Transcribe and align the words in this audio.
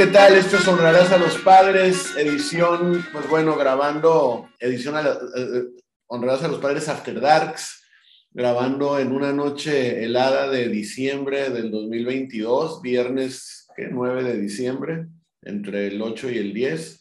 ¿qué 0.00 0.06
tal? 0.06 0.34
Esto 0.34 0.56
es 0.56 0.66
Honrarás 0.66 1.12
a 1.12 1.18
los 1.18 1.36
Padres, 1.36 2.16
edición, 2.16 3.06
pues 3.12 3.28
bueno, 3.28 3.54
grabando, 3.56 4.48
edición 4.58 4.96
a 4.96 5.02
eh, 5.02 5.64
Honrarás 6.12 6.42
a 6.42 6.48
los 6.48 6.58
Padres 6.58 6.88
After 6.88 7.20
Darks, 7.20 7.84
grabando 8.32 8.98
en 8.98 9.12
una 9.12 9.32
noche 9.32 10.02
helada 10.02 10.50
de 10.50 10.68
diciembre 10.68 11.50
del 11.50 11.70
2022, 11.70 12.82
viernes 12.82 13.68
9 13.78 14.24
de 14.24 14.36
diciembre, 14.36 15.06
entre 15.40 15.86
el 15.86 16.02
8 16.02 16.30
y 16.32 16.38
el 16.38 16.52
10, 16.52 17.00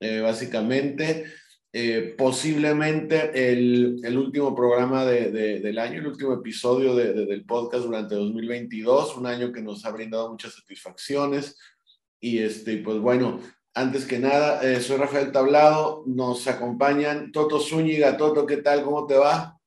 eh, 0.00 0.20
básicamente. 0.20 1.26
Eh, 1.70 2.14
posiblemente 2.16 3.52
el, 3.52 4.00
el, 4.02 4.16
último 4.16 4.54
programa 4.56 5.04
de, 5.04 5.60
del 5.60 5.78
año, 5.78 6.00
el 6.00 6.06
último 6.06 6.32
episodio 6.32 6.94
del 6.94 7.44
podcast 7.44 7.84
durante 7.84 8.14
2022, 8.14 9.18
un 9.18 9.26
año 9.26 9.52
que 9.52 9.60
nos 9.60 9.84
ha 9.84 9.90
brindado 9.90 10.30
muchas 10.30 10.54
satisfacciones, 10.54 11.58
y 12.18 12.38
este, 12.38 12.78
pues 12.78 13.00
bueno, 13.00 13.38
antes 13.76 14.06
que 14.06 14.18
nada, 14.18 14.62
eh, 14.62 14.80
soy 14.80 14.96
Rafael 14.96 15.30
Tablado, 15.30 16.02
nos 16.06 16.48
acompañan 16.48 17.30
Toto 17.30 17.60
Zúñiga. 17.60 18.16
Toto, 18.16 18.46
¿qué 18.46 18.56
tal? 18.56 18.82
¿Cómo 18.82 19.06
te 19.06 19.18
va? 19.18 19.58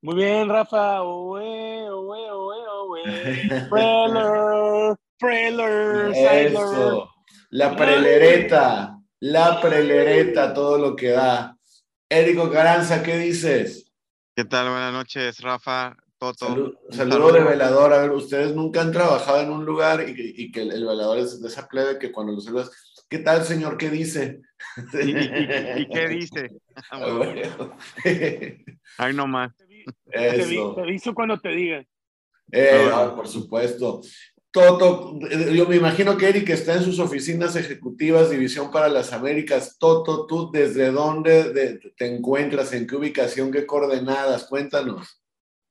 Muy 0.00 0.14
bien, 0.14 0.48
Rafa. 0.48 1.02
Oe, 1.02 1.90
oe, 1.90 2.30
oe, 2.30 2.56
oe. 2.66 3.02
Preller, 3.70 4.96
preller, 5.18 6.46
Eso. 6.46 7.10
La 7.50 7.76
prelereta, 7.76 8.98
la 9.20 9.60
prelereta, 9.60 10.54
todo 10.54 10.78
lo 10.78 10.96
que 10.96 11.10
da. 11.10 11.58
Érico 12.08 12.50
Caranza, 12.50 13.02
¿qué 13.02 13.18
dices? 13.18 13.92
¿Qué 14.34 14.46
tal? 14.46 14.70
Buenas 14.70 14.94
noches, 14.94 15.40
Rafa. 15.40 15.94
Saludos 16.36 16.74
saludo 16.90 17.32
de 17.32 17.40
velador. 17.40 17.94
A 17.94 18.02
ver, 18.02 18.10
ustedes 18.10 18.54
nunca 18.54 18.82
han 18.82 18.92
trabajado 18.92 19.40
en 19.40 19.50
un 19.50 19.64
lugar 19.64 20.06
y, 20.06 20.52
que 20.52 20.60
el, 20.60 20.84
velador 20.84 21.16
es 21.16 21.40
de 21.40 21.48
esa 21.48 21.66
plebe 21.66 21.98
que 21.98 22.12
cuando 22.12 22.34
lo 22.34 22.40
saludas, 22.42 22.70
¿qué 23.10 23.18
tal, 23.18 23.44
señor? 23.44 23.76
¿Qué 23.76 23.90
dice? 23.90 24.40
¿Y, 24.94 25.86
qué 25.88 26.08
dice? 26.08 26.48
Ay, 28.98 29.14
no 29.14 29.26
más. 29.26 29.52
Te, 30.10 30.44
te 30.44 31.14
cuando 31.14 31.38
te 31.38 31.48
diga. 31.50 31.84
Eh, 32.52 32.90
por 33.14 33.28
supuesto. 33.28 34.00
Toto, 34.52 35.18
yo 35.20 35.68
me 35.68 35.76
imagino 35.76 36.16
que 36.16 36.28
Eric 36.28 36.50
está 36.50 36.74
en 36.74 36.82
sus 36.82 36.98
oficinas 36.98 37.54
ejecutivas, 37.54 38.30
División 38.30 38.70
para 38.72 38.88
las 38.88 39.12
Américas. 39.12 39.76
Toto, 39.78 40.26
¿tú 40.26 40.50
desde 40.50 40.90
dónde 40.90 41.78
te 41.96 42.06
encuentras? 42.06 42.72
¿En 42.72 42.86
qué 42.86 42.96
ubicación? 42.96 43.52
¿Qué 43.52 43.66
coordenadas? 43.66 44.46
Cuéntanos 44.46 45.20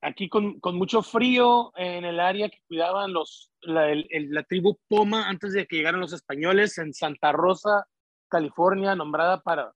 aquí 0.02 0.30
con, 0.30 0.60
con, 0.60 0.78
mucho 0.78 1.02
frío 1.02 1.73
en 1.76 2.06
el 2.06 2.20
área 2.20 2.50
que 2.50 2.60
cuidaban 2.67 3.14
los, 3.14 3.48
la, 3.62 3.94
la, 3.94 4.44
tribu 4.44 4.78
Poma 4.88 5.30
antes 5.30 5.54
de 5.54 5.66
que 5.66 5.78
llegaran 5.78 6.00
los 6.00 6.14
españoles 6.14 6.78
en 6.78 6.94
Santa 6.94 7.32
Rosa, 7.32 7.88
California, 8.30 8.96
nombrada 8.96 9.42
para, 9.42 9.74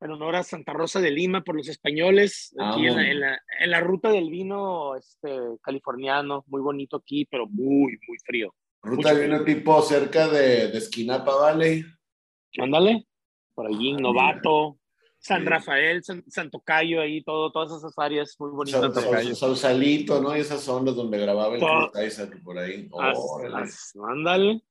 en 0.00 0.10
honor 0.10 0.36
a 0.36 0.42
Santa 0.42 0.72
Rosa 0.72 1.00
de 1.00 1.10
Lima 1.10 1.42
por 1.42 1.56
los 1.56 1.68
españoles, 1.68 2.54
aquí 2.58 2.86
en, 2.86 2.96
la, 2.96 3.10
en, 3.10 3.20
la, 3.20 3.40
en, 3.60 3.70
la, 3.70 3.80
ruta 3.80 4.10
del 4.10 4.30
vino 4.30 4.96
este, 4.96 5.36
californiano, 5.62 6.44
muy 6.46 6.60
bonito 6.60 6.98
aquí, 6.98 7.26
pero 7.30 7.46
muy, 7.46 7.98
muy 8.06 8.18
frío. 8.24 8.54
Ruta 8.82 9.12
del 9.12 9.30
vino 9.30 9.44
tipo 9.44 9.80
cerca 9.82 10.28
de, 10.28 10.68
de 10.68 10.78
Esquinapa 10.78 11.34
Valley. 11.34 11.84
Ándale, 12.58 13.06
por 13.54 13.66
allí, 13.66 13.94
ah, 13.94 14.00
Novato, 14.00 14.77
San 15.28 15.44
Rafael, 15.44 16.02
San, 16.02 16.24
Santo 16.26 16.60
Cayo, 16.60 17.02
ahí 17.02 17.22
todo, 17.22 17.52
todas 17.52 17.76
esas 17.76 17.92
áreas 17.98 18.34
muy 18.38 18.50
bonitas. 18.50 19.38
Sausalito, 19.38 20.22
¿no? 20.22 20.34
Y 20.34 20.40
esas 20.40 20.62
zonas 20.62 20.96
donde 20.96 21.18
grababa 21.18 21.54
el 21.54 21.60
Cruz 21.60 22.30
por 22.42 22.58
ahí. 22.58 22.88
ándale. 24.08 24.62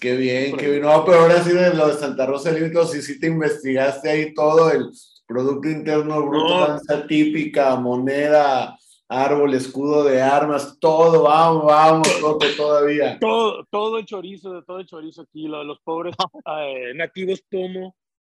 Qué 0.00 0.16
bien, 0.16 0.56
qué 0.56 0.70
bien. 0.70 0.82
No, 0.82 1.04
pero 1.04 1.20
ahora 1.20 1.42
sí 1.42 1.52
de 1.52 1.74
lo 1.74 1.88
de 1.88 1.94
Santa 1.94 2.24
Rosa 2.24 2.50
Límite, 2.50 2.86
sí, 2.86 3.02
sí 3.02 3.20
te 3.20 3.26
investigaste 3.26 4.08
ahí 4.08 4.32
todo 4.32 4.70
el 4.70 4.88
Producto 5.26 5.68
Interno 5.68 6.26
Bruto, 6.26 6.58
danza 6.66 7.06
típica, 7.06 7.76
moneda, 7.76 8.78
árbol, 9.08 9.52
escudo 9.52 10.04
de 10.04 10.22
armas, 10.22 10.78
todo, 10.80 11.24
vamos, 11.24 11.66
vamos, 11.66 12.08
todo 12.18 12.38
todavía. 12.56 13.18
Todo, 13.20 13.66
todo 13.70 13.98
el 13.98 14.06
chorizo, 14.06 14.62
todo 14.64 14.80
el 14.80 14.86
chorizo 14.86 15.22
aquí, 15.22 15.46
lo, 15.46 15.62
los 15.64 15.78
pobres 15.80 16.16
eh, 16.46 16.94
nativos 16.94 17.44
tomo 17.50 17.94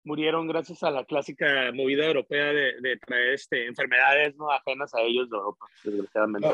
murieron 0.05 0.47
gracias 0.47 0.83
a 0.83 0.91
la 0.91 1.05
clásica 1.05 1.71
movida 1.75 2.07
europea 2.07 2.47
de, 2.53 2.99
traer 3.07 3.35
este, 3.35 3.67
enfermedades 3.67 4.37
no 4.37 4.51
ajenas 4.51 4.95
a 4.95 5.03
ellos 5.03 5.29
de 5.31 5.37
Europa, 5.37 5.67
desgraciadamente. 5.85 6.49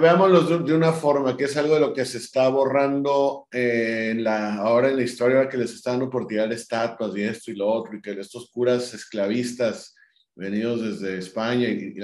veámoslo 0.00 0.58
de, 0.58 0.74
una 0.74 0.92
forma, 0.92 1.36
que 1.36 1.44
es 1.44 1.56
algo 1.56 1.74
de 1.74 1.80
lo 1.80 1.92
que 1.92 2.04
se 2.04 2.18
está 2.18 2.48
borrando 2.48 3.46
eh, 3.52 4.10
en 4.12 4.24
la, 4.24 4.56
ahora 4.56 4.88
en 4.88 4.96
la 4.96 5.02
historia, 5.02 5.48
que 5.48 5.58
les 5.58 5.74
están 5.74 5.94
dando 5.94 6.10
por 6.10 6.26
tirar 6.26 6.52
estatuas 6.52 7.16
y 7.16 7.22
esto 7.22 7.50
y 7.50 7.56
lo 7.56 7.68
otro, 7.68 7.96
y 7.96 8.02
que 8.02 8.12
estos 8.12 8.50
curas 8.50 8.92
esclavistas 8.94 9.94
venidos 10.34 10.82
desde 10.82 11.18
España 11.18 11.68
y, 11.68 11.94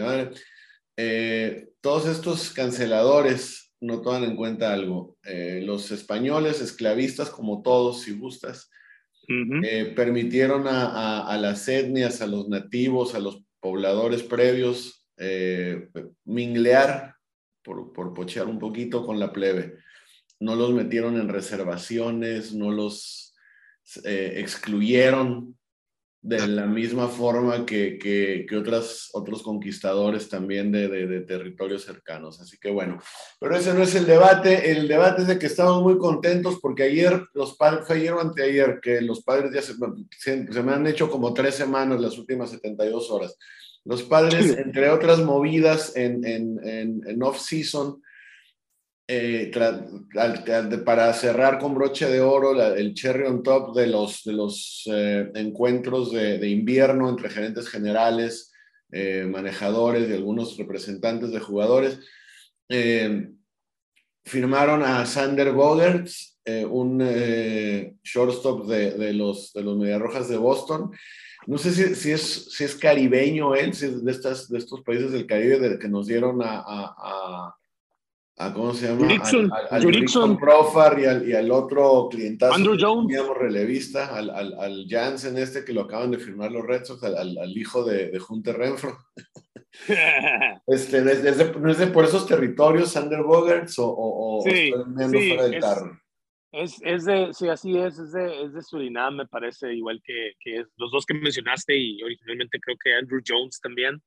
eh, 0.96 1.68
todos 1.80 2.06
estos 2.06 2.50
canceladores 2.50 3.72
no 3.80 4.00
toman 4.00 4.24
en 4.24 4.36
cuenta 4.36 4.72
algo. 4.72 5.16
Eh, 5.24 5.60
los 5.64 5.90
españoles 5.90 6.60
esclavistas, 6.60 7.30
como 7.30 7.62
todos, 7.62 8.02
si 8.02 8.16
gustas, 8.16 8.70
eh, 9.28 9.92
permitieron 9.96 10.64
a, 10.66 11.36
las 11.40 11.68
etnias, 11.68 12.20
a 12.20 12.26
los 12.26 12.48
nativos, 12.48 13.14
a 13.14 13.18
los 13.18 13.42
pobladores 13.60 14.22
previos, 14.22 15.06
eh, 15.16 15.88
minglear, 16.24 17.14
por, 17.62 17.92
por, 17.92 18.12
pochear 18.12 18.46
un 18.46 18.58
poquito 18.58 19.06
con 19.06 19.18
la 19.18 19.32
plebe. 19.32 19.78
No 20.40 20.54
los 20.54 20.72
metieron 20.72 21.18
en 21.18 21.28
reservaciones, 21.28 22.54
no 22.54 22.70
los 22.70 23.34
eh, 24.04 24.34
excluyeron 24.36 25.56
de 26.24 26.48
la 26.48 26.64
misma 26.64 27.08
forma 27.08 27.66
que, 27.66 27.98
que, 27.98 28.46
que 28.48 28.56
otras, 28.56 29.10
otros 29.12 29.42
conquistadores 29.42 30.30
también 30.30 30.72
de, 30.72 30.88
de, 30.88 31.20
territorios 31.20 31.84
cercanos. 31.84 32.40
Así 32.40 32.56
que 32.58 32.70
bueno, 32.70 32.98
pero 33.38 33.54
ese 33.54 33.74
no 33.74 33.82
es 33.82 33.94
el 33.94 34.06
debate. 34.06 34.70
El 34.70 34.88
debate 34.88 35.20
es 35.20 35.28
de 35.28 35.38
que 35.38 35.44
estamos 35.44 35.82
muy 35.82 35.98
contentos 35.98 36.60
porque 36.62 36.84
ayer, 36.84 37.26
los 37.34 37.58
padres, 37.58 37.86
fue 37.86 37.96
ayer 37.96 38.14
o 38.14 38.22
anteayer, 38.22 38.80
que 38.82 39.02
los 39.02 39.22
padres 39.22 39.52
ya 39.52 39.60
se, 39.60 39.74
se, 40.18 40.62
me 40.62 40.72
han 40.72 40.86
hecho 40.86 41.10
como 41.10 41.34
tres 41.34 41.56
semanas 41.56 42.00
las 42.00 42.16
últimas 42.16 42.48
72 42.52 43.10
horas. 43.10 43.36
Los 43.84 44.02
padres, 44.02 44.56
entre 44.56 44.88
otras 44.88 45.18
movidas 45.18 45.94
en, 45.94 46.24
en, 46.24 46.58
en, 46.66 47.02
en 47.06 47.22
off-season, 47.22 48.02
eh, 49.06 49.50
para 50.84 51.12
cerrar 51.12 51.58
con 51.58 51.74
broche 51.74 52.08
de 52.08 52.22
oro 52.22 52.74
el 52.74 52.94
cherry 52.94 53.24
on 53.24 53.42
top 53.42 53.76
de 53.76 53.86
los, 53.86 54.24
de 54.24 54.32
los 54.32 54.84
eh, 54.86 55.30
encuentros 55.34 56.10
de, 56.12 56.48
invierno 56.48 57.10
entre 57.10 57.28
gerentes 57.28 57.68
generales, 57.68 58.52
eh, 58.90 59.26
manejadores 59.28 60.08
y 60.08 60.14
algunos 60.14 60.56
representantes 60.56 61.32
de 61.32 61.40
jugadores, 61.40 61.98
firmaron 64.24 64.82
a 64.82 65.04
Sander 65.04 65.52
Bogerts, 65.52 66.40
un 66.70 66.98
shortstop 68.02 68.66
de, 68.66 68.92
de, 68.92 69.12
los, 69.12 69.52
de 69.52 69.62
los 69.62 69.76
Mediarrojas 69.76 70.30
de 70.30 70.38
Boston. 70.38 70.90
No 71.46 71.58
sé 71.58 71.72
si, 71.72 71.94
si, 71.94 72.10
es, 72.10 72.46
si 72.52 72.64
es 72.64 72.74
caribeño 72.74 73.54
él, 73.54 73.74
si 73.74 73.84
es 73.84 74.02
de, 74.02 74.10
estas, 74.10 74.48
de 74.48 74.56
estos 74.56 74.80
países 74.80 75.12
del 75.12 75.26
Caribe 75.26 75.58
de, 75.58 75.78
que 75.78 75.88
nos 75.88 76.06
dieron 76.06 76.40
a 76.42 76.64
a 76.66 77.54
¿cómo 78.36 78.74
se 78.74 78.88
llama? 78.88 79.06
Dixon, 79.06 79.50
al, 79.52 80.30
al 80.30 80.38
Profar 80.38 80.98
y 80.98 81.04
al, 81.04 81.28
y 81.28 81.32
al, 81.34 81.50
otro 81.50 82.08
clientazo 82.10 82.54
Andrew 82.54 82.76
Jones. 82.78 83.06
Teníamos 83.06 83.38
relevista, 83.38 84.14
al, 84.14 84.30
al, 84.30 84.54
al 84.58 84.86
Jansen 84.88 85.38
este 85.38 85.64
que 85.64 85.72
lo 85.72 85.82
acaban 85.82 86.10
de 86.10 86.18
firmar 86.18 86.50
los 86.50 86.64
Red 86.64 86.84
Sox, 86.84 87.02
al, 87.04 87.56
hijo 87.56 87.84
de, 87.84 88.10
de 88.10 88.20
Hunter 88.28 88.56
Renfro. 88.56 88.98
este, 90.66 91.02
desde, 91.02 91.58
¿No 91.58 91.70
es 91.70 91.78
de 91.78 91.86
por 91.88 92.04
esos 92.04 92.26
territorios, 92.26 92.90
Sander 92.90 93.22
Bogarts, 93.22 93.78
o, 93.78 93.94
o, 93.96 94.42
sí, 94.42 94.72
estoy 94.72 95.20
sí, 95.20 95.28
fuera 95.28 95.44
del 95.44 95.54
es, 95.54 95.60
tarro? 95.60 96.00
Es, 96.52 96.80
es, 96.82 97.04
de, 97.04 97.28
sí, 97.32 97.48
así 97.48 97.76
es, 97.76 97.98
es 97.98 98.12
de, 98.12 98.44
es 98.44 98.52
de 98.52 98.62
Surinam, 98.62 99.16
me 99.16 99.26
parece, 99.26 99.72
igual 99.74 100.00
que, 100.04 100.32
que 100.40 100.64
los 100.76 100.90
dos 100.90 101.04
que 101.06 101.14
mencionaste 101.14 101.76
y 101.76 102.02
originalmente 102.02 102.60
creo 102.60 102.76
que 102.82 102.94
Andrew 102.94 103.20
Jones 103.26 103.60
también 103.60 104.00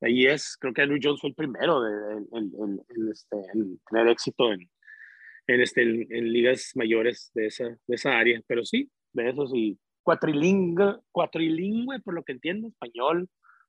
ahí 0.00 0.26
es, 0.26 0.56
creo 0.58 0.72
que 0.72 0.82
Andrew 0.82 1.00
Jones 1.02 1.20
fue 1.20 1.30
el 1.30 1.36
primero 1.36 1.80
de, 1.80 2.26
en, 2.32 3.10
este, 3.10 3.36
tener 3.88 4.08
éxito 4.08 4.52
en, 4.52 4.70
en, 5.46 5.60
este, 5.60 5.82
en, 5.82 6.32
ligas 6.32 6.72
mayores 6.74 7.30
de 7.34 7.46
esa, 7.46 7.64
de 7.64 7.94
esa 7.94 8.18
área, 8.18 8.40
pero 8.46 8.64
sí, 8.64 8.90
de 9.12 9.30
eso 9.30 9.46
sí, 9.46 9.78
cuatrilingüe, 10.02 10.98
cuatrilingüe, 11.12 12.00
por 12.00 12.14
lo 12.14 12.22
que 12.22 12.32
entiendo, 12.32 12.68
español, 12.68 13.28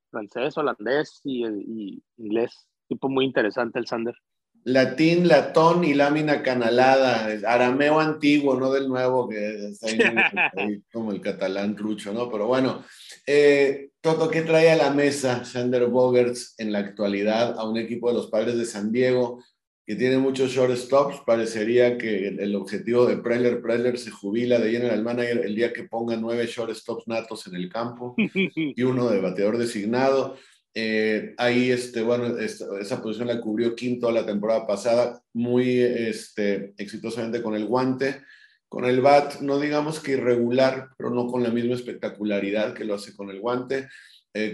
francés, 0.09 0.57
holandés 0.57 1.21
y, 1.23 1.45
y 1.45 2.03
inglés. 2.17 2.67
Tipo 2.87 3.09
muy 3.09 3.25
interesante 3.25 3.79
el 3.79 3.87
Sander. 3.87 4.15
Latín, 4.63 5.27
latón 5.27 5.83
y 5.83 5.93
lámina 5.93 6.43
canalada, 6.43 7.27
arameo 7.47 7.99
antiguo, 7.99 8.59
no 8.59 8.71
del 8.71 8.87
nuevo, 8.87 9.27
que 9.27 9.69
es 9.69 9.83
ahí, 9.83 10.81
como 10.91 11.11
el 11.11 11.21
catalán 11.21 11.75
trucho, 11.75 12.13
¿no? 12.13 12.29
Pero 12.29 12.47
bueno, 12.47 12.83
eh, 13.25 13.89
Toto, 14.01 14.29
¿qué 14.29 14.41
trae 14.41 14.71
a 14.71 14.75
la 14.75 14.91
mesa 14.91 15.45
Sander 15.45 15.87
Bogerts 15.87 16.55
en 16.57 16.71
la 16.71 16.79
actualidad 16.79 17.57
a 17.59 17.67
un 17.69 17.77
equipo 17.77 18.09
de 18.09 18.15
los 18.15 18.27
padres 18.27 18.57
de 18.57 18.65
San 18.65 18.91
Diego 18.91 19.43
que 19.85 19.95
tiene 19.95 20.17
muchos 20.17 20.51
shortstops? 20.51 21.21
Parecería 21.25 21.97
que 21.97 22.27
el 22.27 22.55
objetivo 22.55 23.05
de 23.05 23.17
Preller, 23.17 23.61
Preller 23.61 23.97
se 23.97 24.11
jubila 24.11 24.59
de 24.59 24.71
general 24.71 25.03
manager 25.03 25.45
el 25.45 25.55
día 25.55 25.73
que 25.73 25.83
ponga 25.83 26.15
nueve 26.15 26.47
shortstops 26.47 27.07
natos 27.07 27.45
en 27.47 27.55
el 27.55 27.69
campo 27.69 28.15
y 28.17 28.81
uno 28.83 29.09
de 29.09 29.21
bateador 29.21 29.57
designado. 29.57 30.37
Eh, 30.73 31.33
ahí, 31.37 31.71
este, 31.71 32.01
bueno, 32.01 32.37
esa 32.37 33.01
posición 33.01 33.27
la 33.27 33.41
cubrió 33.41 33.75
quinto 33.75 34.09
la 34.11 34.25
temporada 34.25 34.65
pasada, 34.65 35.21
muy 35.33 35.79
este, 35.79 36.73
exitosamente 36.77 37.41
con 37.41 37.55
el 37.55 37.65
guante. 37.65 38.21
Con 38.69 38.85
el 38.85 39.01
bat, 39.01 39.41
no 39.41 39.59
digamos 39.59 39.99
que 39.99 40.13
irregular, 40.13 40.91
pero 40.97 41.09
no 41.09 41.27
con 41.27 41.43
la 41.43 41.49
misma 41.49 41.75
espectacularidad 41.75 42.73
que 42.73 42.85
lo 42.85 42.95
hace 42.95 43.13
con 43.13 43.29
el 43.29 43.41
guante. 43.41 43.89
Eh, 44.33 44.53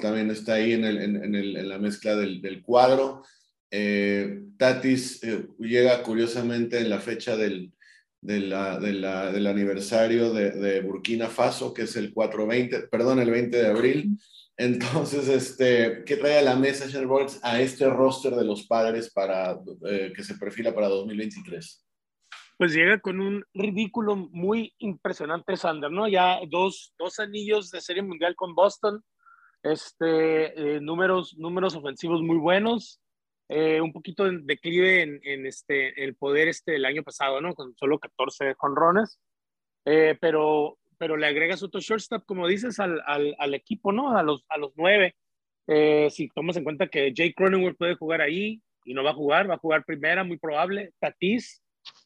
también 0.00 0.30
está 0.30 0.54
ahí 0.54 0.72
en, 0.72 1.68
la 1.68 1.78
mezcla 1.78 2.16
del, 2.16 2.62
cuadro. 2.62 3.22
Eh, 3.70 4.40
Tatis 4.56 5.22
eh, 5.22 5.46
llega 5.58 6.02
curiosamente 6.02 6.78
en 6.78 6.88
la 6.88 7.00
fecha 7.00 7.36
del, 7.36 7.72
del 8.22 9.46
aniversario 9.46 10.32
de, 10.32 10.52
de, 10.52 10.80
Burkina 10.80 11.28
Faso, 11.28 11.74
que 11.74 11.82
es 11.82 11.94
el 11.96 12.14
420, 12.14 12.88
perdón, 12.88 13.18
el 13.18 13.30
20 13.30 13.56
de 13.56 13.66
abril. 13.66 14.18
Entonces, 14.58 15.28
este, 15.28 16.02
¿qué 16.04 16.16
trae 16.16 16.38
a 16.38 16.42
la 16.42 16.56
mesa 16.56 16.86
Sherbox 16.86 17.38
a 17.44 17.60
este 17.60 17.88
roster 17.88 18.34
de 18.34 18.44
los 18.44 18.66
padres 18.66 19.10
para, 19.12 19.56
eh, 19.86 20.12
que 20.14 20.24
se 20.24 20.34
perfila 20.34 20.74
para 20.74 20.88
2023? 20.88 21.86
Pues 22.56 22.74
llega 22.74 22.98
con 22.98 23.20
un 23.20 23.44
ridículo 23.54 24.16
muy 24.16 24.74
impresionante, 24.78 25.56
Sander, 25.56 25.92
¿no? 25.92 26.08
Ya 26.08 26.40
dos, 26.48 26.92
dos 26.98 27.20
anillos 27.20 27.70
de 27.70 27.80
serie 27.80 28.02
mundial 28.02 28.34
con 28.34 28.56
Boston, 28.56 29.00
este, 29.62 30.76
eh, 30.76 30.80
números, 30.80 31.36
números 31.38 31.76
ofensivos 31.76 32.20
muy 32.20 32.36
buenos, 32.36 33.00
eh, 33.48 33.80
un 33.80 33.92
poquito 33.92 34.24
de 34.24 34.40
declive 34.42 35.02
en, 35.02 35.20
en, 35.22 35.46
este, 35.46 36.02
el 36.02 36.16
poder 36.16 36.48
este 36.48 36.74
el 36.74 36.84
año 36.84 37.04
pasado, 37.04 37.40
¿no? 37.40 37.54
Con 37.54 37.76
solo 37.76 38.00
14 38.00 38.54
jonrones, 38.54 39.20
eh, 39.84 40.18
pero 40.20 40.78
pero 40.98 41.16
le 41.16 41.26
agregas 41.26 41.62
otro 41.62 41.80
shortstop, 41.80 42.24
como 42.26 42.46
dices, 42.46 42.78
al, 42.80 43.00
al, 43.06 43.34
al 43.38 43.54
equipo, 43.54 43.92
¿no? 43.92 44.16
A 44.16 44.22
los, 44.22 44.44
a 44.48 44.58
los 44.58 44.72
nueve. 44.76 45.16
Eh, 45.66 46.08
si 46.10 46.28
tomas 46.28 46.56
en 46.56 46.64
cuenta 46.64 46.88
que 46.88 47.12
Jake 47.12 47.34
Cronenworth 47.34 47.76
puede 47.76 47.94
jugar 47.94 48.20
ahí 48.20 48.62
y 48.84 48.94
no 48.94 49.04
va 49.04 49.10
a 49.10 49.14
jugar, 49.14 49.48
va 49.48 49.54
a 49.54 49.58
jugar 49.58 49.84
primera, 49.84 50.24
muy 50.24 50.38
probable. 50.38 50.92
Tatis, 50.98 51.62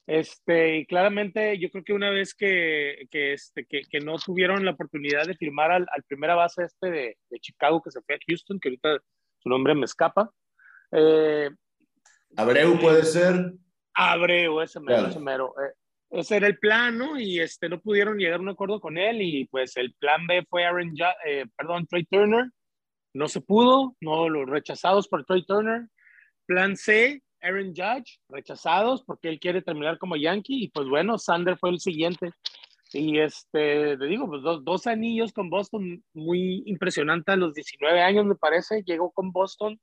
este, 0.06 0.78
y 0.78 0.86
claramente 0.86 1.58
yo 1.58 1.70
creo 1.70 1.84
que 1.84 1.92
una 1.92 2.10
vez 2.10 2.34
que, 2.34 3.06
que, 3.10 3.34
este, 3.34 3.64
que, 3.64 3.82
que 3.82 4.00
no 4.00 4.18
tuvieron 4.18 4.64
la 4.64 4.72
oportunidad 4.72 5.26
de 5.26 5.36
firmar 5.36 5.70
al, 5.70 5.86
al 5.92 6.02
primera 6.02 6.34
base 6.34 6.64
este 6.64 6.90
de, 6.90 7.18
de, 7.30 7.38
Chicago 7.38 7.80
que 7.80 7.92
se 7.92 8.00
fue 8.02 8.16
a 8.16 8.18
Houston, 8.26 8.58
que 8.58 8.68
ahorita 8.68 8.98
su 9.38 9.48
nombre 9.48 9.74
me 9.74 9.84
escapa. 9.84 10.30
Eh, 10.90 11.50
Abreu 12.36 12.78
puede 12.80 13.04
ser. 13.04 13.52
Abreu, 13.94 14.60
ese 14.60 14.80
mero, 14.80 14.94
claro. 14.94 15.08
ese 15.10 15.20
mero. 15.20 15.54
Eh, 15.58 15.72
ese 16.12 16.37
era 16.37 16.47
el 16.47 16.59
plan, 16.59 16.99
¿no? 16.99 17.19
Y 17.19 17.41
este, 17.41 17.69
no 17.69 17.81
pudieron 17.81 18.19
llegar 18.19 18.38
a 18.38 18.43
un 18.43 18.50
acuerdo 18.50 18.81
con 18.81 18.99
él 18.99 19.23
y 19.23 19.47
pues 19.47 19.76
el 19.79 19.94
plan 19.94 20.26
B 20.26 20.44
fue 20.49 20.64
Aaron, 20.64 20.94
eh, 21.26 21.47
perdón, 21.56 21.87
Trey 21.87 22.05
Turner. 22.05 22.50
No 23.14 23.29
se 23.29 23.41
pudo, 23.41 23.97
no 24.00 24.29
los 24.29 24.49
rechazados 24.49 25.09
por 25.09 25.25
Trey 25.25 25.44
Turner. 25.47 25.88
Plan 26.47 26.76
C, 26.76 27.23
Aaron 27.41 27.75
Judge, 27.75 28.20
rechazados 28.29 29.03
porque 29.05 29.29
él 29.29 29.41
quiere 29.41 29.62
terminar 29.62 29.99
como 29.99 30.17
Yankee 30.17 30.64
y 30.64 30.69
pues 30.69 30.87
bueno, 30.87 31.19
Sander 31.19 31.56
fue 31.56 31.70
el 31.70 31.81
siguiente. 31.81 32.32
Y 32.93 33.19
este, 33.19 33.97
te 33.97 34.05
digo, 34.05 34.29
pues 34.29 34.43
dos, 34.43 34.62
dos 34.64 34.87
anillos 34.87 35.32
con 35.32 35.49
Boston, 35.49 36.05
muy 36.12 36.62
impresionante 36.67 37.32
a 37.32 37.37
los 37.37 37.55
19 37.55 38.03
años 38.03 38.26
me 38.26 38.35
parece, 38.35 38.82
llegó 38.85 39.11
con 39.12 39.32
Boston 39.32 39.81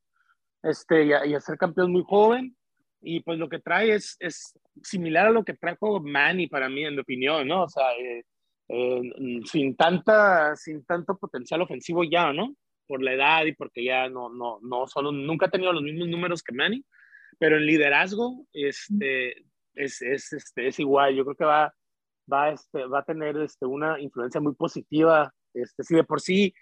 este, 0.61 1.05
y 1.05 1.13
a, 1.13 1.25
y 1.25 1.33
a 1.33 1.39
ser 1.39 1.57
campeón 1.57 1.91
muy 1.91 2.03
joven 2.05 2.55
y 3.01 3.21
pues 3.21 3.39
lo 3.39 3.49
que 3.49 3.59
trae 3.59 3.93
es, 3.93 4.15
es 4.19 4.57
similar 4.83 5.27
a 5.27 5.31
lo 5.31 5.43
que 5.43 5.53
trajo 5.53 5.99
Manny 5.99 6.47
para 6.47 6.69
mí, 6.69 6.83
en 6.83 6.95
mi 6.95 7.01
opinión, 7.01 7.47
¿no? 7.47 7.63
O 7.63 7.69
sea, 7.69 7.93
eh, 7.97 8.23
eh, 8.67 9.01
sin, 9.45 9.75
tanta, 9.75 10.55
sin 10.55 10.83
tanto 10.85 11.17
potencial 11.17 11.61
ofensivo 11.61 12.03
ya, 12.03 12.33
¿no? 12.33 12.55
Por 12.87 13.01
la 13.01 13.13
edad 13.13 13.45
y 13.45 13.53
porque 13.53 13.83
ya 13.83 14.09
no, 14.09 14.29
no, 14.29 14.59
no, 14.61 14.87
solo, 14.87 15.11
nunca 15.11 15.45
ha 15.45 15.51
tenido 15.51 15.73
los 15.73 15.83
mismos 15.83 16.07
números 16.07 16.43
que 16.43 16.53
Manny, 16.53 16.83
pero 17.37 17.57
en 17.57 17.65
liderazgo 17.65 18.45
este, 18.51 19.45
es, 19.75 20.01
es, 20.01 20.33
este, 20.33 20.67
es 20.67 20.79
igual. 20.79 21.15
Yo 21.15 21.23
creo 21.23 21.35
que 21.35 21.45
va, 21.45 21.73
va, 22.31 22.51
este, 22.51 22.85
va 22.85 22.99
a 22.99 23.05
tener 23.05 23.37
este, 23.37 23.65
una 23.65 23.99
influencia 23.99 24.41
muy 24.41 24.55
positiva. 24.55 25.33
Este, 25.53 25.83
si 25.83 25.95
de 25.95 26.03
por 26.03 26.19
sí, 26.19 26.53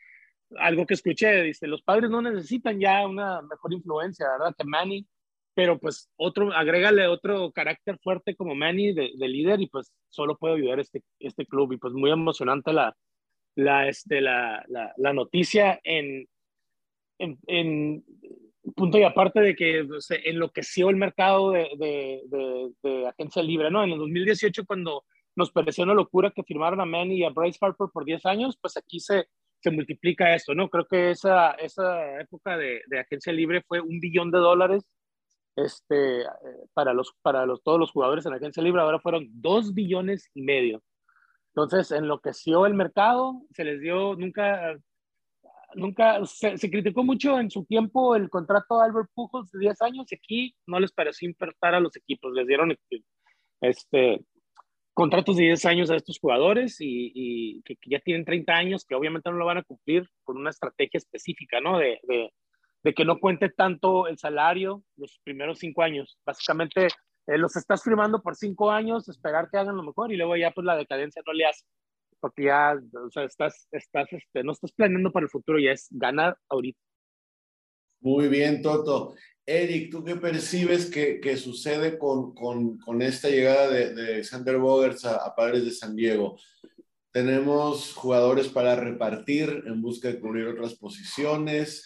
algo 0.57 0.86
que 0.86 0.94
escuché, 0.94 1.42
dice, 1.42 1.68
los 1.68 1.81
padres 1.81 2.10
no 2.10 2.22
necesitan 2.22 2.80
ya 2.80 3.06
una 3.07 3.42
mejor 3.42 3.74
influencia, 3.74 4.30
¿verdad? 4.31 4.56
Que 4.57 4.63
Manny 4.66 5.06
pero 5.57 5.80
pues 5.80 6.07
otro, 6.18 6.54
agrégale 6.54 7.07
otro 7.07 7.51
carácter 7.51 7.98
fuerte 8.04 8.36
como 8.36 8.54
Manny 8.54 8.94
de, 8.94 9.13
de, 9.18 9.27
líder 9.27 9.59
y 9.59 9.65
pues 9.65 9.92
solo 10.07 10.38
puede 10.38 10.54
ayudar 10.54 10.80
este, 10.80 11.01
este 11.18 11.48
club 11.48 11.74
y 11.74 11.77
pues 11.77 11.95
muy 11.95 12.12
emocionante 12.12 12.71
la, 12.71 12.95
la, 13.56 13.88
este, 13.88 14.21
la, 14.21 14.63
la, 14.68 14.94
la 14.98 15.13
noticia 15.13 15.80
en, 15.83 16.27
en, 17.18 17.39
en, 17.48 18.06
punto 18.75 19.00
y 19.00 19.04
aparte 19.04 19.39
de 19.39 19.56
que 19.56 19.88
se 19.98 20.30
enloqueció 20.30 20.92
el 20.92 20.98
mercado 20.98 21.50
de, 21.50 21.69
de, 21.80 22.21
de, 22.27 22.71
de, 22.83 23.07
agencia 23.07 23.42
libre, 23.42 23.71
¿no? 23.71 23.83
En 23.83 23.89
el 23.89 23.98
2018 23.98 24.63
cuando 24.63 25.06
nos 25.36 25.50
pareció 25.50 25.86
una 25.86 25.95
locura 25.95 26.30
que 26.30 26.44
firmaron 26.44 26.81
a 26.81 26.86
Manny 26.86 27.15
y 27.15 27.24
a 27.24 27.31
Bryce 27.31 27.57
Harper 27.59 27.88
por 27.92 28.06
10 28.06 28.27
años, 28.27 28.59
pues 28.62 28.77
aquí 28.77 29.00
se, 29.00 29.25
se 29.59 29.71
multiplica 29.71 30.36
esto, 30.36 30.54
¿no? 30.54 30.69
Creo 30.69 30.86
que 30.86 31.09
esa, 31.09 31.54
esa 31.54 32.21
época 32.21 32.57
de, 32.57 32.83
de 32.86 33.00
agencia 33.00 33.33
libre 33.33 33.63
fue 33.68 33.81
un 33.81 34.00
billón 34.00 34.30
de 34.30 34.38
dólares 34.38 34.88
este, 35.57 36.24
para, 36.74 36.94
los, 36.94 37.13
para 37.21 37.45
los, 37.45 37.62
todos 37.63 37.80
los 37.80 37.92
jugadores 37.92 38.25
en 38.25 38.33
agencia 38.33 38.62
libre, 38.62 38.81
ahora 38.81 39.00
fueron 39.00 39.27
dos 39.31 39.74
billones 39.74 40.30
y 40.36 40.44
medio. 40.44 40.83
Entonces, 41.50 41.92
enloqueció 41.92 42.68
el 42.68 42.75
mercado, 42.75 43.42
se 43.50 43.63
les 43.63 43.81
dio, 43.81 44.15
nunca, 44.15 44.77
nunca, 45.74 46.24
se, 46.25 46.57
se 46.57 46.69
criticó 46.69 47.04
mucho 47.04 47.39
en 47.39 47.50
su 47.50 47.65
tiempo 47.65 48.16
el 48.16 48.30
contrato 48.30 48.78
de 48.78 48.85
Albert 48.85 49.09
Pujols 49.16 49.49
de 49.52 49.59
10 49.59 49.81
años 49.81 50.11
y 50.11 50.16
aquí 50.16 50.56
no 50.68 50.80
les 50.80 50.92
pareció 50.92 51.28
importar 51.28 51.73
a 51.73 51.80
los 51.80 51.95
equipos, 51.95 52.31
les 52.33 52.45
dieron 52.45 52.78
este, 53.61 54.23
contratos 54.94 55.37
de 55.37 55.45
10 55.45 55.66
años 55.66 55.90
a 55.90 55.95
estos 55.95 56.19
jugadores 56.19 56.80
y, 56.80 57.11
y 57.16 57.61
que, 57.64 57.76
que, 57.78 57.90
ya 57.90 57.99
tienen 57.99 58.26
30 58.26 58.54
años, 58.54 58.85
que 58.85 58.94
obviamente 58.94 59.31
no 59.31 59.37
lo 59.37 59.45
van 59.47 59.57
a 59.57 59.64
cumplir 59.64 60.07
con 60.23 60.37
una 60.37 60.52
estrategia 60.52 60.99
específica, 60.99 61.59
¿no? 61.59 61.80
De, 61.80 61.99
de, 62.04 62.31
de 62.87 62.94
que 62.94 63.03
no 63.03 63.19
cuente 63.19 63.49
tanto 63.49 64.07
el 64.07 64.17
salario 64.17 64.81
los 64.95 65.19
primeros 65.25 65.59
cinco 65.59 65.83
años. 65.83 66.17
Básicamente 66.25 66.87
eh, 67.27 67.37
los 67.37 67.53
estás 67.57 67.83
firmando 67.83 68.21
por 68.21 68.37
cinco 68.37 68.71
años, 68.71 69.09
esperar 69.09 69.49
que 69.51 69.57
hagan 69.57 69.75
lo 69.75 69.83
mejor 69.83 70.13
y 70.13 70.15
luego 70.15 70.37
ya 70.37 70.51
pues 70.51 70.63
la 70.63 70.77
decadencia 70.77 71.21
no 71.27 71.33
le 71.33 71.47
hace, 71.47 71.65
porque 72.21 72.45
ya, 72.45 72.79
o 73.06 73.11
sea, 73.11 73.25
estás, 73.25 73.67
estás, 73.71 74.07
este, 74.13 74.41
no 74.41 74.53
estás 74.53 74.71
planeando 74.71 75.11
para 75.11 75.25
el 75.25 75.29
futuro, 75.29 75.59
ya 75.59 75.73
es 75.73 75.87
ganar 75.91 76.37
ahorita. 76.47 76.79
Muy 77.99 78.29
bien, 78.29 78.61
Toto. 78.61 79.15
Eric, 79.45 79.91
¿tú 79.91 80.06
qué 80.06 80.15
percibes 80.15 80.89
que, 80.89 81.19
que 81.19 81.35
sucede 81.35 81.97
con, 81.97 82.33
con, 82.33 82.77
con, 82.77 83.01
esta 83.01 83.27
llegada 83.27 83.69
de, 83.69 83.94
de 83.95 84.23
Sander 84.23 84.59
Bogers 84.59 85.03
a, 85.03 85.25
a 85.25 85.35
Padres 85.35 85.65
de 85.65 85.71
San 85.71 85.94
Diego? 85.94 86.39
Tenemos 87.11 87.94
jugadores 87.94 88.47
para 88.47 88.77
repartir 88.77 89.63
en 89.65 89.81
busca 89.81 90.07
de 90.07 90.21
cubrir 90.21 90.47
otras 90.47 90.75
posiciones 90.75 91.83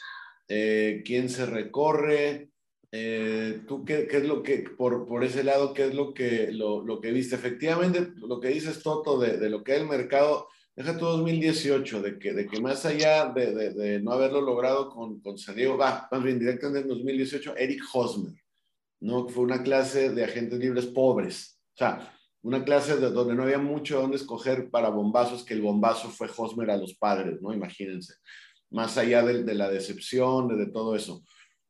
eh, 0.54 1.02
quién 1.06 1.30
se 1.30 1.46
recorre, 1.46 2.50
eh, 2.92 3.62
tú 3.70 3.86
qué, 3.86 4.06
qué, 4.06 4.18
es 4.18 4.26
lo 4.26 4.44
que, 4.44 4.66
por, 4.78 5.08
por 5.08 5.24
ese 5.24 5.46
lado, 5.46 5.74
qué 5.74 5.86
es 5.86 5.96
lo 5.96 6.14
que, 6.14 6.52
lo, 6.52 6.84
lo 6.84 7.00
que 7.00 7.12
viste. 7.12 7.36
Efectivamente, 7.36 8.10
lo 8.18 8.42
que 8.42 8.50
dices, 8.50 8.84
Toto, 8.84 9.18
de, 9.18 9.38
de, 9.38 9.50
lo 9.50 9.64
que 9.64 9.76
es 9.76 9.82
el 9.82 9.88
mercado, 9.88 10.50
deja 10.76 10.98
tu 10.98 11.06
2018, 11.06 12.02
de 12.02 12.20
que, 12.20 12.34
de 12.34 12.48
que 12.48 12.60
más 12.60 12.86
allá 12.86 13.30
de, 13.30 13.56
de, 13.56 13.74
de 13.74 14.02
no 14.02 14.12
haberlo 14.12 14.42
logrado 14.42 14.90
con, 14.90 15.22
con 15.22 15.38
San 15.38 15.56
Diego, 15.56 15.78
va, 15.78 16.10
más 16.12 16.22
bien 16.22 16.38
directamente 16.38 16.82
en 16.82 16.90
2018, 16.90 17.56
Eric 17.56 17.84
Hosmer, 17.94 18.36
¿no? 19.00 19.30
Fue 19.30 19.46
una 19.46 19.64
clase 19.64 20.10
de 20.10 20.26
agentes 20.26 20.60
libres 20.60 20.88
pobres, 20.88 21.62
o 21.76 21.78
sea, 21.78 22.14
una 22.42 22.66
clase 22.66 22.98
de 22.98 23.10
donde 23.10 23.36
no 23.36 23.44
había 23.44 23.60
mucho 23.60 24.02
donde 24.02 24.18
escoger 24.18 24.70
para 24.70 24.90
bombazos, 24.90 25.46
que 25.46 25.54
el 25.54 25.62
bombazo 25.62 26.10
fue 26.10 26.28
Hosmer 26.36 26.72
a 26.72 26.78
los 26.78 26.96
padres, 26.96 27.42
¿no? 27.42 27.54
Imagínense 27.54 28.16
más 28.72 28.98
allá 28.98 29.24
de, 29.24 29.44
de 29.44 29.54
la 29.54 29.70
decepción, 29.70 30.48
de, 30.48 30.56
de, 30.56 30.72
todo 30.72 30.96
eso. 30.96 31.24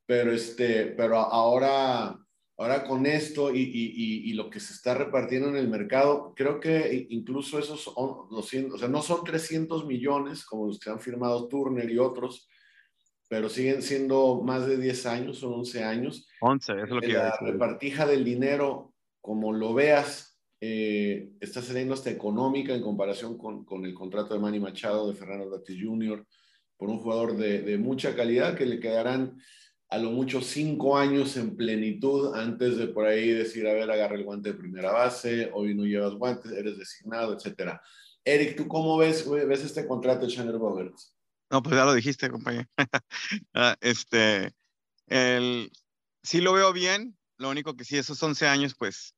Pero, 0.06 0.32
este, 0.32 0.86
pero 0.86 1.18
ahora, 1.18 2.18
ahora 2.58 2.84
con 2.84 3.06
esto 3.06 3.54
y, 3.54 3.62
y, 3.62 4.30
y, 4.30 4.34
lo 4.34 4.50
que 4.50 4.60
se 4.60 4.74
está 4.74 4.94
repartiendo 4.94 5.50
en 5.50 5.58
el 5.58 5.68
mercado, 5.68 6.34
creo 6.36 6.60
que 6.60 7.08
incluso 7.10 7.60
esos 7.60 7.82
son 7.82 8.30
200, 8.30 8.76
o 8.76 8.78
sea, 8.78 8.88
no 8.88 9.02
son 9.02 9.24
300 9.24 9.86
millones 9.86 10.46
como 10.46 10.68
los 10.68 10.80
que 10.80 10.90
han 10.90 11.00
firmado 11.00 11.48
Turner 11.48 11.90
y 11.90 11.98
otros, 11.98 12.48
pero 13.28 13.50
siguen 13.50 13.82
siendo 13.82 14.42
más 14.44 14.68
de 14.68 14.78
10 14.78 15.06
años, 15.06 15.40
son 15.40 15.54
11 15.54 15.84
años. 15.84 16.28
11, 16.42 16.74
es 16.84 16.90
lo 16.90 17.02
que 17.02 17.14
La 17.14 17.38
repartija 17.40 18.06
del 18.06 18.26
dinero, 18.26 18.94
como 19.22 19.54
lo 19.54 19.74
veas, 19.74 20.38
eh, 20.60 21.32
está 21.40 21.62
saliendo 21.62 21.94
hasta 21.94 22.12
económica 22.12 22.76
en 22.76 22.84
comparación 22.84 23.38
con, 23.38 23.66
con, 23.66 23.86
el 23.86 23.94
contrato 23.94 24.34
de 24.34 24.40
Manny 24.40 24.60
Machado, 24.60 25.08
de 25.08 25.16
Fernando 25.16 25.50
Tatis 25.50 25.82
Jr., 25.82 26.28
por 26.82 26.90
un 26.90 26.98
jugador 26.98 27.38
de, 27.38 27.62
de 27.62 27.78
mucha 27.78 28.16
calidad 28.16 28.58
que 28.58 28.66
le 28.66 28.80
quedarán 28.80 29.40
a 29.88 30.00
lo 30.00 30.10
mucho 30.10 30.42
cinco 30.42 30.98
años 30.98 31.38
en 31.38 31.56
plenitud 31.56 32.34
antes 32.34 32.76
de 32.76 32.88
por 32.88 33.06
ahí 33.06 33.30
decir, 33.30 33.68
a 33.68 33.74
ver, 33.74 33.92
agarra 33.92 34.16
el 34.16 34.24
guante 34.24 34.52
de 34.52 34.58
primera 34.58 34.92
base, 34.92 35.52
hoy 35.54 35.76
no 35.76 35.84
llevas 35.84 36.16
guantes, 36.16 36.52
eres 36.52 36.80
designado, 36.80 37.36
etcétera. 37.36 37.84
Eric, 38.26 38.58
¿tú 38.58 38.68
cómo 38.68 38.98
ves, 38.98 39.30
ves 39.30 39.64
este 39.64 39.86
contrato 39.86 40.26
de 40.26 40.32
Chandler 40.32 40.58
Bogarts? 40.58 41.16
No, 41.52 41.62
pues 41.62 41.76
ya 41.76 41.86
lo 41.86 41.94
dijiste, 41.94 42.32
compañero. 42.32 42.68
Ah, 43.54 43.76
este, 43.80 44.52
el, 45.06 45.72
sí 46.24 46.42
lo 46.42 46.52
veo 46.54 46.74
bien, 46.74 47.16
lo 47.38 47.52
único 47.52 47.76
que 47.76 47.84
sí, 47.84 47.96
esos 47.96 48.24
11 48.24 48.48
años, 48.48 48.74
pues, 48.76 49.14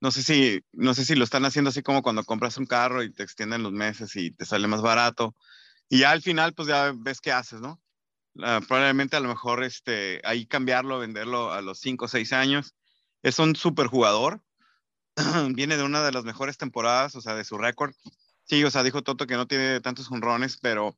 no 0.00 0.10
sé 0.10 0.22
si, 0.22 0.62
no 0.72 0.94
sé 0.94 1.04
si 1.04 1.14
lo 1.14 1.24
están 1.24 1.44
haciendo 1.44 1.68
así 1.68 1.82
como 1.82 2.00
cuando 2.00 2.24
compras 2.24 2.56
un 2.56 2.64
carro 2.64 3.02
y 3.02 3.12
te 3.12 3.22
extienden 3.22 3.62
los 3.62 3.72
meses 3.72 4.16
y 4.16 4.30
te 4.30 4.46
sale 4.46 4.66
más 4.66 4.80
barato. 4.80 5.36
Y 5.92 5.98
ya 5.98 6.10
al 6.12 6.22
final, 6.22 6.54
pues 6.54 6.68
ya 6.68 6.94
ves 6.96 7.20
qué 7.20 7.32
haces, 7.32 7.60
¿no? 7.60 7.78
Ah, 8.42 8.62
probablemente 8.66 9.14
a 9.14 9.20
lo 9.20 9.28
mejor 9.28 9.62
este, 9.62 10.22
ahí 10.24 10.46
cambiarlo, 10.46 10.98
venderlo 10.98 11.52
a 11.52 11.60
los 11.60 11.80
5 11.80 12.06
o 12.06 12.08
6 12.08 12.32
años. 12.32 12.74
Es 13.22 13.38
un 13.38 13.54
super 13.56 13.88
jugador. 13.88 14.40
Viene 15.54 15.76
de 15.76 15.82
una 15.82 16.02
de 16.02 16.12
las 16.12 16.24
mejores 16.24 16.56
temporadas, 16.56 17.14
o 17.14 17.20
sea, 17.20 17.34
de 17.34 17.44
su 17.44 17.58
récord. 17.58 17.92
Sí, 18.44 18.64
o 18.64 18.70
sea, 18.70 18.82
dijo 18.82 19.02
Toto 19.02 19.26
que 19.26 19.34
no 19.34 19.46
tiene 19.46 19.82
tantos 19.82 20.10
honrones, 20.10 20.56
pero 20.56 20.96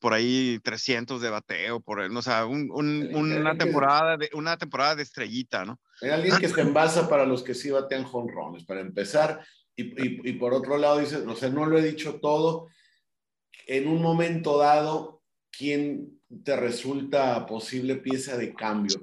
por 0.00 0.14
ahí 0.14 0.60
300 0.62 1.20
de 1.20 1.30
bateo, 1.30 1.80
por 1.80 1.98
o 1.98 2.22
sea, 2.22 2.46
un, 2.46 2.70
un, 2.70 3.12
una, 3.16 3.58
temporada 3.58 4.16
de, 4.16 4.30
una 4.34 4.56
temporada 4.56 4.94
de 4.94 5.02
estrellita, 5.02 5.64
¿no? 5.64 5.80
Hay 6.00 6.10
alguien 6.10 6.36
que 6.36 6.48
se 6.48 6.60
envasa 6.60 7.08
para 7.08 7.26
los 7.26 7.42
que 7.42 7.54
sí 7.54 7.70
batean 7.70 8.06
honrones, 8.12 8.64
para 8.64 8.82
empezar. 8.82 9.44
Y, 9.74 9.82
y, 9.82 10.20
y, 10.30 10.32
por 10.34 10.54
otro 10.54 10.78
lado, 10.78 10.98
dice, 10.98 11.16
o 11.16 11.34
sea, 11.34 11.48
no 11.48 11.66
lo 11.66 11.76
he 11.76 11.82
dicho 11.82 12.20
todo. 12.20 12.68
En 13.68 13.86
un 13.86 14.00
momento 14.00 14.56
dado, 14.56 15.20
¿quién 15.50 16.18
te 16.42 16.56
resulta 16.56 17.44
posible 17.44 17.96
pieza 17.96 18.38
de 18.38 18.54
cambio? 18.54 18.96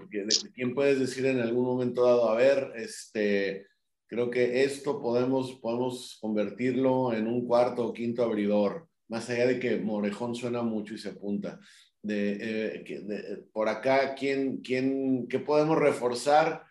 Quién 0.56 0.74
puedes 0.74 1.00
decir 1.00 1.28
en 1.28 1.40
algún 1.40 1.66
momento 1.66 2.04
dado, 2.04 2.28
a 2.28 2.36
ver, 2.36 2.72
este, 2.76 3.68
creo 4.08 4.32
que 4.32 4.64
esto 4.64 5.00
podemos, 5.00 5.60
podemos 5.62 6.18
convertirlo 6.20 7.14
en 7.14 7.28
un 7.28 7.46
cuarto 7.46 7.86
o 7.86 7.94
quinto 7.94 8.24
abridor, 8.24 8.90
más 9.08 9.30
allá 9.30 9.46
de 9.46 9.60
que 9.60 9.78
Morejón 9.78 10.34
suena 10.34 10.64
mucho 10.64 10.96
y 10.96 10.98
se 10.98 11.10
apunta. 11.10 11.60
De, 12.02 12.38
eh, 12.42 13.46
por 13.54 13.70
acá, 13.70 14.16
¿quién, 14.16 14.62
quién, 14.64 15.28
¿qué 15.28 15.38
podemos 15.38 15.78
reforzar 15.78 16.64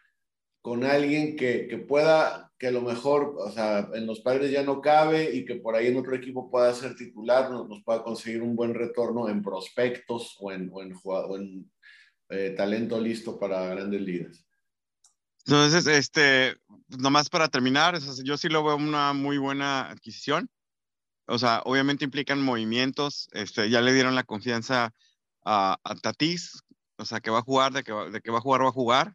con 0.62 0.82
alguien 0.82 1.36
que, 1.36 1.68
que 1.68 1.78
pueda 1.78 2.52
que 2.64 2.68
a 2.68 2.73
lo 2.73 2.80
mejor, 2.80 3.37
o 3.38 3.50
sea, 3.50 3.90
en 3.92 4.06
los 4.06 4.21
padres 4.21 4.50
ya 4.50 4.62
no 4.62 4.80
cabe 4.80 5.37
y 5.37 5.44
que 5.44 5.56
por 5.56 5.75
ahí 5.75 5.88
en 5.88 5.99
otro 5.99 6.16
equipo 6.16 6.50
pueda 6.50 6.73
ser 6.73 6.97
titular, 6.97 7.50
nos, 7.50 7.68
nos 7.68 7.85
pueda 7.85 8.02
conseguir 8.02 8.40
un 8.40 8.56
buen 8.56 8.73
retorno 8.73 9.28
en 9.28 9.42
prospectos 9.42 10.35
o 10.40 10.50
en, 10.50 10.71
o 10.73 11.38
eh, 12.30 12.54
talento 12.56 12.99
listo 12.99 13.38
para 13.38 13.66
grandes 13.66 14.00
ligas. 14.00 14.47
Entonces, 15.44 15.87
este, 15.87 16.56
nomás 16.88 17.28
para 17.28 17.49
terminar, 17.49 17.99
yo 18.25 18.38
sí 18.38 18.49
lo 18.49 18.64
veo 18.64 18.76
una 18.76 19.12
muy 19.12 19.37
buena 19.37 19.90
adquisición. 19.90 20.49
O 21.26 21.38
sea, 21.38 21.61
obviamente 21.66 22.06
implican 22.06 22.40
movimientos. 22.40 23.28
Este, 23.33 23.68
ya 23.68 23.83
le 23.83 23.92
dieron 23.92 24.14
la 24.14 24.25
confianza 24.25 24.94
a, 25.44 25.76
a 25.85 25.94
Tatis, 25.97 26.62
o 26.97 27.04
sea, 27.04 27.21
que 27.21 27.30
va 27.30 27.40
a 27.40 27.42
jugar, 27.42 27.75
de 27.75 27.83
que 27.83 27.92
va, 27.92 28.09
de 28.09 28.23
que 28.23 28.30
va 28.30 28.38
a 28.38 28.40
jugar, 28.40 28.62
va 28.62 28.68
a 28.68 28.73
jugar. 28.73 29.14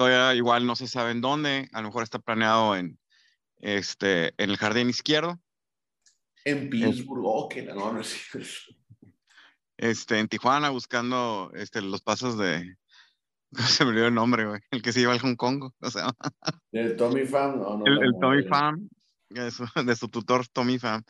Todavía 0.00 0.34
igual 0.34 0.66
no 0.66 0.76
se 0.76 0.88
sabe 0.88 1.10
en 1.10 1.20
dónde, 1.20 1.68
a 1.74 1.82
lo 1.82 1.88
mejor 1.88 2.04
está 2.04 2.18
planeado 2.18 2.74
en, 2.74 2.98
este, 3.58 4.28
en 4.42 4.48
el 4.48 4.56
jardín 4.56 4.88
izquierdo. 4.88 5.38
En 6.46 6.70
Pittsburgh, 6.70 7.22
ok, 7.22 7.56
no, 7.74 7.92
no 7.92 8.00
es 8.00 8.30
Este, 9.76 10.18
en 10.18 10.28
Tijuana 10.28 10.70
buscando 10.70 11.52
este, 11.52 11.82
los 11.82 12.00
pasos 12.00 12.38
de, 12.38 12.78
¿cómo 13.54 13.68
se 13.68 13.84
me 13.84 13.90
olvidó 13.90 14.06
el 14.06 14.14
nombre, 14.14 14.46
güey? 14.46 14.60
El 14.70 14.80
que 14.80 14.90
se 14.94 15.02
iba 15.02 15.12
al 15.12 15.18
Hong 15.18 15.36
Kong, 15.36 15.70
o 15.78 15.90
sea. 15.90 16.08
¿El 16.72 16.96
Tommy 16.96 17.26
Pham? 17.26 17.58
No, 17.60 17.76
no, 17.76 17.84
el, 17.84 18.02
el 18.02 18.12
no, 18.12 18.20
Tommy 18.20 18.42
no, 18.44 18.48
Pham, 18.48 18.88
de 19.28 19.50
su, 19.50 19.64
de 19.84 19.96
su 19.96 20.08
tutor 20.08 20.48
Tommy 20.48 20.78
Pham. 20.78 21.02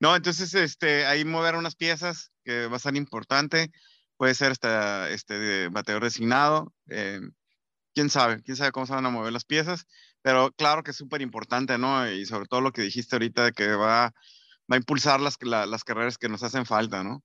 No, 0.00 0.14
entonces, 0.14 0.52
este, 0.52 1.06
ahí 1.06 1.24
mover 1.24 1.56
unas 1.56 1.76
piezas 1.76 2.30
que 2.44 2.66
va 2.66 2.76
a 2.76 2.80
ser 2.80 2.94
importante. 2.94 3.70
Puede 4.18 4.34
ser 4.34 4.52
hasta 4.52 5.08
este, 5.08 5.32
de 5.38 5.68
bateador 5.68 6.04
designado. 6.04 6.74
Eh, 6.90 7.22
quién 7.94 8.10
sabe, 8.10 8.42
quién 8.42 8.56
sabe 8.56 8.72
cómo 8.72 8.86
se 8.86 8.94
van 8.94 9.06
a 9.06 9.10
mover 9.10 9.32
las 9.32 9.44
piezas, 9.44 9.86
pero 10.22 10.52
claro 10.52 10.82
que 10.82 10.90
es 10.90 10.96
súper 10.96 11.22
importante, 11.22 11.78
¿no? 11.78 12.10
Y 12.10 12.26
sobre 12.26 12.46
todo 12.46 12.60
lo 12.60 12.72
que 12.72 12.82
dijiste 12.82 13.16
ahorita 13.16 13.44
de 13.44 13.52
que 13.52 13.68
va, 13.68 14.06
va 14.06 14.12
a 14.70 14.76
impulsar 14.76 15.20
las, 15.20 15.36
la, 15.42 15.66
las 15.66 15.84
carreras 15.84 16.18
que 16.18 16.28
nos 16.28 16.42
hacen 16.42 16.66
falta, 16.66 17.04
¿no? 17.04 17.22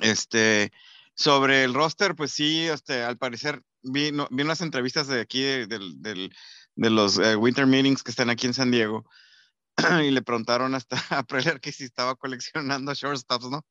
Este, 0.00 0.72
sobre 1.14 1.64
el 1.64 1.74
roster, 1.74 2.14
pues 2.14 2.32
sí, 2.32 2.66
este, 2.66 3.02
al 3.02 3.18
parecer 3.18 3.62
vi, 3.82 4.12
no, 4.12 4.28
vi 4.30 4.42
unas 4.42 4.60
entrevistas 4.60 5.06
de 5.08 5.20
aquí, 5.20 5.42
de, 5.42 5.66
de, 5.66 6.30
de 6.74 6.90
los 6.90 7.18
uh, 7.18 7.36
Winter 7.38 7.66
Meetings 7.66 8.02
que 8.02 8.10
están 8.10 8.30
aquí 8.30 8.46
en 8.46 8.54
San 8.54 8.70
Diego, 8.70 9.04
y 10.04 10.10
le 10.10 10.22
preguntaron 10.22 10.74
hasta 10.74 10.96
a 11.10 11.22
Preller 11.22 11.60
que 11.60 11.72
si 11.72 11.84
estaba 11.84 12.14
coleccionando 12.14 12.94
shortstops, 12.94 13.50
¿no? 13.50 13.66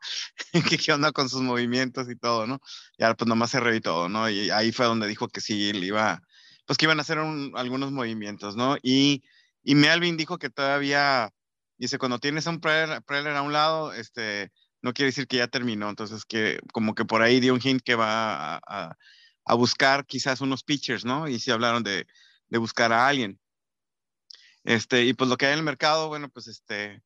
que 0.69 0.77
qué 0.77 0.91
onda 0.93 1.11
con 1.11 1.29
sus 1.29 1.41
movimientos 1.41 2.09
y 2.09 2.15
todo, 2.15 2.47
¿no? 2.47 2.59
Y 2.97 3.03
ahora 3.03 3.15
pues 3.15 3.27
nomás 3.27 3.51
se 3.51 3.59
reí 3.59 3.81
todo, 3.81 4.09
¿no? 4.09 4.29
Y 4.29 4.49
ahí 4.49 4.71
fue 4.71 4.85
donde 4.85 5.07
dijo 5.07 5.27
que 5.27 5.41
sí, 5.41 5.71
iba, 5.73 6.21
pues 6.65 6.77
que 6.77 6.85
iban 6.85 6.99
a 6.99 7.01
hacer 7.01 7.19
un, 7.19 7.53
algunos 7.55 7.91
movimientos, 7.91 8.55
¿no? 8.55 8.77
Y, 8.81 9.23
y 9.63 9.75
Melvin 9.75 10.17
dijo 10.17 10.37
que 10.37 10.49
todavía, 10.49 11.31
dice, 11.77 11.97
cuando 11.97 12.19
tienes 12.19 12.47
a 12.47 12.51
un 12.51 12.59
Preller, 12.59 13.01
Preller 13.03 13.35
a 13.35 13.41
un 13.41 13.53
lado, 13.53 13.93
este, 13.93 14.51
no 14.81 14.93
quiere 14.93 15.07
decir 15.07 15.27
que 15.27 15.37
ya 15.37 15.47
terminó, 15.47 15.89
entonces 15.89 16.25
que 16.25 16.59
como 16.73 16.95
que 16.95 17.05
por 17.05 17.21
ahí 17.21 17.39
dio 17.39 17.53
un 17.53 17.61
hint 17.61 17.81
que 17.83 17.95
va 17.95 18.55
a, 18.55 18.61
a, 18.67 18.97
a 19.45 19.55
buscar 19.55 20.05
quizás 20.05 20.41
unos 20.41 20.63
pitchers, 20.63 21.05
¿no? 21.05 21.27
Y 21.27 21.39
sí 21.39 21.51
hablaron 21.51 21.83
de, 21.83 22.07
de 22.49 22.57
buscar 22.57 22.93
a 22.93 23.07
alguien. 23.07 23.40
Este, 24.63 25.05
y 25.05 25.13
pues 25.13 25.29
lo 25.29 25.37
que 25.37 25.47
hay 25.47 25.53
en 25.53 25.59
el 25.59 25.65
mercado, 25.65 26.07
bueno, 26.07 26.29
pues 26.29 26.47
este, 26.47 27.01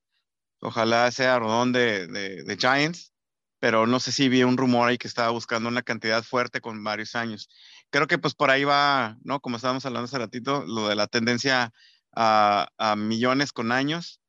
ojalá 0.60 1.10
sea 1.12 1.40
Rodón 1.40 1.72
de, 1.72 2.58
Giants, 2.60 3.14
pero 3.60 3.88
no 3.88 4.00
sé 4.00 4.12
si 4.12 4.30
vi 4.30 4.44
un 4.44 4.58
rumor 4.58 4.90
ahí 4.90 4.98
que 4.98 5.08
estaba 5.08 5.30
buscando 5.30 5.70
una 5.70 5.84
cantidad 5.84 6.24
fuerte 6.24 6.62
con 6.62 6.84
varios 6.84 7.16
años. 7.16 7.50
Creo 7.90 8.08
que 8.08 8.18
pues 8.18 8.36
por 8.36 8.52
ahí 8.52 8.64
va, 8.64 9.18
¿no? 9.24 9.40
Como 9.40 9.58
estábamos 9.58 9.86
hablando 9.86 10.06
hace 10.06 10.18
ratito, 10.20 10.66
lo 10.66 10.90
de 10.90 10.96
la 10.96 11.08
tendencia 11.08 11.74
a, 12.16 12.68
a 12.78 12.96
millones 12.96 13.54
con 13.54 13.72
años, 13.72 14.22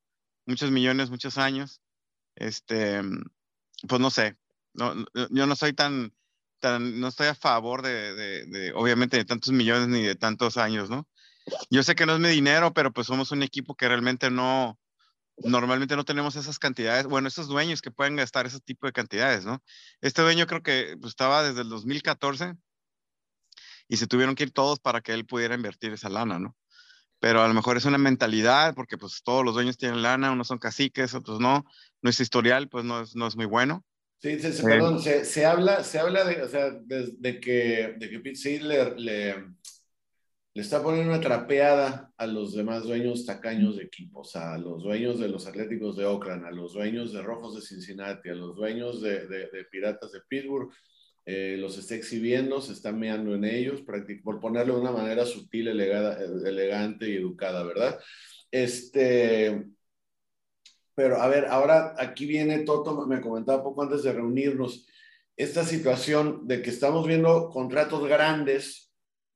muchos 0.46 0.70
millones, 0.70 1.10
muchos 1.10 1.38
años. 1.38 1.80
Este, 2.36 3.00
pues 3.88 4.00
no 4.00 4.10
sé, 4.10 4.36
no, 4.74 4.94
yo 5.30 5.46
no 5.46 5.56
soy 5.56 5.72
tan, 5.72 6.14
tan, 6.60 7.00
no 7.00 7.08
estoy 7.08 7.28
a 7.28 7.34
favor 7.34 7.82
de, 7.82 8.14
de, 8.46 8.72
obviamente, 8.74 9.16
de 9.16 9.24
tantos 9.24 9.52
millones 9.52 9.88
ni 9.88 10.02
de 10.02 10.14
tantos 10.14 10.56
años, 10.56 10.90
¿no? 10.90 11.08
Yo 11.70 11.82
sé 11.82 11.94
que 11.94 12.06
no 12.06 12.14
es 12.14 12.20
mi 12.20 12.28
dinero, 12.28 12.72
pero 12.72 12.92
pues 12.92 13.06
somos 13.06 13.30
un 13.30 13.42
equipo 13.42 13.74
que 13.74 13.88
realmente 13.88 14.30
no, 14.30 14.78
normalmente 15.38 15.96
no 15.96 16.04
tenemos 16.04 16.36
esas 16.36 16.58
cantidades, 16.58 17.06
bueno, 17.06 17.28
esos 17.28 17.48
dueños 17.48 17.82
que 17.82 17.90
pueden 17.90 18.16
gastar 18.16 18.46
ese 18.46 18.60
tipo 18.60 18.86
de 18.86 18.92
cantidades, 18.92 19.44
¿no? 19.44 19.62
Este 20.00 20.22
dueño 20.22 20.46
creo 20.46 20.62
que 20.62 20.96
pues, 21.00 21.10
estaba 21.10 21.42
desde 21.42 21.62
el 21.62 21.68
2014 21.68 22.54
y 23.88 23.96
se 23.96 24.06
tuvieron 24.06 24.34
que 24.34 24.44
ir 24.44 24.52
todos 24.52 24.80
para 24.80 25.00
que 25.00 25.12
él 25.12 25.26
pudiera 25.26 25.54
invertir 25.54 25.92
esa 25.92 26.08
lana, 26.08 26.38
¿no? 26.38 26.56
Pero 27.18 27.42
a 27.42 27.48
lo 27.48 27.54
mejor 27.54 27.76
es 27.76 27.84
una 27.84 27.98
mentalidad, 27.98 28.74
porque 28.74 28.98
pues 28.98 29.22
todos 29.22 29.44
los 29.44 29.54
dueños 29.54 29.78
tienen 29.78 30.02
lana, 30.02 30.32
unos 30.32 30.48
son 30.48 30.58
caciques, 30.58 31.14
otros 31.14 31.40
no, 31.40 31.64
nuestro 32.02 32.22
historial 32.22 32.68
pues 32.68 32.84
no 32.84 33.02
es, 33.02 33.14
no 33.14 33.26
es 33.26 33.36
muy 33.36 33.46
bueno. 33.46 33.84
Sí, 34.18 34.38
se, 34.40 34.52
se, 34.52 34.62
perdón, 34.62 35.02
se, 35.02 35.24
se, 35.24 35.44
habla, 35.44 35.84
se 35.84 35.98
habla 35.98 36.24
de, 36.24 36.42
o 36.42 36.48
sea, 36.48 36.70
de, 36.70 37.12
de 37.18 37.38
que, 37.38 37.94
de 37.98 38.10
que 38.10 38.20
Pete 38.20 38.60
le, 38.60 39.44
le 40.56 40.62
está 40.62 40.82
poniendo 40.82 41.12
una 41.12 41.20
trapeada 41.20 42.10
a 42.16 42.26
los 42.26 42.54
demás 42.54 42.84
dueños 42.84 43.26
tacaños 43.26 43.76
de 43.76 43.82
equipos, 43.82 44.36
a 44.36 44.56
los 44.56 44.82
dueños 44.82 45.20
de 45.20 45.28
los 45.28 45.46
Atléticos 45.46 45.98
de 45.98 46.06
Oakland, 46.06 46.46
a 46.46 46.50
los 46.50 46.72
dueños 46.72 47.12
de 47.12 47.20
Rojos 47.20 47.56
de 47.56 47.60
Cincinnati, 47.60 48.30
a 48.30 48.34
los 48.34 48.56
dueños 48.56 49.02
de, 49.02 49.26
de, 49.26 49.50
de 49.50 49.64
Piratas 49.70 50.12
de 50.12 50.22
Pittsburgh, 50.26 50.72
eh, 51.26 51.58
los 51.58 51.76
está 51.76 51.94
exhibiendo, 51.94 52.62
se 52.62 52.72
está 52.72 52.90
meando 52.90 53.34
en 53.34 53.44
ellos, 53.44 53.82
por 54.24 54.40
ponerlo 54.40 54.76
de 54.76 54.80
una 54.80 54.92
manera 54.92 55.26
sutil, 55.26 55.68
elegada, 55.68 56.18
elegante 56.24 57.10
y 57.10 57.16
educada, 57.16 57.62
¿verdad? 57.62 58.00
Este, 58.50 59.62
pero 60.94 61.20
a 61.20 61.28
ver, 61.28 61.48
ahora 61.50 61.94
aquí 61.98 62.24
viene 62.24 62.60
Toto, 62.60 63.06
me 63.06 63.20
comentaba 63.20 63.62
poco 63.62 63.82
antes 63.82 64.04
de 64.04 64.12
reunirnos, 64.14 64.86
esta 65.36 65.64
situación 65.64 66.48
de 66.48 66.62
que 66.62 66.70
estamos 66.70 67.06
viendo 67.06 67.50
contratos 67.50 68.08
grandes 68.08 68.85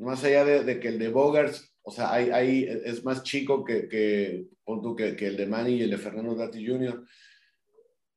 más 0.01 0.25
allá 0.25 0.45
de, 0.45 0.65
de, 0.65 0.81
que 0.81 0.89
el 0.89 0.99
de 0.99 1.09
Bogarts, 1.09 1.73
o 1.83 1.91
sea, 1.91 2.13
hay, 2.13 2.31
hay, 2.31 2.65
es 2.85 3.05
más 3.05 3.23
chico 3.23 3.65
que, 3.65 3.89
que, 3.89 4.47
que, 4.97 5.17
que 5.17 5.27
el 5.27 5.37
de 5.37 5.47
Manny 5.47 5.75
y 5.75 5.83
el 5.83 5.91
de 5.91 5.99
Fernando 5.99 6.35
Dati 6.35 6.67
Jr., 6.67 7.05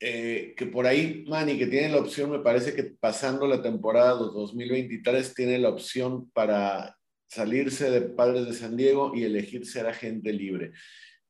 eh, 0.05 0.53
que 0.57 0.65
por 0.65 0.85
ahí, 0.85 1.23
Manny, 1.29 1.57
que 1.57 1.67
tiene 1.67 1.89
la 1.89 1.99
opción, 1.99 2.29
me 2.29 2.39
parece 2.39 2.73
que 2.73 2.83
pasando 2.83 3.47
la 3.47 3.61
temporada 3.61 4.11
2023, 4.11 5.33
tiene 5.33 5.57
la 5.59 5.69
opción 5.69 6.29
para 6.31 6.97
salirse 7.25 7.89
de 7.89 8.01
Padres 8.01 8.45
de 8.45 8.53
San 8.53 8.75
Diego 8.75 9.13
y 9.15 9.23
elegir 9.23 9.65
ser 9.65 9.87
agente 9.87 10.33
libre. 10.33 10.73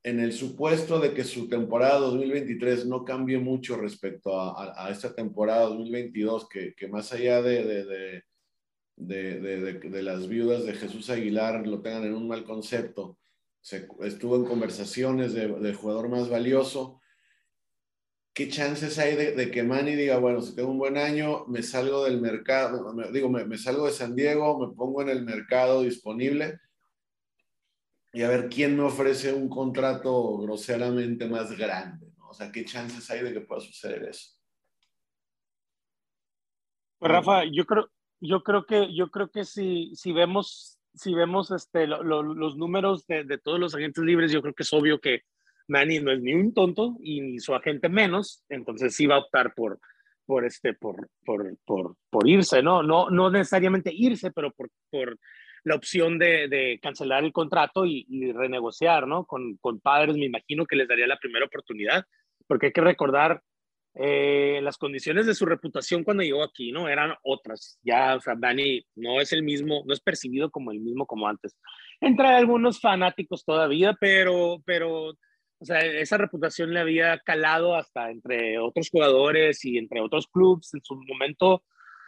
En 0.02 0.20
el 0.20 0.34
supuesto 0.34 1.00
de 1.00 1.14
que 1.14 1.24
su 1.24 1.48
temporada 1.48 2.00
2023 2.00 2.88
no 2.88 3.06
cambie 3.06 3.38
mucho 3.38 3.78
respecto 3.78 4.40
a, 4.40 4.90
esta 4.90 5.14
temporada 5.14 5.68
2022, 5.68 6.50
que, 6.50 6.74
que 6.76 6.88
más 6.88 7.14
allá 7.14 7.42
de, 7.42 7.64
de, 7.64 7.86
de, 7.86 8.24
de, 8.96 10.04
las 10.04 10.28
viudas 10.28 10.66
de 10.66 10.74
Jesús 10.74 11.10
Aguilar 11.10 11.66
lo 11.68 11.82
tengan 11.82 12.06
en 12.06 12.14
un 12.14 12.28
mal 12.28 12.44
concepto, 12.44 13.18
estuvo 13.62 14.36
en 14.36 14.46
conversaciones 14.46 15.34
de, 15.34 15.74
jugador 15.74 16.10
más 16.10 16.30
valioso, 16.30 17.02
¿qué 18.34 18.50
chances 18.50 18.98
hay 19.00 19.16
de, 19.16 19.52
que 19.52 19.64
Manny 19.64 19.96
diga, 19.96 20.18
bueno, 20.18 20.42
si 20.42 20.56
tengo 20.56 20.72
un 20.72 20.78
buen 20.78 20.98
año, 20.98 21.46
me 21.48 21.64
salgo 21.64 22.06
del 22.06 22.20
mercado, 22.20 22.94
me, 22.94 23.12
digo, 23.12 23.30
me, 23.30 23.58
salgo 23.58 23.86
de 23.86 23.94
San 23.94 24.16
Diego, 24.16 24.60
me 24.68 24.76
pongo 24.76 25.02
en 25.02 25.10
el 25.10 25.24
mercado 25.24 25.82
disponible 25.82 26.60
y 28.12 28.22
a 28.22 28.30
ver 28.30 28.48
quién 28.48 28.78
me 28.78 28.84
ofrece 28.84 29.34
un 29.34 29.50
contrato 29.50 30.38
groseramente 30.38 31.28
más 31.28 31.58
grande? 31.58 32.14
O 32.30 32.34
sea, 32.34 32.52
¿qué 32.52 32.66
chances 32.66 33.10
hay 33.10 33.24
de 33.24 33.34
que 33.34 33.42
pueda 33.42 33.62
suceder 33.62 34.04
eso? 34.04 34.32
Pues 37.00 37.12
Rafa, 37.12 37.44
yo 37.52 37.66
creo, 37.66 37.93
yo 38.24 38.42
creo 38.42 38.65
que, 38.65 38.94
yo 38.94 39.10
creo 39.12 39.30
que 39.30 39.44
si, 39.44 39.92
si 39.96 40.13
vemos, 40.13 40.80
si 40.94 41.13
vemos 41.13 41.51
este, 41.51 41.88
los 41.88 42.58
números 42.58 43.06
de, 43.06 43.24
de 43.25 43.38
todos 43.38 43.60
los 43.60 43.75
agentes 43.75 44.03
libres, 44.03 44.32
yo 44.32 44.42
creo 44.42 44.53
que 44.53 44.63
es 44.63 44.74
obvio 44.74 45.00
que 45.00 45.24
Manny 45.68 46.00
no 46.00 46.12
es 46.12 46.22
ni 46.22 46.34
un 46.34 46.53
tonto 46.53 46.96
y 47.01 47.22
ni 47.22 47.39
su 47.39 47.53
agente 47.53 47.89
menos, 47.89 48.44
entonces 48.50 48.96
sí 48.96 49.08
va 49.08 49.15
a 49.15 49.20
optar 49.20 49.53
por, 49.53 49.80
por, 50.25 50.46
este, 50.46 50.74
por, 50.74 51.10
por, 51.25 51.58
por, 51.65 51.96
por 52.10 52.27
irse, 52.27 52.62
¿no? 52.63 52.82
¿no? 52.82 53.10
No 53.10 53.30
necesariamente 53.30 53.92
irse, 53.94 54.32
pero 54.32 54.51
por, 54.51 54.70
por 54.89 55.18
la 55.65 55.75
opción 55.75 56.18
de, 56.18 56.48
de 56.48 56.80
cancelar 56.82 57.24
el 57.24 57.34
contrato 57.34 57.86
y, 57.86 58.06
y, 58.10 58.32
renegociar, 58.32 59.08
¿no? 59.08 59.25
Con, 59.25 59.58
con 59.58 59.80
padres, 59.80 60.15
me 60.15 60.25
imagino 60.25 60.65
que 60.65 60.75
les 60.75 60.88
daría 60.88 61.08
la 61.08 61.20
primera 61.20 61.46
oportunidad, 61.46 62.06
porque 62.48 62.68
hay 62.68 62.74
que 62.74 62.82
recordar 62.82 63.42
eh, 63.96 64.60
las 64.64 64.78
condiciones 64.78 65.26
de 65.26 65.36
su 65.36 65.46
reputación 65.46 66.04
cuando 66.04 66.24
llegó 66.24 66.44
aquí, 66.44 66.72
¿no? 66.72 66.90
Eran 66.90 67.14
otras. 67.24 67.80
Ya, 67.84 68.16
o 68.16 68.22
sea, 68.22 68.34
Danny 68.36 68.84
no 68.96 69.22
es 69.22 69.34
el 69.34 69.44
mismo, 69.44 69.84
no 69.86 69.94
es 69.94 70.02
percibido 70.02 70.50
como 70.50 70.72
el 70.72 70.80
mismo 70.80 71.06
como 71.06 71.28
antes. 71.28 71.56
Entre 72.02 72.28
algunos 72.28 72.80
fanáticos 72.80 73.46
todavía, 73.46 73.96
pero, 74.00 74.62
pero 74.66 75.10
o 75.64 75.66
sea, 75.66 75.80
esa 75.80 76.18
reputación 76.18 76.74
le 76.74 76.80
había 76.80 77.20
calado 77.20 77.76
hasta 77.76 78.12
entre 78.12 78.60
otros 78.60 78.90
jugadores 78.90 79.64
y 79.64 79.78
entre 79.78 80.02
otros 80.02 80.28
clubes. 80.28 80.74
En 80.74 80.84
su 80.84 80.96
momento 80.96 81.64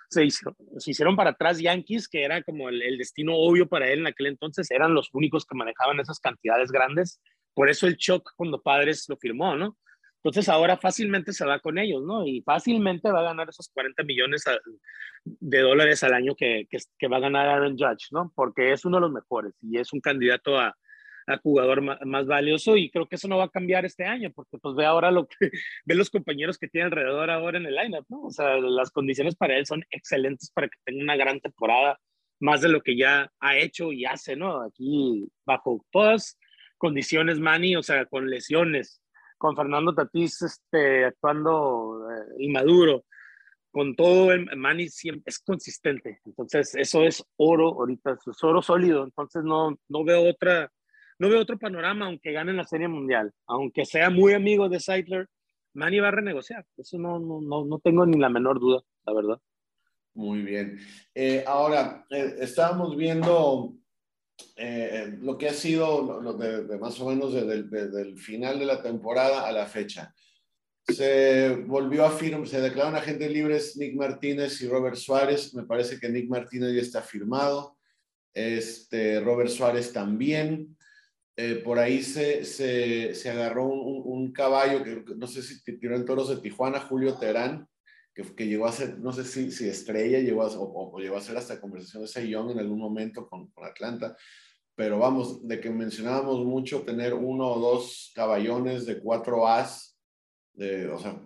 se, 0.09 0.27
se 0.29 0.91
hicieron 0.91 1.15
para 1.15 1.31
atrás 1.31 1.59
Yankees, 1.59 2.07
que 2.09 2.23
era 2.23 2.41
como 2.43 2.67
el, 2.69 2.97
destino 2.97 3.33
obvio 3.35 3.67
para 3.67 3.89
él 3.89 3.99
en 3.99 4.07
aquel 4.07 4.27
entonces. 4.27 4.69
Eran 4.71 4.93
los 4.93 5.09
únicos 5.13 5.45
que 5.45 5.55
manejaban 5.55 5.99
esas 5.99 6.19
cantidades 6.19 6.71
grandes. 6.71 7.21
Por 7.53 7.69
eso 7.69 7.87
el 7.87 7.95
shock 7.95 8.31
cuando 8.35 8.61
Padres 8.61 9.05
lo 9.07 9.17
firmó, 9.17 9.55
¿no? 9.55 9.77
Entonces 10.25 10.49
ahora 10.49 10.75
fácilmente 10.75 11.33
se 11.33 11.45
va 11.45 11.59
con 11.59 11.77
ellos, 11.77 12.01
¿no? 12.03 12.25
Y 12.25 12.41
fácilmente 12.41 13.11
va 13.11 13.19
a 13.19 13.25
ganar 13.25 13.47
esos 13.47 13.69
40 13.69 14.03
millones 14.05 14.43
de 15.23 15.59
dólares 15.59 16.03
al 16.03 16.15
año 16.15 16.33
que, 16.35 16.65
que, 16.67 16.79
que 16.97 17.07
va 17.07 17.17
a 17.17 17.19
ganar 17.19 17.47
Aaron 17.47 17.77
Judge, 17.77 18.07
¿no? 18.09 18.31
Porque 18.33 18.71
es 18.71 18.85
uno 18.85 18.97
de 18.97 19.01
los 19.01 19.11
mejores 19.11 19.53
y 19.61 19.77
es 19.77 19.93
un 19.93 20.01
candidato 20.01 20.57
a, 20.57 20.75
a 21.27 21.37
jugador 21.37 21.83
más, 22.07 22.25
valioso 22.25 22.75
y 22.75 22.89
creo 22.89 23.07
que 23.07 23.17
eso 23.17 23.27
no 23.27 23.37
va 23.37 23.43
a 23.43 23.49
cambiar 23.49 23.85
este 23.85 24.05
año 24.05 24.31
porque 24.33 24.57
pues 24.57 24.73
ve 24.73 24.87
ahora 24.87 25.11
lo 25.11 25.27
que 25.27 25.35
ve 25.85 25.93
los 25.93 26.09
compañeros 26.09 26.57
que 26.57 26.69
tiene 26.69 26.85
alrededor 26.85 27.29
ahora 27.29 27.59
en 27.59 27.67
el 27.67 27.75
lineup, 27.75 28.07
¿no? 28.09 28.23
O 28.23 28.31
sea, 28.31 28.57
las 28.57 28.89
condiciones 28.89 29.35
para 29.35 29.55
él 29.55 29.67
son 29.67 29.85
excelentes 29.91 30.49
para 30.49 30.67
que 30.67 30.77
tenga 30.83 31.03
una 31.03 31.17
gran 31.17 31.39
temporada, 31.39 31.99
más 32.39 32.61
de 32.61 32.69
lo 32.69 32.81
que 32.81 32.97
ya 32.97 33.31
ha 33.39 33.57
hecho 33.57 33.91
y 33.91 34.05
hace, 34.05 34.35
¿no? 34.35 34.63
Aquí 34.63 35.27
bajo 35.45 35.85
todas 35.91 36.39
condiciones, 36.79 37.39
Manny, 37.39 37.75
o 37.75 37.83
sea, 37.83 38.07
con 38.07 38.27
lesiones, 38.27 39.03
con 39.37 39.55
Fernando 39.55 39.93
Tatís 39.93 40.41
este, 40.41 41.05
actuando 41.05 42.07
eh, 42.11 42.35
inmaduro, 42.39 43.05
con 43.71 43.95
todo, 43.95 44.31
el 44.31 44.55
Manny 44.55 44.87
siempre 44.87 45.23
es 45.25 45.39
consistente. 45.39 46.21
Entonces, 46.25 46.75
eso 46.75 47.03
es 47.03 47.23
oro 47.35 47.73
ahorita, 47.73 48.17
es 48.25 48.43
oro 48.43 48.61
sólido. 48.61 49.03
Entonces, 49.03 49.43
no, 49.43 49.77
no 49.89 50.03
veo 50.05 50.29
otra 50.29 50.71
no 51.17 51.29
veo 51.29 51.41
otro 51.41 51.57
panorama 51.57 52.07
aunque 52.07 52.31
gane 52.31 52.53
la 52.53 52.65
Serie 52.65 52.87
Mundial. 52.87 53.31
Aunque 53.47 53.85
sea 53.85 54.09
muy 54.09 54.33
amigo 54.33 54.69
de 54.69 54.79
Seidler, 54.79 55.27
Manny 55.73 55.99
va 55.99 56.09
a 56.09 56.11
renegociar. 56.11 56.65
Eso 56.77 56.97
no, 56.97 57.19
no, 57.19 57.65
no, 57.65 57.79
tengo 57.79 58.05
ni 58.05 58.17
la 58.17 58.29
menor 58.29 58.59
duda, 58.59 58.81
la 59.05 59.13
verdad. 59.13 59.39
Muy 60.13 60.41
bien. 60.41 60.79
Eh, 61.13 61.43
ahora, 61.45 62.05
eh, 62.09 62.35
estábamos 62.39 62.95
viendo 62.95 63.73
eh, 64.55 65.17
lo 65.21 65.37
que 65.37 65.49
ha 65.49 65.53
sido 65.53 66.21
lo 66.21 66.33
de, 66.33 66.77
más 66.77 66.99
o 66.99 67.09
menos 67.09 67.33
desde 67.33 68.01
el 68.01 68.17
final 68.17 68.59
de 68.59 68.65
la 68.65 68.81
temporada 68.81 69.47
a 69.47 69.51
la 69.51 69.65
fecha. 69.65 70.13
Se 70.87 71.49
volvió 71.49 72.05
a 72.05 72.11
firmar, 72.11 72.47
se 72.47 72.61
declararon 72.61 72.95
agentes 72.95 73.31
libres 73.31 73.75
Nick 73.75 73.95
Martínez 73.95 74.61
y 74.61 74.67
Robert 74.67 74.97
Suárez. 74.97 75.53
Me 75.55 75.63
parece 75.63 75.99
que 75.99 76.09
Nick 76.09 76.29
Martínez 76.29 76.75
ya 76.75 76.81
está 76.81 77.01
firmado. 77.01 77.77
Este, 78.33 79.19
Robert 79.19 79.49
Suárez 79.49 79.91
también. 79.91 80.77
Eh, 81.37 81.55
por 81.55 81.79
ahí 81.79 82.01
se, 82.01 82.45
se, 82.45 83.13
se 83.13 83.29
agarró 83.29 83.65
un, 83.65 84.31
caballo 84.31 84.83
que 84.83 85.03
no 85.15 85.27
sé 85.27 85.41
si 85.41 85.61
tiró 85.77 85.95
en 85.95 86.05
toros 86.05 86.29
de 86.29 86.37
Tijuana, 86.37 86.79
Julio 86.79 87.15
Terán, 87.15 87.67
que, 88.15 88.47
llegó 88.47 88.65
a 88.65 88.71
ser, 88.71 88.97
no 88.99 89.11
sé 89.11 89.25
si, 89.25 89.51
si 89.51 89.67
estrella, 89.67 90.19
llegó 90.19 90.43
a, 90.43 90.47
o, 90.57 90.97
llegó 90.99 91.17
a 91.17 91.21
ser 91.21 91.35
hasta 91.37 91.59
conversación 91.59 92.03
de 92.03 92.07
Sayón 92.07 92.49
en 92.49 92.59
algún 92.59 92.79
momento 92.79 93.27
con, 93.27 93.47
con, 93.51 93.65
Atlanta. 93.65 94.15
Pero 94.73 94.99
vamos, 94.99 95.45
de 95.47 95.59
que 95.59 95.69
mencionábamos 95.69 96.45
mucho 96.45 96.83
tener 96.83 97.13
uno 97.13 97.47
o 97.47 97.59
dos 97.59 98.11
caballones 98.15 98.85
de 98.85 98.99
cuatro 98.99 99.47
As, 99.47 99.97
de, 100.53 100.87
o 100.87 100.97
sea, 100.97 101.21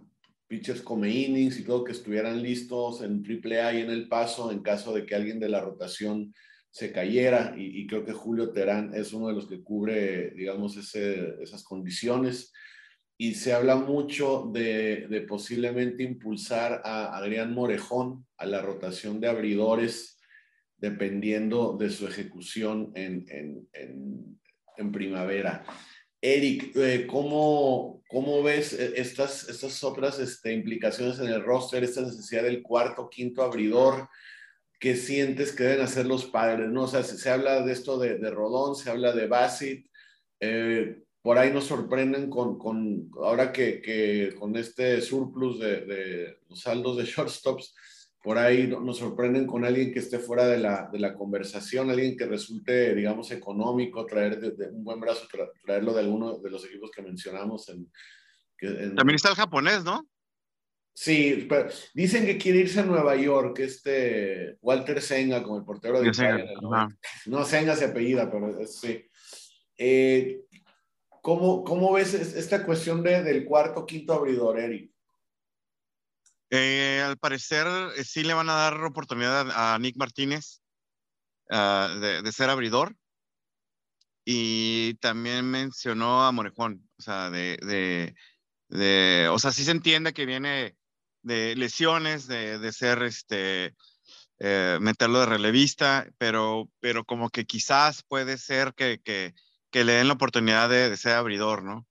pitchers 0.47 0.81
como 0.81 1.05
innings 1.05 1.59
y 1.59 1.63
todo 1.63 1.83
que 1.83 1.91
estuvieran 1.91 2.41
listos 2.41 3.01
en 3.03 3.23
AAA 3.23 3.73
y 3.75 3.81
en 3.81 3.91
el 3.91 4.07
paso 4.07 4.51
en 4.51 4.61
caso 4.61 4.93
de 4.93 5.05
que 5.05 5.15
alguien 5.15 5.39
de 5.39 5.49
la 5.49 5.61
rotación 5.61 6.33
se 6.71 6.91
cayera 6.91 7.55
y, 7.57 7.85
creo 7.87 8.05
que 8.05 8.13
Julio 8.13 8.51
Terán 8.51 8.93
es 8.93 9.13
uno 9.13 9.27
de 9.27 9.33
los 9.33 9.47
que 9.47 9.63
cubre, 9.63 10.31
digamos, 10.31 10.77
esas 10.77 11.63
condiciones. 11.63 12.51
Y 13.21 13.35
se 13.35 13.51
habla 13.51 13.75
mucho 13.75 14.49
de, 14.53 15.25
posiblemente 15.27 16.03
impulsar 16.03 16.81
a 16.85 17.17
Adrián 17.17 17.53
Morejón 17.53 18.25
a 18.37 18.45
la 18.45 18.61
rotación 18.61 19.19
de 19.19 19.27
abridores, 19.27 20.17
dependiendo 20.77 21.75
de 21.77 21.89
su 21.89 22.07
ejecución 22.07 22.93
en, 22.95 23.25
en, 23.73 24.91
primavera. 24.93 25.65
Eric, 26.21 26.73
eh, 26.77 27.05
¿cómo, 27.05 28.01
¿cómo, 28.07 28.41
ves 28.41 28.71
estas, 28.71 29.49
estas 29.49 29.83
otras 29.83 30.17
este, 30.19 30.53
implicaciones 30.53 31.19
en 31.19 31.27
el 31.27 31.43
roster, 31.43 31.83
esta 31.83 31.99
necesidad 31.99 32.43
del 32.43 32.61
cuarto, 32.61 33.09
quinto 33.09 33.43
abridor? 33.43 34.07
¿Qué 34.79 34.95
sientes 34.95 35.51
que 35.51 35.63
deben 35.65 35.81
hacer 35.81 36.05
los 36.05 36.23
padres, 36.23 36.69
¿no? 36.69 36.83
O 36.83 36.87
sea, 36.87 37.03
se, 37.03 37.29
habla 37.29 37.63
de 37.63 37.73
esto 37.73 37.99
de, 37.99 38.17
de, 38.17 38.31
Rodón, 38.31 38.77
se 38.77 38.89
habla 38.89 39.11
de 39.11 39.27
Bassett, 39.27 39.85
eh, 40.39 41.03
por 41.21 41.37
ahí 41.37 41.51
nos 41.51 41.65
sorprenden 41.65 42.29
con, 42.29 42.57
con 42.57 43.09
ahora 43.21 43.51
que, 43.51 43.81
que, 43.81 44.33
con 44.39 44.55
este 44.55 45.01
surplus 45.01 45.59
de, 45.59 45.85
de, 45.85 46.39
los 46.47 46.61
saldos 46.61 46.97
de 46.97 47.03
shortstops, 47.05 47.75
por 48.21 48.37
ahí 48.37 48.67
nos 48.67 48.97
sorprenden 48.97 49.47
con 49.47 49.63
alguien 49.63 49.93
que 49.93 49.99
esté 49.99 50.19
fuera 50.19 50.45
de 50.47 50.57
la, 50.57 50.89
de 50.91 50.99
la 50.99 51.13
conversación, 51.13 51.89
alguien 51.89 52.17
que 52.17 52.25
resulte, 52.25 52.93
digamos, 52.93 53.31
económico, 53.31 54.05
traer 54.05 54.39
de, 54.39 54.67
un 54.67 54.83
buen 54.83 54.99
brazo, 54.99 55.27
traerlo 55.63 55.93
de 55.93 56.01
alguno 56.01 56.37
de 56.37 56.49
los 56.49 56.65
equipos 56.65 56.91
que 56.91 57.01
mencionamos. 57.01 57.69
En, 57.69 57.89
en, 58.59 58.95
También 58.95 59.15
está 59.15 59.29
el 59.29 59.35
japonés, 59.35 59.85
¿no? 59.85 60.05
Sí, 60.93 61.45
pero 61.47 61.69
dicen 61.93 62.25
que 62.25 62.37
quiere 62.37 62.59
irse 62.59 62.81
a 62.81 62.85
Nueva 62.85 63.15
York, 63.15 63.59
este 63.59 64.57
Walter 64.59 65.01
Senga, 65.01 65.41
como 65.41 65.57
el 65.57 65.63
portero 65.63 66.01
de 66.01 66.09
Italia. 66.09 66.45
¿no? 67.27 67.45
Senga 67.45 67.73
se 67.77 67.85
apellida, 67.85 68.29
pero 68.29 68.67
sí. 68.67 69.05
Eh, 69.77 70.41
¿cómo, 71.29 71.63
¿cómo, 71.63 71.93
ves 71.93 72.15
esta 72.15 72.65
cuestión 72.65 73.03
de, 73.03 73.21
del 73.21 73.45
cuarto, 73.45 73.85
quinto 73.85 74.13
abridor, 74.13 74.59
Eric? 74.59 74.91
Eh, 76.49 77.03
al 77.05 77.17
parecer 77.17 77.67
eh, 77.95 78.03
sí 78.03 78.23
le 78.23 78.33
van 78.33 78.49
a 78.49 78.55
dar 78.55 78.83
oportunidad 78.83 79.47
a 79.53 79.77
Nick 79.77 79.95
Martínez 79.95 80.63
ah, 81.51 81.95
de, 82.01 82.23
de, 82.23 82.31
ser 82.31 82.49
abridor. 82.49 82.95
Y 84.25 84.95
también 84.95 85.45
mencionó 85.45 86.25
a 86.25 86.31
Morejón, 86.31 86.89
o 86.97 87.01
sea, 87.03 87.29
de, 87.29 87.57
de, 87.61 88.15
de, 88.69 89.29
o 89.29 89.37
sea, 89.37 89.51
sí 89.51 89.63
se 89.63 89.71
entiende 89.71 90.13
que 90.13 90.25
viene 90.25 90.75
de 91.21 91.55
lesiones, 91.55 92.25
de 92.27 92.73
ser 92.73 93.03
este, 93.03 93.75
eh, 94.41 94.77
meterlo 94.79 95.19
de 95.19 95.25
relevista, 95.25 96.07
pero, 96.17 96.71
pero 96.79 97.03
como 97.03 97.29
que 97.29 97.43
quizás 97.45 98.03
puede 98.03 98.37
ser 98.37 98.73
que, 98.73 99.01
que, 99.03 99.33
que 99.71 99.83
le 99.83 99.93
den 99.93 100.07
la 100.07 100.13
oportunidad 100.13 100.69
de, 100.69 100.95
ser 100.97 101.13
abridor, 101.13 101.63
¿no? 101.63 101.87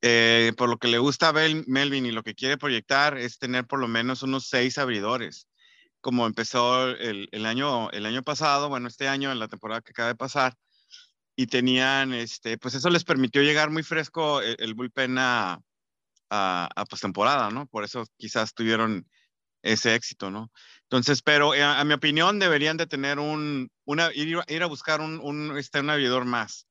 Eh, 0.00 0.52
por 0.56 0.68
lo 0.68 0.78
que 0.78 0.88
le 0.88 0.98
gusta 0.98 1.28
a 1.28 1.32
Melvin 1.32 2.06
y 2.06 2.12
lo 2.12 2.22
que 2.22 2.34
quiere 2.34 2.56
proyectar 2.56 3.18
es 3.18 3.38
tener 3.38 3.66
por 3.66 3.80
lo 3.80 3.88
menos 3.88 4.22
unos 4.22 4.46
seis 4.46 4.78
abridores, 4.78 5.48
como 6.00 6.26
empezó 6.26 6.88
el, 6.88 7.28
el, 7.32 7.46
año, 7.46 7.90
el 7.90 8.06
año 8.06 8.22
pasado, 8.22 8.68
bueno, 8.68 8.88
este 8.88 9.08
año, 9.08 9.32
en 9.32 9.40
la 9.40 9.48
temporada 9.48 9.80
que 9.80 9.90
acaba 9.90 10.08
de 10.08 10.14
pasar, 10.14 10.56
y 11.36 11.46
tenían, 11.46 12.12
este, 12.14 12.58
pues 12.58 12.74
eso 12.74 12.90
les 12.90 13.04
permitió 13.04 13.42
llegar 13.42 13.70
muy 13.70 13.82
fresco 13.82 14.40
el, 14.42 14.74
bullpen 14.74 15.18
a, 15.18 15.60
a, 16.30 16.68
a 16.74 16.84
postemporada, 16.84 17.50
¿no? 17.50 17.66
Por 17.66 17.84
eso 17.84 18.04
quizás 18.16 18.54
tuvieron 18.54 19.06
ese 19.62 19.94
éxito, 19.94 20.30
¿no? 20.30 20.50
Entonces, 20.82 21.22
pero 21.22 21.54
eh, 21.54 21.62
a, 21.62 21.84
mi 21.84 21.94
opinión 21.94 22.38
deberían 22.38 22.76
de 22.76 22.86
tener 22.86 23.18
un, 23.18 23.70
una, 23.84 24.10
ir, 24.14 24.62
a 24.62 24.66
buscar 24.66 25.00
un, 25.00 25.20
un, 25.20 25.56
este, 25.58 25.80
un 25.80 25.90
aviador 25.90 26.24
más, 26.24 26.66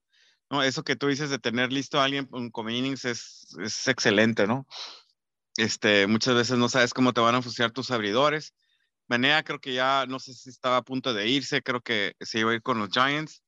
¿no? 0.50 0.64
Eso 0.64 0.84
que 0.84 0.96
tú 0.96 1.08
dices 1.08 1.30
de 1.30 1.40
tener 1.40 1.72
listo 1.72 2.00
a 2.00 2.06
alguien 2.06 2.26
con 2.52 2.70
innings 2.70 3.06
es, 3.06 3.56
es 3.60 3.88
excelente, 3.88 4.48
¿no? 4.48 4.68
Este, 5.58 6.08
muchas 6.08 6.36
veces 6.36 6.58
no 6.58 6.70
sabes 6.70 6.94
cómo 6.94 7.14
te 7.14 7.22
van 7.22 7.36
a 7.36 7.42
fusilar 7.42 7.72
tus 7.72 7.92
abridores. 7.92 8.54
Manea 9.08 9.44
creo 9.44 9.60
que 9.60 9.74
ya, 9.74 10.06
no 10.08 10.20
sé 10.20 10.34
si 10.34 10.50
estaba 10.50 10.78
a 10.78 10.84
punto 10.84 11.14
de 11.14 11.28
irse, 11.28 11.64
creo 11.64 11.82
que 11.82 12.16
se 12.20 12.40
iba 12.40 12.52
a 12.52 12.56
ir 12.56 12.62
con 12.62 12.80
los 12.80 12.90
Giants. 12.90 13.44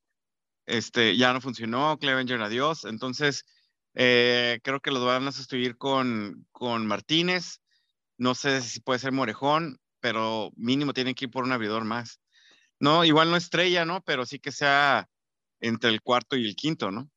Este, 0.66 1.18
ya 1.18 1.34
no 1.34 1.42
funcionó, 1.42 1.98
Clevenger 2.00 2.42
adiós. 2.42 2.86
Entonces, 2.86 3.46
eh, 3.94 4.60
creo 4.64 4.80
que 4.80 4.92
los 4.92 5.04
van 5.06 5.28
a 5.28 5.32
sustituir 5.32 5.78
con, 5.78 6.48
con 6.52 6.88
Martínez. 6.88 7.62
No 8.18 8.36
sé 8.36 8.62
si 8.62 8.80
puede 8.82 9.00
ser 9.00 9.12
Morejón, 9.12 9.80
pero 10.00 10.52
mínimo 10.56 10.94
tiene 10.94 11.16
que 11.16 11.26
ir 11.26 11.32
por 11.32 11.44
un 11.44 11.52
abridor 11.52 11.86
más. 11.86 12.20
No, 12.80 13.04
igual 13.06 13.30
no 13.30 13.38
estrella, 13.38 13.86
¿no? 13.86 14.02
Pero 14.04 14.26
sí 14.26 14.40
que 14.40 14.52
sea 14.52 15.10
entre 15.60 15.90
el 15.90 16.02
cuarto 16.02 16.36
y 16.36 16.48
el 16.48 16.56
quinto, 16.56 16.92
¿no? 16.92 17.10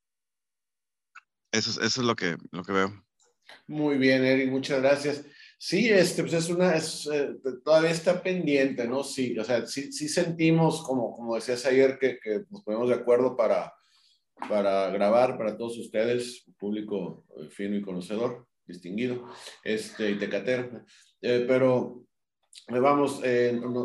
Eso, 1.50 1.70
eso 1.82 2.00
es 2.00 2.06
lo 2.06 2.16
que, 2.16 2.36
lo 2.50 2.62
que 2.64 2.72
veo. 2.72 3.04
Muy 3.66 3.98
bien, 3.98 4.24
Eric, 4.24 4.50
muchas 4.50 4.80
gracias. 4.80 5.24
Sí, 5.58 5.88
este, 5.88 6.22
pues 6.22 6.34
es 6.34 6.48
una, 6.48 6.74
es, 6.74 7.08
eh, 7.12 7.36
todavía 7.64 7.90
está 7.90 8.20
pendiente, 8.20 8.88
¿no? 8.88 9.04
Sí, 9.04 9.38
o 9.38 9.44
sea, 9.44 9.64
sí, 9.66 9.92
sí 9.92 10.08
sentimos, 10.08 10.82
como, 10.82 11.14
como 11.14 11.36
decías 11.36 11.64
ayer, 11.66 11.98
que, 12.00 12.18
que, 12.18 12.42
nos 12.50 12.64
ponemos 12.64 12.88
de 12.88 12.96
acuerdo 12.96 13.36
para, 13.36 13.72
para 14.48 14.90
grabar 14.90 15.38
para 15.38 15.56
todos 15.56 15.78
ustedes, 15.78 16.44
público 16.58 17.24
eh, 17.36 17.48
fino 17.48 17.76
y 17.76 17.82
conocedor, 17.82 18.48
distinguido, 18.66 19.24
este, 19.62 20.10
y 20.10 20.18
tecatero. 20.18 20.84
Eh, 21.20 21.44
pero, 21.46 22.06
vamos, 22.68 23.20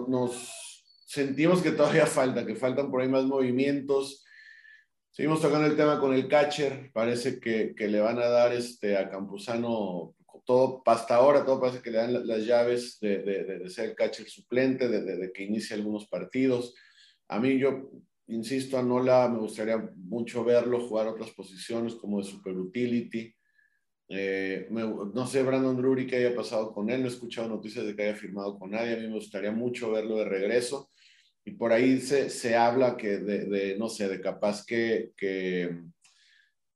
nos 0.07 1.03
sentimos 1.05 1.61
que 1.61 1.71
todavía 1.71 2.07
falta, 2.07 2.43
que 2.43 2.55
faltan 2.55 2.89
por 2.89 3.01
ahí 3.01 3.07
más 3.07 3.25
movimientos, 3.25 4.25
Seguimos 5.17 5.41
tocando 5.41 5.65
el 5.65 5.75
tema 5.75 5.99
con 5.99 6.13
el 6.13 6.27
catcher. 6.27 6.91
Parece 6.93 7.39
que, 7.39 7.73
que 7.73 7.87
le 7.87 7.99
van 7.99 8.19
a 8.19 8.27
dar 8.27 8.53
este, 8.53 8.95
a 8.95 9.09
Campuzano 9.09 10.13
todo, 10.45 10.83
hasta 10.85 11.15
ahora 11.15 11.43
todo 11.43 11.59
parece 11.59 11.81
que 11.81 11.89
le 11.89 11.97
dan 11.97 12.27
las 12.27 12.45
llaves 12.45 12.99
de, 13.01 13.23
de, 13.23 13.67
ser 13.67 13.89
el 13.89 13.95
catcher 13.95 14.29
suplente, 14.29 14.87
de, 14.87 15.01
de, 15.01 15.31
que 15.33 15.41
inicie 15.41 15.75
algunos 15.75 16.05
partidos. 16.05 16.75
A 17.29 17.39
mí 17.39 17.57
yo, 17.57 17.89
insisto, 18.27 18.77
a 18.77 18.83
Nola 18.83 19.27
me 19.27 19.39
gustaría 19.39 19.89
mucho 19.95 20.43
verlo 20.43 20.87
jugar 20.87 21.07
otras 21.07 21.31
posiciones 21.31 21.95
como 21.95 22.19
de 22.19 22.25
super 22.25 22.55
utility. 22.55 23.33
Eh, 24.09 24.67
no 24.69 25.25
sé 25.25 25.41
Brandon 25.41 25.77
Drury 25.77 26.05
qué 26.05 26.17
haya 26.17 26.35
pasado 26.35 26.71
con 26.71 26.91
él, 26.91 27.01
no 27.01 27.07
he 27.07 27.11
escuchado 27.11 27.49
noticias 27.49 27.87
de 27.87 27.95
que 27.95 28.03
haya 28.03 28.15
firmado 28.15 28.59
con 28.59 28.69
nadie, 28.69 28.93
a 28.93 28.97
mí 28.97 29.07
me 29.07 29.15
gustaría 29.15 29.51
mucho 29.51 29.91
verlo 29.91 30.17
de 30.17 30.25
regreso 30.25 30.91
y 31.47 31.51
por 31.51 31.71
ahí 31.71 32.01
se, 32.01 32.29
se 32.29 32.57
habla 32.57 32.97
que 32.97 33.19
de, 33.19 33.45
de, 33.45 33.77
no 33.77 33.87
sé, 33.87 34.09
de 34.09 34.19
capaz 34.19 34.65
que, 34.65 35.13
que, 35.15 35.81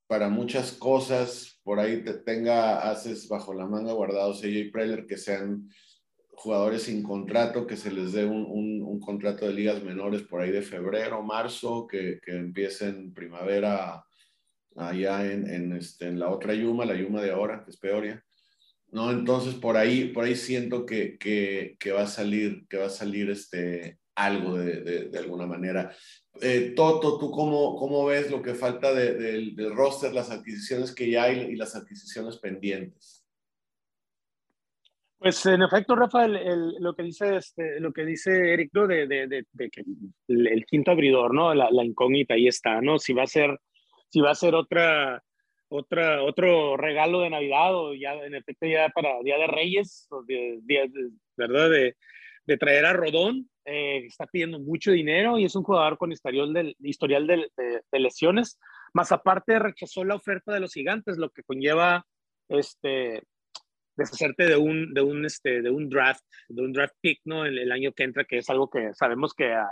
para 0.08 0.30
muchas 0.30 0.72
cosas 0.72 1.60
por 1.62 1.78
ahí 1.78 2.04
te 2.06 2.14
tenga 2.14 2.90
haces 2.90 3.28
bajo 3.28 3.54
la 3.54 3.66
manga 3.66 3.92
guardados 3.92 4.44
AJ 4.44 4.72
Preller 4.72 5.06
que 5.06 5.18
sean 5.18 5.70
jugadores 6.30 6.84
sin 6.84 7.04
contrato, 7.04 7.68
que 7.68 7.76
se 7.76 7.92
les 7.92 8.14
dé 8.14 8.24
un, 8.24 8.46
un, 8.46 8.82
un, 8.82 9.00
contrato 9.02 9.46
de 9.46 9.54
ligas 9.54 9.84
menores 9.84 10.22
por 10.22 10.40
ahí 10.40 10.52
de 10.52 10.62
febrero, 10.62 11.22
marzo, 11.22 11.86
que, 11.86 12.20
que 12.24 12.32
empiecen 12.32 13.14
primavera 13.14 14.06
allá 14.78 15.30
en, 15.30 15.50
en, 15.50 15.74
este, 15.74 16.08
en 16.08 16.18
la 16.18 16.30
otra 16.30 16.54
Yuma, 16.54 16.86
la 16.86 16.96
Yuma 16.96 17.22
de 17.22 17.32
ahora, 17.32 17.62
que 17.64 17.72
es 17.72 17.78
Peoria. 17.78 18.24
¿no? 18.90 19.12
Entonces, 19.12 19.54
por 19.54 19.76
ahí, 19.76 20.14
por 20.14 20.24
ahí 20.24 20.36
siento 20.36 20.86
que, 20.86 21.18
que, 21.18 21.76
que, 21.78 21.92
va 21.92 22.04
a 22.04 22.08
salir, 22.08 22.66
que 22.70 22.78
va 22.78 22.86
a 22.86 22.90
salir 22.90 23.30
este, 23.30 24.01
algo 24.26 24.58
de, 24.58 25.10
de, 25.10 25.18
alguna 25.18 25.46
manera. 25.46 25.92
Eh, 26.42 26.74
Toto, 26.76 27.18
¿tú 27.18 27.32
cómo, 27.32 27.76
cómo, 27.76 28.06
ves 28.06 28.32
lo 28.32 28.42
que 28.42 28.54
falta 28.56 28.94
del 28.94 29.56
roster, 29.76 30.14
las 30.14 30.32
adquisiciones 30.32 30.94
que 30.94 31.10
ya 31.10 31.24
hay 31.24 31.40
y 31.42 31.56
las 31.56 31.76
adquisiciones 31.76 32.38
pendientes? 32.38 33.22
Pues 35.22 35.46
en 35.46 35.62
efecto, 35.62 35.96
Rafael, 35.96 36.36
el, 36.36 36.76
lo, 36.80 36.96
que 36.96 37.04
dice 37.04 37.36
este, 37.36 37.80
lo 37.80 37.94
que 37.94 38.04
dice 38.04 38.54
Eric, 38.54 38.72
¿no? 38.74 38.88
de, 38.88 39.06
de, 39.06 39.28
de, 39.28 39.70
que 39.70 39.84
el, 40.28 40.48
el, 40.48 40.66
quinto 40.66 40.90
abridor, 40.90 41.32
¿no? 41.32 41.54
La, 41.54 41.70
la, 41.70 41.86
incógnita 41.86 42.34
ahí 42.34 42.48
está, 42.48 42.82
¿no? 42.82 42.98
Si 42.98 43.14
va 43.14 43.22
a 43.22 43.28
ser, 43.28 43.60
si 44.10 44.20
va 44.20 44.32
a 44.32 44.36
ser 44.36 44.56
otra, 44.56 45.24
otra, 45.70 46.24
otro 46.24 46.76
regalo 46.76 47.20
de 47.20 47.30
Navidad 47.30 47.76
o 47.76 47.94
ya 47.94 48.14
en 48.16 48.34
efecto 48.34 48.66
ya 48.66 48.90
para 48.90 49.22
Día 49.24 49.38
de 49.38 49.46
Reyes, 49.46 50.08
o 50.10 50.24
de, 50.24 50.60
¿verdad? 51.38 51.70
De, 51.70 51.96
de 52.48 52.58
traer 52.58 52.88
a 52.88 52.94
Rodón, 52.94 53.48
eh, 53.66 54.06
está 54.06 54.26
pidiendo 54.28 54.60
mucho 54.60 54.92
dinero 54.92 55.38
y 55.38 55.46
es 55.46 55.56
un 55.56 55.64
jugador 55.64 55.98
con 55.98 56.12
historial, 56.12 56.54
de, 56.54 56.76
historial 56.80 57.28
de, 57.28 57.50
de, 57.92 58.00
lesiones, 58.00 58.60
más 58.94 59.12
aparte 59.12 59.60
rechazó 59.60 60.04
la 60.04 60.16
oferta 60.16 60.54
de 60.54 60.60
los 60.60 60.74
gigantes, 60.74 61.18
lo 61.18 61.30
que 61.30 61.44
conlleva 61.44 62.06
este, 62.50 63.24
deshacerte 63.96 64.46
de 64.46 64.58
un, 64.58 64.94
de, 64.94 65.02
un, 65.02 65.26
este, 65.26 65.62
de 65.62 65.70
un 65.70 65.90
draft, 65.90 66.24
de 66.50 66.62
un 66.62 66.74
draft 66.74 66.96
pick, 67.02 67.22
¿no? 67.26 67.46
El, 67.46 67.60
el 67.60 67.72
año 67.72 67.92
que 67.94 68.04
entra, 68.04 68.26
que 68.26 68.38
es 68.38 68.50
algo 68.50 68.70
que 68.70 68.94
sabemos 68.94 69.34
que 69.34 69.54
a, 69.54 69.72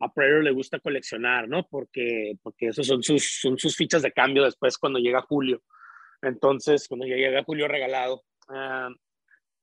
a 0.00 0.12
Prayer 0.12 0.42
le 0.42 0.52
gusta 0.52 0.78
coleccionar, 0.78 1.48
¿no? 1.48 1.66
Porque, 1.68 2.34
porque 2.42 2.68
esos 2.68 2.86
son 2.86 3.02
sus, 3.02 3.40
son 3.40 3.58
sus 3.58 3.76
fichas 3.76 4.02
de 4.02 4.12
cambio 4.12 4.44
después 4.44 4.78
cuando 4.78 4.98
llega 4.98 5.22
Julio. 5.22 5.62
Entonces, 6.22 6.86
cuando 6.88 7.06
ya 7.06 7.16
llega 7.16 7.44
Julio 7.44 7.68
regalado. 7.68 8.22
Uh, 8.48 8.94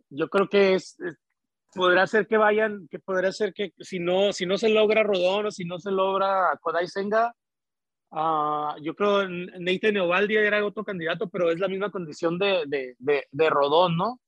yo 0.10 0.30
creo 0.30 0.48
que 0.48 0.76
es, 0.76 1.00
es, 1.00 1.18
podrá 1.76 2.08
ser 2.08 2.26
que 2.26 2.38
vayan, 2.38 2.88
que 2.90 3.00
podrá 3.00 3.32
ser 3.32 3.54
que 3.54 3.74
si 3.80 4.00
no, 4.00 4.32
si 4.34 4.46
no 4.46 4.58
se 4.58 4.70
logra 4.70 5.04
Rodón 5.04 5.48
o 5.48 5.52
si 5.52 5.66
no 5.66 5.78
se 5.78 5.92
logra 5.92 6.58
Kodai 6.62 6.88
Senga, 6.88 7.34
uh, 8.12 8.82
yo 8.82 8.96
creo 8.96 9.28
Nathan 9.28 9.98
Ovaldia 9.98 10.42
era 10.42 10.66
otro 10.66 10.84
candidato, 10.84 11.30
pero 11.30 11.52
es 11.52 11.60
la 11.60 11.68
misma 11.68 11.92
condición 11.92 12.40
de, 12.40 12.64
de, 12.68 12.96
de, 12.98 13.26
de, 13.30 13.50
Rodón, 13.50 13.98
¿no? 13.98 14.20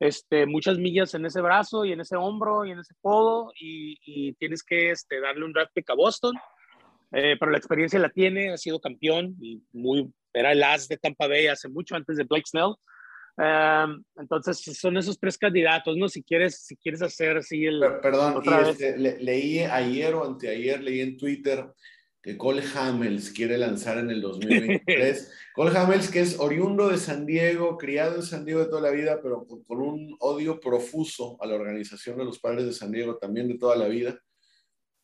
Este, 0.00 0.44
muchas 0.44 0.78
millas 0.78 1.14
en 1.14 1.24
ese 1.24 1.40
brazo 1.40 1.84
y 1.84 1.92
en 1.92 2.00
ese 2.00 2.16
hombro 2.16 2.66
y 2.66 2.72
en 2.72 2.80
ese 2.80 2.94
codo 3.00 3.52
y, 3.58 3.96
y 4.02 4.34
tienes 4.34 4.62
que 4.62 4.90
este, 4.90 5.20
darle 5.20 5.44
un 5.44 5.52
draft 5.52 5.72
pick 5.72 5.88
a 5.88 5.94
Boston, 5.94 6.34
eh, 7.12 7.36
pero 7.38 7.52
la 7.52 7.58
experiencia 7.58 7.98
la 8.00 8.10
tiene, 8.10 8.52
ha 8.52 8.58
sido 8.58 8.80
campeón 8.80 9.36
y 9.40 9.62
muy, 9.72 10.12
era 10.34 10.52
el 10.52 10.62
as 10.62 10.88
de 10.88 10.98
Tampa 10.98 11.28
Bay 11.28 11.46
hace 11.46 11.68
mucho 11.68 11.94
antes 11.94 12.16
de 12.16 12.24
Blake 12.24 12.46
Snell. 12.46 12.74
Um, 13.38 14.02
entonces 14.16 14.58
son 14.78 14.96
esos 14.96 15.18
tres 15.18 15.36
candidatos, 15.36 15.96
¿no? 15.96 16.08
Si 16.08 16.22
quieres, 16.22 16.64
si 16.64 16.74
quieres 16.76 17.02
hacer 17.02 17.36
así 17.36 17.66
el... 17.66 17.82
Perdón, 18.00 18.42
y 18.42 18.68
este, 18.70 18.96
le, 18.96 19.18
leí 19.18 19.58
ayer 19.60 20.14
o 20.14 20.24
anteayer, 20.24 20.82
leí 20.82 21.00
en 21.00 21.18
Twitter 21.18 21.66
que 22.22 22.36
Cole 22.36 22.62
Hamels 22.74 23.30
quiere 23.30 23.56
lanzar 23.58 23.98
en 23.98 24.10
el 24.10 24.20
2023. 24.20 25.32
Cole 25.54 25.78
Hamels, 25.78 26.10
que 26.10 26.20
es 26.20 26.40
oriundo 26.40 26.88
de 26.88 26.96
San 26.96 27.24
Diego, 27.24 27.76
criado 27.76 28.16
en 28.16 28.22
San 28.22 28.44
Diego 28.44 28.60
de 28.60 28.66
toda 28.66 28.80
la 28.80 28.90
vida, 28.90 29.20
pero 29.22 29.46
con, 29.46 29.62
con, 29.64 29.80
un 29.80 30.16
odio 30.18 30.58
profuso 30.58 31.36
a 31.40 31.46
la 31.46 31.54
organización 31.54 32.18
de 32.18 32.24
los 32.24 32.40
padres 32.40 32.64
de 32.66 32.72
San 32.72 32.90
Diego 32.90 33.18
también 33.18 33.46
de 33.46 33.58
toda 33.58 33.76
la 33.76 33.86
vida. 33.86 34.18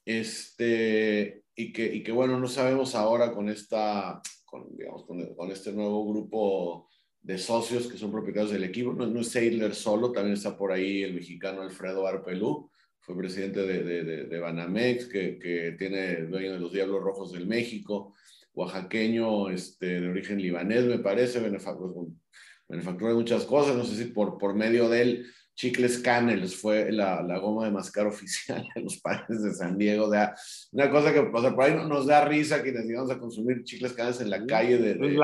Este, 0.04 1.44
y 1.54 1.72
que, 1.72 1.94
y 1.94 2.02
que 2.02 2.12
bueno, 2.12 2.40
no 2.40 2.48
sabemos 2.48 2.94
ahora 2.94 3.32
con 3.32 3.48
esta, 3.48 4.20
con, 4.44 4.74
digamos, 4.76 5.04
con, 5.06 5.34
con 5.34 5.50
este 5.52 5.70
nuevo 5.72 6.04
grupo 6.10 6.88
de 7.22 7.38
socios 7.38 7.86
que 7.86 7.96
son 7.96 8.10
propietarios 8.10 8.52
del 8.52 8.64
equipo. 8.64 8.92
No, 8.92 9.06
no 9.06 9.20
es 9.20 9.28
Seidler 9.28 9.74
solo, 9.74 10.12
también 10.12 10.34
está 10.34 10.56
por 10.56 10.72
ahí 10.72 11.02
el 11.02 11.14
mexicano 11.14 11.62
Alfredo 11.62 12.06
Arpelú, 12.06 12.70
fue 13.00 13.16
presidente 13.16 13.60
de, 13.66 13.82
de, 13.82 14.24
de 14.26 14.38
Banamex, 14.38 15.06
que, 15.06 15.38
que, 15.38 15.72
tiene 15.72 16.26
dueño 16.26 16.52
de 16.52 16.60
los 16.60 16.72
Diablos 16.72 17.02
Rojos 17.02 17.32
del 17.32 17.46
México, 17.46 18.14
oaxaqueño 18.54 19.50
este, 19.50 20.00
de 20.00 20.08
origen 20.08 20.40
libanés, 20.40 20.84
me 20.84 20.98
parece, 20.98 21.40
benefactor 21.40 23.08
de 23.08 23.14
muchas 23.14 23.44
cosas, 23.44 23.76
no 23.76 23.84
sé 23.84 23.96
si 23.96 24.04
por, 24.10 24.38
por 24.38 24.54
medio 24.54 24.88
de 24.88 25.02
él 25.02 25.26
Chicles 25.54 25.98
Canels 25.98 26.56
fue 26.56 26.90
la, 26.90 27.22
la, 27.22 27.38
goma 27.38 27.66
de 27.66 27.70
mascar 27.70 28.06
oficial 28.06 28.66
de 28.74 28.80
los 28.80 28.98
padres 29.00 29.42
de 29.42 29.52
San 29.52 29.76
Diego. 29.76 30.10
Sea, 30.10 30.34
una 30.72 30.90
cosa 30.90 31.12
que 31.12 31.18
o 31.20 31.40
sea, 31.40 31.54
por 31.54 31.64
ahí 31.64 31.74
nos 31.74 32.06
da 32.06 32.24
risa 32.24 32.62
que 32.62 32.70
íbamos 32.70 33.10
a 33.10 33.18
consumir 33.18 33.62
Chicles 33.64 33.92
Canels 33.92 34.20
en 34.20 34.30
la 34.30 34.44
calle 34.46 34.78
de, 34.78 34.94
de, 34.94 35.18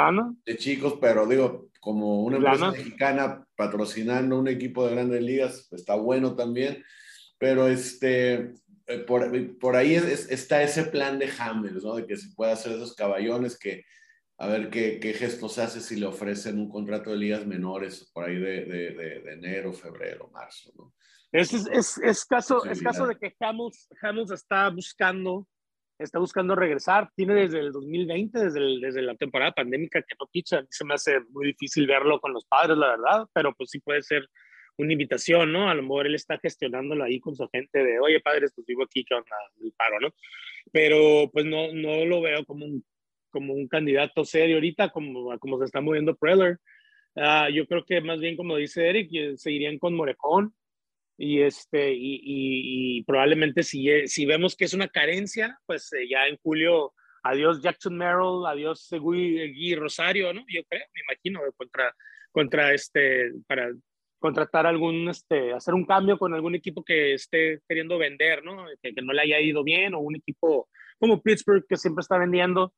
de, 0.45 0.57
chicos, 0.57 0.99
pero 1.01 1.27
digo, 1.27 1.69
como 1.81 2.23
una 2.25 2.37
empresa 2.37 2.71
mexicana 2.71 3.47
patrocinando 3.57 4.38
un 4.38 4.49
equipo 4.49 4.87
de 4.87 4.95
grandes 4.95 5.23
ligas, 5.23 5.69
está 5.73 5.95
bueno 5.95 6.37
también. 6.37 6.85
Pero 7.38 7.69
este, 7.69 8.53
eh, 8.87 8.99
por, 9.07 9.59
por 9.59 9.77
ahí 9.77 9.95
es, 9.95 10.31
está 10.31 10.62
ese 10.62 10.85
plan 10.85 11.19
de 11.19 11.31
Hammers, 11.38 11.85
¿no? 11.85 11.95
De 11.95 12.07
que 12.07 12.17
se 12.17 12.35
pueda 12.35 12.53
hacer 12.53 12.73
esos 12.73 12.95
caballones 12.95 13.59
que 13.59 13.85
a 14.38 14.46
ver 14.46 14.70
qué, 14.70 15.01
qué 15.01 15.12
gestos 15.12 15.59
hace 15.59 15.81
si 15.81 15.96
le 15.96 16.07
ofrecen 16.07 16.59
un 16.59 16.68
contrato 16.68 17.11
de 17.11 17.16
ligas 17.16 17.44
menores 17.46 18.11
por 18.14 18.24
ahí 18.24 18.37
de, 18.37 18.64
de, 18.64 18.90
de, 18.94 19.33
enero, 19.33 19.72
febrero, 19.72 20.31
marzo, 20.33 20.72
¿no? 20.77 20.94
Es, 21.31 21.53
es, 21.53 21.98
es 21.98 22.24
caso, 22.24 22.64
es 22.64 22.81
caso 22.81 23.07
de 23.07 23.16
que 23.16 23.35
Hamels, 23.40 23.88
Hamels 24.01 24.31
está 24.31 24.70
buscando 24.70 25.46
está 25.98 26.18
buscando 26.18 26.55
regresar. 26.55 27.11
Tiene 27.14 27.35
desde 27.35 27.61
el 27.61 27.72
2020, 27.72 28.38
desde, 28.38 28.61
desde 28.81 29.03
la 29.03 29.16
temporada 29.16 29.53
pandémica 29.53 30.01
que 30.01 30.14
no 30.18 30.27
picha. 30.27 30.64
Se 30.70 30.85
me 30.85 30.94
hace 30.94 31.20
muy 31.31 31.46
difícil 31.46 31.87
verlo 31.87 32.20
con 32.20 32.33
los 32.33 32.46
padres, 32.46 32.79
la 32.79 32.90
verdad, 32.90 33.27
pero 33.33 33.53
pues 33.55 33.70
sí 33.70 33.81
puede 33.81 34.03
ser 34.03 34.29
una 34.77 34.92
invitación, 34.92 35.53
¿no? 35.53 35.68
A 35.68 35.74
lo 35.74 35.83
mejor 35.83 36.07
él 36.07 36.14
está 36.14 36.38
gestionándolo 36.38 37.03
ahí 37.03 37.18
con 37.18 37.35
su 37.35 37.48
gente 37.48 37.83
de, 37.83 37.98
oye, 37.98 38.20
padres, 38.20 38.53
pues 38.55 38.66
vivo 38.66 38.85
aquí, 38.85 39.05
con 39.05 39.24
El 39.61 39.72
paro, 39.72 39.98
¿no? 40.01 40.14
Pero 40.72 41.29
pues 41.33 41.44
no, 41.44 41.72
no 41.72 42.05
lo 42.05 42.20
veo 42.22 42.44
como 42.44 42.64
un, 42.64 42.85
como 43.31 43.55
un 43.55 43.69
candidato 43.69 44.25
serio 44.25 44.57
ahorita, 44.57 44.91
como, 44.91 45.38
como 45.38 45.59
se 45.59 45.64
está 45.64 45.81
moviendo 45.81 46.17
Preller. 46.17 46.59
Uh, 47.14 47.51
yo 47.53 47.67
creo 47.67 47.85
que 47.85 48.01
más 48.01 48.21
bien, 48.21 48.37
como 48.37 48.57
dice 48.57 48.88
Eric, 48.88 49.11
seguirían 49.37 49.79
con 49.79 49.95
Morecón 49.95 50.55
y, 51.17 51.43
este, 51.43 51.93
y, 51.93 52.21
y, 52.23 53.03
probablemente 53.03 53.64
si, 53.64 54.07
si 54.07 54.25
vemos 54.25 54.55
que 54.55 54.67
es 54.67 54.73
una 54.73 54.87
carencia, 54.87 55.59
pues 55.67 55.93
eh, 55.93 56.09
ya 56.09 56.27
en 56.29 56.37
julio, 56.37 56.93
adiós 57.25 57.61
Jackson 57.61 57.97
Merrill, 57.97 58.47
adiós 58.47 58.88
Gui 58.93 59.75
Rosario, 59.75 60.33
¿no? 60.33 60.45
Yo 60.49 60.62
creo, 60.69 60.85
me 60.95 61.01
imagino, 61.01 61.41
contra, 61.57 61.93
contra 62.31 62.73
este, 62.73 63.33
para 63.49 63.73
contratar 64.21 64.67
algún, 64.67 65.09
este, 65.09 65.53
hacer 65.53 65.75
un 65.75 65.87
cambio 65.87 66.19
con 66.19 66.35
algún 66.35 66.55
equipo 66.55 66.85
que 66.85 67.14
esté 67.14 67.62
queriendo 67.69 67.99
vender, 67.99 68.45
¿no? 68.45 68.67
Que, 68.81 68.95
que 68.95 69.03
no 69.03 69.12
le 69.12 69.23
haya 69.23 69.41
ido 69.41 69.64
bien, 69.64 69.95
o 69.95 69.99
un 69.99 70.14
equipo 70.14 70.69
como 71.01 71.21
Pittsburgh 71.21 71.67
que 71.69 71.77
siempre 71.77 72.03
está 72.03 72.17
vendiendo. 72.17 72.75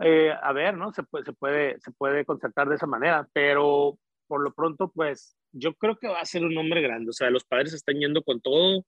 Eh, 0.00 0.32
a 0.40 0.52
ver, 0.52 0.76
¿no? 0.76 0.92
Se 0.92 1.02
puede, 1.02 1.24
se, 1.24 1.32
puede, 1.32 1.80
se 1.80 1.90
puede 1.92 2.24
concertar 2.24 2.68
de 2.68 2.76
esa 2.76 2.86
manera, 2.86 3.28
pero 3.32 3.98
por 4.26 4.42
lo 4.42 4.52
pronto, 4.52 4.92
pues 4.92 5.36
yo 5.52 5.74
creo 5.74 5.96
que 5.98 6.08
va 6.08 6.20
a 6.20 6.24
ser 6.24 6.44
un 6.44 6.56
hombre 6.56 6.82
grande. 6.82 7.10
O 7.10 7.12
sea, 7.12 7.30
los 7.30 7.44
padres 7.44 7.72
están 7.72 7.98
yendo 7.98 8.22
con 8.22 8.40
todo. 8.40 8.84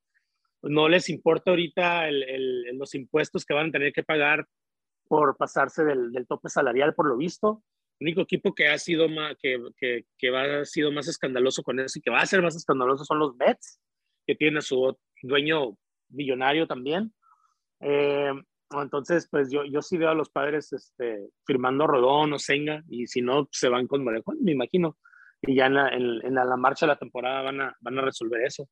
No 0.62 0.88
les 0.88 1.08
importa 1.08 1.50
ahorita 1.50 2.10
los 2.10 2.94
impuestos 2.94 3.44
que 3.44 3.54
van 3.54 3.68
a 3.68 3.72
tener 3.72 3.92
que 3.92 4.04
pagar 4.04 4.46
por 5.08 5.36
pasarse 5.36 5.84
del, 5.84 6.26
tope 6.28 6.48
salarial, 6.48 6.94
por 6.94 7.06
lo 7.08 7.16
visto. 7.16 7.64
El 7.98 8.08
único 8.08 8.20
equipo 8.20 8.54
que 8.54 8.68
ha 8.68 8.78
sido 8.78 9.08
más, 9.08 9.36
que, 9.40 9.60
que, 9.78 10.04
que 10.16 10.30
va, 10.30 10.60
ha 10.60 10.64
sido 10.64 10.92
más 10.92 11.08
escandaloso 11.08 11.62
con 11.62 11.80
eso 11.80 11.98
y 11.98 12.02
que 12.02 12.10
va 12.10 12.20
a 12.20 12.26
ser 12.26 12.42
más 12.42 12.54
escandaloso 12.54 13.04
son 13.04 13.18
los 13.18 13.34
Mets, 13.36 13.80
que 14.26 14.34
tiene 14.34 14.58
a 14.58 14.62
su 14.62 14.96
dueño 15.22 15.76
millonario 16.10 16.66
también. 16.66 17.12
Eh, 17.80 18.32
entonces, 18.72 19.28
pues 19.30 19.50
yo, 19.50 19.64
yo 19.64 19.82
sí 19.82 19.98
veo 19.98 20.10
a 20.10 20.14
los 20.14 20.30
padres 20.30 20.72
este, 20.72 21.28
firmando 21.44 21.86
Rodón 21.86 22.32
o 22.32 22.38
Senga, 22.38 22.82
y 22.88 23.06
si 23.06 23.22
no, 23.22 23.48
se 23.50 23.68
van 23.68 23.86
con 23.86 24.04
Morejón, 24.04 24.38
me 24.42 24.52
imagino 24.52 24.96
y 25.42 25.54
ya 25.54 25.66
en 25.66 25.74
la, 25.74 25.88
en, 25.88 26.34
la, 26.34 26.56
marcha 26.56 26.86
de 26.86 26.92
la 26.92 26.98
temporada 26.98 27.42
van 27.42 27.60
a, 27.60 27.76
van 27.80 27.98
a 27.98 28.02
resolver 28.02 28.42
eso. 28.42 28.68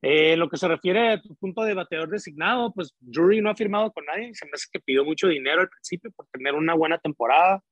Eh, 0.00 0.36
lo 0.36 0.48
que 0.48 0.56
se 0.56 0.68
refiere 0.68 1.12
a 1.12 1.20
tu 1.20 1.34
punto 1.36 1.62
de 1.62 1.74
bateador 1.74 2.08
designado, 2.08 2.72
pues 2.72 2.94
Drury 3.00 3.40
no 3.40 3.50
ha 3.50 3.56
firmado 3.56 3.92
con 3.92 4.04
nadie, 4.04 4.32
se 4.34 4.46
me 4.46 4.52
hace 4.54 4.66
que 4.72 4.80
pidió 4.80 5.04
mucho 5.04 5.28
dinero 5.28 5.60
al 5.60 5.68
principio 5.68 6.10
por 6.12 6.26
tener 6.28 6.54
una 6.54 6.74
buena 6.74 6.98
temporada. 6.98 7.62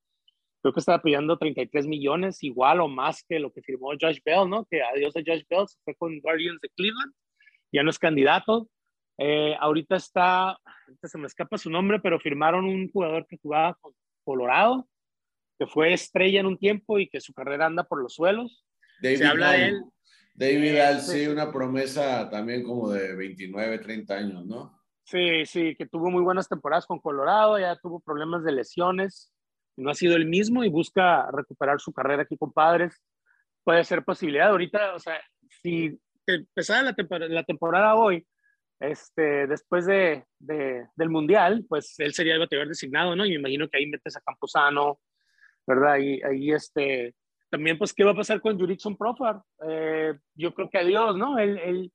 Creo 0.62 0.72
que 0.72 0.80
estaba 0.80 1.02
pidiendo 1.02 1.38
33 1.38 1.86
millones, 1.86 2.42
igual 2.42 2.80
o 2.80 2.88
más 2.88 3.24
que 3.28 3.38
lo 3.38 3.52
que 3.52 3.62
firmó 3.62 3.90
Josh 4.00 4.18
Bell, 4.24 4.48
¿no? 4.48 4.64
Que 4.68 4.82
adiós 4.82 5.16
a 5.16 5.20
Josh 5.24 5.44
Bell, 5.48 5.68
se 5.68 5.78
fue 5.84 5.94
con 5.94 6.18
Guardians 6.20 6.60
de 6.60 6.68
Cleveland, 6.70 7.12
ya 7.72 7.82
no 7.84 7.90
es 7.90 7.98
candidato. 7.98 8.68
Eh, 9.18 9.56
ahorita 9.58 9.96
está, 9.96 10.58
se 11.02 11.18
me 11.18 11.26
escapa 11.26 11.58
su 11.58 11.70
nombre, 11.70 12.00
pero 12.00 12.20
firmaron 12.20 12.64
un 12.66 12.90
jugador 12.90 13.26
que 13.26 13.38
jugaba 13.38 13.74
con 13.80 13.92
Colorado, 14.24 14.86
que 15.58 15.66
fue 15.66 15.92
estrella 15.92 16.40
en 16.40 16.46
un 16.46 16.58
tiempo 16.58 16.98
y 16.98 17.08
que 17.08 17.20
su 17.20 17.32
carrera 17.32 17.66
anda 17.66 17.84
por 17.84 18.02
los 18.02 18.14
suelos. 18.14 18.64
David 19.00 19.18
Se 19.18 19.26
habla 19.26 19.52
de 19.52 19.66
él. 19.66 19.82
David 20.34 20.78
Al, 20.78 21.00
sí, 21.00 21.26
una 21.26 21.50
promesa 21.50 22.28
también 22.28 22.62
como 22.62 22.90
de 22.90 23.14
29, 23.14 23.78
30 23.78 24.14
años, 24.14 24.44
¿no? 24.44 24.82
Sí, 25.04 25.46
sí, 25.46 25.74
que 25.76 25.86
tuvo 25.86 26.10
muy 26.10 26.22
buenas 26.22 26.48
temporadas 26.48 26.84
con 26.84 26.98
Colorado, 26.98 27.58
ya 27.58 27.76
tuvo 27.76 28.00
problemas 28.00 28.44
de 28.44 28.52
lesiones, 28.52 29.32
no 29.76 29.90
ha 29.90 29.94
sido 29.94 30.16
el 30.16 30.26
mismo 30.26 30.64
y 30.64 30.68
busca 30.68 31.30
recuperar 31.30 31.80
su 31.80 31.92
carrera 31.92 32.22
aquí 32.22 32.36
con 32.36 32.52
Padres. 32.52 33.00
Puede 33.62 33.84
ser 33.84 34.04
posibilidad. 34.04 34.50
Ahorita, 34.50 34.94
o 34.94 34.98
sea, 34.98 35.20
si 35.62 35.98
empezara 36.26 36.82
la, 36.82 36.94
temporada, 36.94 37.32
la 37.32 37.44
temporada 37.44 37.94
hoy, 37.94 38.26
este, 38.80 39.46
después 39.46 39.86
de, 39.86 40.24
de, 40.38 40.86
del 40.96 41.08
Mundial, 41.08 41.64
pues 41.68 41.94
él 41.98 42.12
sería 42.12 42.34
el 42.34 42.40
bateador 42.40 42.68
designado, 42.68 43.16
¿no? 43.16 43.24
Y 43.24 43.30
me 43.30 43.36
imagino 43.36 43.68
que 43.68 43.78
ahí 43.78 43.86
metes 43.86 44.16
a 44.16 44.20
Camposano, 44.20 45.00
¿verdad? 45.66 45.98
Y 45.98 46.22
ahí 46.22 46.52
este, 46.52 47.14
también 47.50 47.78
pues, 47.78 47.94
¿qué 47.94 48.04
va 48.04 48.12
a 48.12 48.16
pasar 48.16 48.40
con 48.40 48.58
Jurickson 48.58 48.96
Profar? 48.96 49.40
Eh, 49.68 50.14
yo 50.34 50.54
creo 50.54 50.68
que 50.68 50.78
adiós, 50.78 51.16
¿no? 51.16 51.38
Él, 51.38 51.90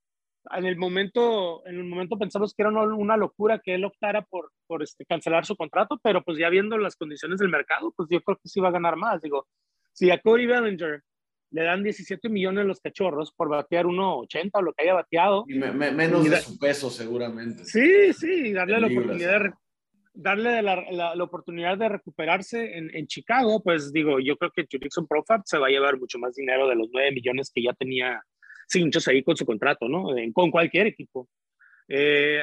en 0.49 0.65
el 0.65 0.75
momento, 0.75 1.65
en 1.67 1.75
el 1.75 1.83
momento 1.83 2.17
pensamos 2.17 2.53
que 2.53 2.63
era 2.63 2.71
una, 2.71 3.17
locura 3.17 3.59
que 3.59 3.75
él 3.75 3.85
optara 3.85 4.23
por, 4.23 4.51
por 4.65 4.81
este, 4.81 5.05
cancelar 5.05 5.45
su 5.45 5.55
contrato, 5.55 5.99
pero 6.01 6.23
pues 6.23 6.39
ya 6.39 6.49
viendo 6.49 6.77
las 6.77 6.95
condiciones 6.95 7.39
del 7.39 7.49
mercado, 7.49 7.93
pues 7.95 8.09
yo 8.09 8.21
creo 8.21 8.37
que 8.37 8.49
sí 8.49 8.59
va 8.59 8.69
a 8.69 8.71
ganar 8.71 8.95
más. 8.95 9.21
Digo, 9.21 9.47
si 9.93 10.09
a 10.09 10.19
Cody 10.19 10.47
Bellinger 10.47 11.03
le 11.51 11.63
dan 11.63 11.83
17 11.83 12.29
millones 12.29 12.65
los 12.65 12.79
cachorros 12.79 13.33
por 13.33 13.49
batear 13.49 13.85
1.80 13.85 14.49
o 14.53 14.61
lo 14.61 14.73
que 14.73 14.83
haya 14.83 14.93
bateado. 14.93 15.45
Y 15.47 15.55
menos 15.55 16.29
de 16.29 16.37
su 16.37 16.57
peso, 16.57 16.89
seguramente. 16.89 17.65
Sí, 17.65 18.13
sí, 18.13 18.53
darle 18.53 18.79
la 18.79 18.87
oportunidad 18.87 19.41
de, 19.41 19.53
darle 20.13 20.61
la, 20.61 20.81
la, 20.91 21.23
oportunidad 21.23 21.77
de 21.77 21.89
recuperarse 21.89 22.77
en, 22.77 22.95
en, 22.95 23.07
Chicago, 23.07 23.61
pues 23.63 23.91
digo, 23.91 24.19
yo 24.19 24.37
creo 24.37 24.51
que 24.51 24.65
Jurickson 24.69 25.07
Profart 25.07 25.43
se 25.45 25.57
va 25.57 25.67
a 25.67 25.71
llevar 25.71 25.99
mucho 25.99 26.19
más 26.19 26.35
dinero 26.35 26.67
de 26.67 26.75
los 26.75 26.89
9 26.91 27.11
millones 27.11 27.51
que 27.53 27.63
ya 27.63 27.73
tenía 27.73 28.21
Cinchos 28.71 29.05
ahí 29.09 29.21
con 29.21 29.35
su 29.35 29.45
contrato, 29.45 29.89
¿no? 29.89 30.07
con 30.33 30.49
cualquier 30.49 30.87
equipo. 30.87 31.27
Eh, 31.89 32.41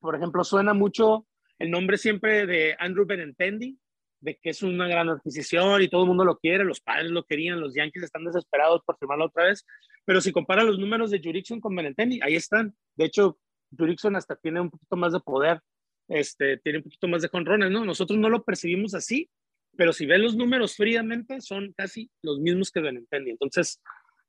por 0.00 0.16
ejemplo, 0.16 0.42
suena 0.42 0.72
mucho 0.72 1.26
el 1.58 1.70
nombre 1.70 1.98
siempre 1.98 2.46
de 2.46 2.74
Andrew 2.78 3.04
Benintendi, 3.04 3.78
de 4.24 4.38
que 4.42 4.50
es 4.50 4.62
una 4.62 4.88
gran 4.88 5.08
adquisición 5.10 5.82
y 5.82 5.88
todo 5.88 6.02
el 6.02 6.08
mundo 6.08 6.24
lo 6.24 6.38
quiere, 6.38 6.64
los 6.64 6.80
padres 6.80 7.10
lo 7.10 7.24
querían, 7.24 7.60
los 7.60 7.74
Yankees 7.74 8.04
están 8.04 8.24
desesperados 8.24 8.80
por 8.84 8.96
firmarlo 8.98 9.26
otra 9.26 9.44
vez, 9.44 9.66
pero 10.04 10.20
si 10.20 10.32
compara 10.32 10.64
los 10.64 10.78
números 10.78 11.10
de 11.10 11.20
Jurickson 11.22 11.60
con 11.60 11.76
Benintendi, 11.76 12.20
ahí 12.22 12.34
están. 12.34 12.74
De 12.96 13.04
hecho, 13.04 13.38
Jurickson 13.76 14.16
hasta 14.16 14.34
tiene 14.36 14.60
un 14.60 14.70
poquito 14.70 14.96
más 14.96 15.12
de 15.12 15.20
poder 15.20 15.60
este, 16.08 16.58
tiene 16.58 16.78
un 16.78 16.84
poquito 16.84 17.08
más 17.08 17.22
de 17.22 17.28
conrones, 17.28 17.70
¿no? 17.70 17.84
Nosotros 17.84 18.18
no 18.18 18.28
lo 18.28 18.44
percibimos 18.44 18.94
así, 18.94 19.30
pero 19.76 19.92
si 19.92 20.06
ven 20.06 20.22
los 20.22 20.36
números 20.36 20.76
fríamente, 20.76 21.40
son 21.40 21.72
casi 21.76 22.10
los 22.22 22.38
mismos 22.40 22.70
que 22.70 22.80
Benintendi. 22.80 23.30
Entonces, 23.30 23.80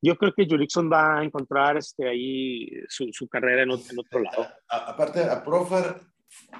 yo 0.01 0.15
creo 0.17 0.33
que 0.33 0.45
Jurickson 0.45 0.89
va 0.91 1.19
a 1.19 1.23
encontrar 1.23 1.77
este, 1.77 2.07
ahí 2.07 2.69
su, 2.87 3.09
su 3.11 3.27
carrera 3.27 3.63
en 3.63 3.71
otro, 3.71 3.91
en 3.91 3.99
otro 3.99 4.19
lado. 4.19 4.47
aparte, 4.69 5.23
a 5.23 5.43
Profar 5.43 5.99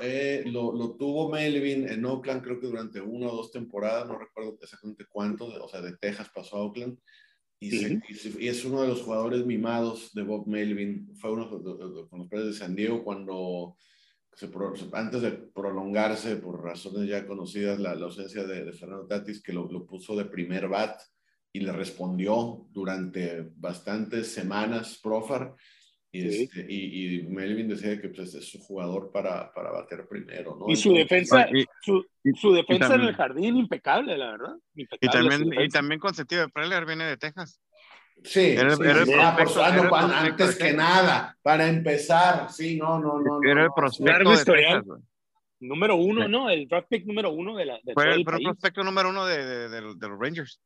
eh, 0.01 0.43
lo, 0.45 0.73
lo, 0.73 0.95
tuvo 0.95 1.29
Melvin 1.29 1.87
en 1.89 2.05
Oakland, 2.05 2.43
creo 2.43 2.59
que 2.59 2.67
durante 2.67 3.01
una 3.01 3.27
o 3.27 3.35
dos 3.35 3.51
temporadas, 3.51 4.07
no 4.07 4.17
recuerdo 4.17 4.57
exactamente 4.61 5.05
cuánto, 5.09 5.45
o 5.45 5.69
sea, 5.69 5.81
de 5.81 5.97
Texas 5.97 6.29
pasó 6.33 6.57
a 6.57 6.63
Oakland. 6.63 6.97
Y, 7.59 7.73
y, 7.75 8.47
es 8.47 8.65
uno 8.65 8.81
de 8.81 8.89
los 8.89 9.01
jugadores 9.01 9.45
mimados 9.45 10.13
de 10.13 10.23
Bob 10.23 10.45
Melvin. 10.45 11.15
Fue 11.15 11.31
uno 11.31 11.49
con 11.49 12.19
los 12.19 12.29
padres 12.29 12.47
de 12.47 12.53
San 12.53 12.75
Diego 12.75 13.03
cuando 13.03 13.77
antes 14.93 15.21
de 15.21 15.31
prolongarse 15.31 16.35
por 16.35 16.61
razones 16.61 17.07
ya 17.07 17.25
conocidas 17.25 17.79
la, 17.79 17.91
ausencia 17.91 18.43
de, 18.43 18.71
Fernando 18.73 19.07
Tatis, 19.07 19.41
que 19.41 19.53
lo, 19.53 19.85
puso 19.85 20.15
de 20.15 20.25
primer 20.25 20.67
bat 20.67 20.99
y 21.53 21.61
le 21.61 21.71
respondió 21.71 22.67
durante 22.71 23.49
bastantes 23.55 24.27
semanas 24.33 24.99
Profar. 25.01 25.55
Y, 26.15 26.43
este, 26.43 26.65
y, 26.69 27.23
Melvin 27.23 27.67
decía 27.67 27.99
que 27.99 28.09
pues, 28.09 28.33
es 28.33 28.49
su 28.49 28.59
jugador 28.59 29.11
para, 29.11 29.53
para 29.53 29.71
bater 29.71 30.07
primero, 30.07 30.55
¿no? 30.55 30.65
Y 30.69 30.75
su 30.75 30.93
defensa, 30.93 31.47
su, 31.81 32.05
su, 32.39 32.53
defensa 32.53 32.95
en 32.95 33.01
el 33.01 33.15
jardín 33.15 33.57
impecable, 33.57 34.17
la 34.17 34.31
verdad. 34.31 34.55
y 34.75 35.07
también, 35.07 35.53
y 35.61 35.67
también 35.69 35.99
con 35.99 36.13
sentido 36.13 36.43
de 36.43 36.49
Preller 36.49 36.85
viene 36.85 37.05
de 37.05 37.17
Texas. 37.17 37.59
Sí, 38.23 38.55
antes 38.57 40.55
que 40.57 40.73
nada, 40.73 41.37
para 41.41 41.67
empezar, 41.67 42.49
sí, 42.49 42.77
no, 42.77 42.99
no, 42.99 43.19
no. 43.19 43.39
Era 43.43 43.65
el 43.65 43.71
prospecto 43.75 44.29
de 44.53 44.81
número 45.59 45.95
uno, 45.95 46.27
¿no? 46.27 46.49
El 46.49 46.67
draft 46.67 46.87
pick 46.89 47.05
número 47.05 47.31
uno 47.31 47.55
de 47.55 47.65
la. 47.65 47.79
De 47.83 47.93
fue 47.93 48.13
el, 48.13 48.23
prospecto 48.23 48.83
número 48.83 49.09
uno 49.09 49.25
de, 49.25 49.69
de, 49.69 49.81
los 49.81 50.19
Rangers. 50.19 50.59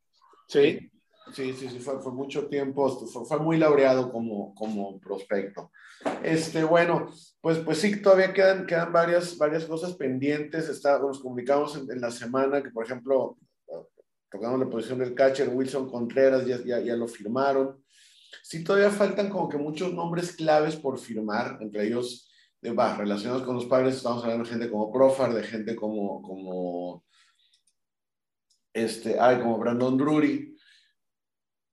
Sí, 0.46 0.90
sí, 1.32 1.52
sí, 1.52 1.68
sí, 1.68 1.78
fue, 1.78 2.00
fue 2.00 2.12
mucho 2.12 2.46
tiempo, 2.46 2.88
fue, 3.06 3.38
muy 3.38 3.58
laureado 3.58 4.10
como, 4.10 4.54
como 4.54 4.98
prospecto. 4.98 5.70
Este, 6.22 6.64
bueno, 6.64 7.08
pues, 7.40 7.58
pues 7.58 7.78
sí, 7.78 8.00
todavía 8.00 8.32
quedan, 8.32 8.66
quedan 8.66 8.92
varias, 8.92 9.36
varias 9.36 9.64
cosas 9.64 9.94
pendientes. 9.94 10.68
Está, 10.68 10.98
nos 10.98 11.20
comunicamos 11.20 11.76
en, 11.76 11.90
en 11.90 12.00
la 12.00 12.10
semana 12.10 12.62
que, 12.62 12.70
por 12.70 12.84
ejemplo, 12.84 13.36
tocamos 14.30 14.60
la 14.60 14.70
posición 14.70 15.00
del 15.00 15.14
catcher, 15.14 15.48
Wilson 15.48 15.90
Contreras, 15.90 16.46
ya, 16.46 16.58
ya, 16.64 16.80
ya, 16.80 16.96
lo 16.96 17.08
firmaron. 17.08 17.82
Sí, 18.42 18.62
todavía 18.62 18.90
faltan 18.90 19.28
como 19.28 19.48
que 19.48 19.58
muchos 19.58 19.92
nombres 19.92 20.34
claves 20.36 20.76
por 20.76 20.98
firmar, 20.98 21.58
entre 21.60 21.86
ellos, 21.86 22.30
de, 22.62 22.70
relacionados 22.72 23.42
con 23.42 23.56
los 23.56 23.66
padres, 23.66 23.96
estamos 23.96 24.22
hablando 24.22 24.44
de 24.44 24.50
gente 24.50 24.70
como 24.70 24.92
Profar, 24.92 25.34
de 25.34 25.42
gente 25.42 25.74
como, 25.74 26.22
como 26.22 27.04
este, 28.72 29.18
hay 29.18 29.40
como 29.40 29.58
Brandon 29.58 29.96
Drury, 29.96 30.49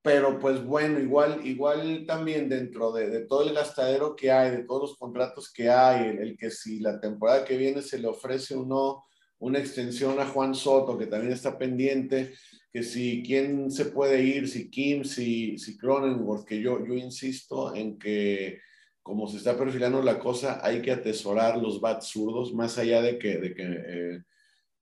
pero 0.08 0.38
pues 0.38 0.64
bueno, 0.64 0.98
igual, 0.98 1.46
igual 1.46 2.06
también 2.06 2.48
dentro 2.48 2.92
de, 2.92 3.26
todo 3.26 3.42
el 3.46 3.52
gastadero 3.54 4.16
que 4.16 4.32
hay, 4.32 4.52
de 4.52 4.64
todos 4.64 4.80
los 4.80 4.96
contratos 4.96 5.52
que 5.52 5.68
hay, 5.68 6.16
el, 6.16 6.34
que 6.38 6.50
si 6.50 6.80
la 6.80 6.98
temporada 6.98 7.44
que 7.44 7.58
viene 7.58 7.82
se 7.82 7.98
le 7.98 8.08
ofrece 8.08 8.54
o 8.54 8.64
no 8.64 9.04
una 9.38 9.58
extensión 9.58 10.18
a 10.18 10.24
Juan 10.24 10.54
Soto, 10.54 10.96
que 10.96 11.08
también 11.08 11.34
está 11.34 11.58
pendiente, 11.58 12.32
que 12.72 12.82
si 12.82 13.22
quién 13.22 13.70
se 13.70 13.84
puede 13.84 14.22
ir, 14.22 14.48
si 14.48 14.70
Kim, 14.70 15.04
si, 15.04 15.58
si 15.58 15.76
Cronenworth, 15.76 16.46
que 16.46 16.58
yo, 16.58 16.82
yo 16.86 16.94
insisto 16.94 17.74
en 17.74 17.98
que 17.98 18.60
como 19.02 19.28
se 19.28 19.36
está 19.36 19.58
perfilando 19.58 20.02
la 20.02 20.18
cosa, 20.18 20.60
hay 20.62 20.80
que 20.80 20.90
atesorar 20.90 21.58
los 21.58 21.82
bats 21.82 22.06
zurdos, 22.08 22.54
más 22.54 22.78
allá 22.78 23.02
de 23.02 23.18
que, 23.18 23.36
de 23.36 23.54
que 23.54 23.62
eh, 23.62 24.22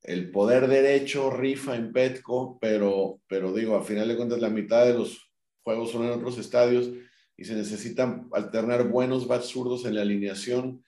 el 0.06 0.30
poder 0.30 0.68
derecho 0.68 1.30
rifa 1.30 1.74
en 1.74 1.92
Petco, 1.92 2.58
pero, 2.60 3.20
pero 3.26 3.52
digo, 3.52 3.74
a 3.74 3.82
final 3.82 4.06
de 4.06 4.16
cuentas 4.16 4.40
la 4.40 4.50
mitad 4.50 4.86
de 4.86 4.94
los 4.94 5.32
juegos 5.64 5.90
son 5.90 6.04
en 6.04 6.12
otros 6.12 6.38
estadios 6.38 6.90
y 7.36 7.44
se 7.44 7.54
necesitan 7.54 8.28
alternar 8.32 8.88
buenos 8.88 9.26
bats 9.26 9.48
zurdos 9.48 9.84
en 9.84 9.96
la 9.96 10.02
alineación. 10.02 10.84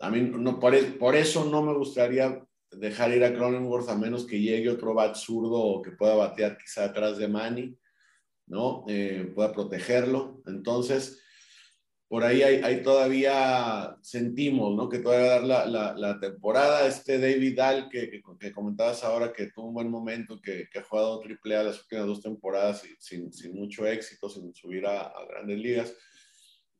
A 0.00 0.10
mí 0.10 0.20
no, 0.20 0.60
por, 0.60 0.98
por 0.98 1.16
eso 1.16 1.46
no 1.46 1.62
me 1.62 1.72
gustaría 1.72 2.44
dejar 2.70 3.12
ir 3.12 3.24
a 3.24 3.34
Cronenworth 3.34 3.88
a 3.88 3.96
menos 3.96 4.26
que 4.26 4.38
llegue 4.38 4.68
otro 4.68 4.92
bat 4.92 5.16
zurdo 5.16 5.58
o 5.58 5.80
que 5.80 5.92
pueda 5.92 6.14
batear 6.14 6.58
quizá 6.58 6.84
atrás 6.84 7.16
de 7.16 7.26
Manny, 7.26 7.74
¿no? 8.46 8.84
Eh, 8.86 9.32
pueda 9.34 9.50
protegerlo. 9.50 10.42
Entonces, 10.46 11.22
por 12.08 12.24
ahí 12.24 12.42
hay, 12.42 12.82
todavía, 12.82 13.98
sentimos, 14.00 14.74
¿no? 14.74 14.88
Que 14.88 15.00
todavía 15.00 15.28
dar 15.28 15.44
la, 15.44 15.66
la, 15.66 15.92
la, 15.94 16.18
temporada. 16.18 16.86
Este 16.86 17.18
David 17.18 17.54
Dahl, 17.54 17.88
que, 17.90 18.08
que, 18.10 18.52
comentabas 18.52 19.04
ahora, 19.04 19.30
que 19.30 19.50
tuvo 19.50 19.68
un 19.68 19.74
buen 19.74 19.90
momento, 19.90 20.40
que, 20.40 20.68
que 20.72 20.78
ha 20.78 20.84
jugado 20.84 21.20
triple 21.20 21.56
A 21.56 21.64
las 21.64 21.82
últimas 21.82 22.06
dos 22.06 22.22
temporadas 22.22 22.82
sin, 22.98 23.30
sin 23.30 23.54
mucho 23.54 23.86
éxito, 23.86 24.30
sin 24.30 24.54
subir 24.54 24.86
a, 24.86 25.02
a, 25.02 25.26
grandes 25.26 25.58
ligas. 25.58 25.94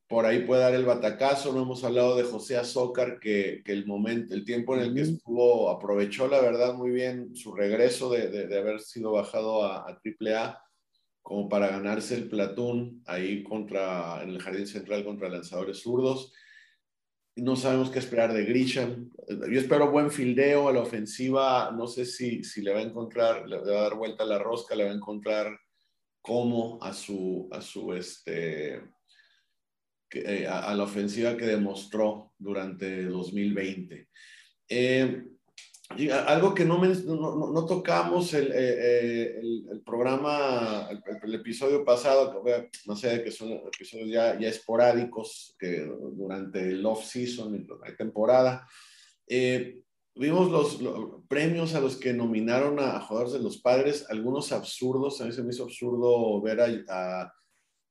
Por 0.08 0.24
ahí 0.24 0.46
puede 0.46 0.62
dar 0.62 0.74
el 0.74 0.86
batacazo. 0.86 1.52
No 1.52 1.60
hemos 1.60 1.84
hablado 1.84 2.16
de 2.16 2.24
José 2.24 2.56
Azócar, 2.56 3.20
que, 3.20 3.60
que 3.62 3.72
el 3.72 3.86
momento, 3.86 4.32
el 4.32 4.46
tiempo 4.46 4.76
en 4.76 4.80
el 4.80 4.94
que 4.94 5.02
estuvo, 5.02 5.68
aprovechó 5.68 6.26
la 6.28 6.40
verdad 6.40 6.72
muy 6.72 6.88
bien 6.90 7.36
su 7.36 7.54
regreso 7.54 8.10
de, 8.10 8.30
de, 8.30 8.46
de 8.46 8.58
haber 8.58 8.80
sido 8.80 9.12
bajado 9.12 9.62
a, 9.62 9.90
a 9.90 9.98
triple 9.98 10.36
A 10.36 10.58
como 11.28 11.46
para 11.46 11.68
ganarse 11.68 12.14
el 12.14 12.26
platón 12.26 13.02
ahí 13.04 13.42
contra, 13.42 14.22
en 14.22 14.30
el 14.30 14.40
jardín 14.40 14.66
central 14.66 15.04
contra 15.04 15.28
lanzadores 15.28 15.82
zurdos. 15.82 16.32
No 17.36 17.54
sabemos 17.54 17.90
qué 17.90 17.98
esperar 17.98 18.32
de 18.32 18.46
Grisham. 18.46 19.10
Yo 19.28 19.60
espero 19.60 19.90
buen 19.90 20.10
fildeo 20.10 20.70
a 20.70 20.72
la 20.72 20.80
ofensiva. 20.80 21.70
No 21.70 21.86
sé 21.86 22.06
si, 22.06 22.42
si 22.44 22.62
le 22.62 22.72
va 22.72 22.78
a 22.78 22.84
encontrar, 22.84 23.46
le 23.46 23.58
va 23.58 23.62
a 23.62 23.82
dar 23.82 23.94
vuelta 23.96 24.24
a 24.24 24.26
la 24.26 24.38
rosca, 24.38 24.74
le 24.74 24.84
va 24.84 24.90
a 24.90 24.94
encontrar 24.94 25.54
cómo 26.22 26.78
a 26.80 26.94
su, 26.94 27.46
a 27.52 27.60
su 27.60 27.92
este, 27.92 28.80
eh, 30.10 30.46
a, 30.46 30.74
la 30.74 30.84
ofensiva 30.84 31.36
que 31.36 31.44
demostró 31.44 32.32
durante 32.38 33.04
2020. 33.04 34.08
Eh, 34.66 35.24
algo 36.26 36.54
que 36.54 36.64
no, 36.64 36.78
no, 36.78 37.50
no, 37.50 37.66
tocamos 37.66 38.34
el, 38.34 38.52
eh, 38.52 38.54
eh, 38.56 39.38
el, 39.40 39.66
el 39.72 39.80
programa, 39.80 40.88
el, 41.22 41.34
episodio 41.34 41.84
pasado, 41.84 42.42
no 42.86 42.94
sé, 42.94 43.22
que 43.24 43.30
son 43.30 43.52
episodios 43.52 44.08
ya, 44.10 44.38
ya 44.38 44.48
esporádicos, 44.48 45.56
que 45.58 45.80
durante 46.12 46.60
el 46.60 46.84
off-season, 46.84 47.66
la 47.84 47.96
temporada, 47.96 48.68
eh, 49.26 49.80
vimos 50.14 50.50
los, 50.50 50.78
premios 51.26 51.74
a 51.74 51.80
los 51.80 51.96
que 51.96 52.12
nominaron 52.12 52.78
a, 52.80 53.00
jugadores 53.00 53.32
de 53.32 53.40
los 53.40 53.58
padres, 53.58 54.06
algunos 54.10 54.52
absurdos, 54.52 55.20
a 55.20 55.24
mí 55.24 55.32
se 55.32 55.42
me 55.42 55.50
hizo 55.50 55.64
absurdo 55.64 56.40
ver 56.42 56.60
a 56.60 57.32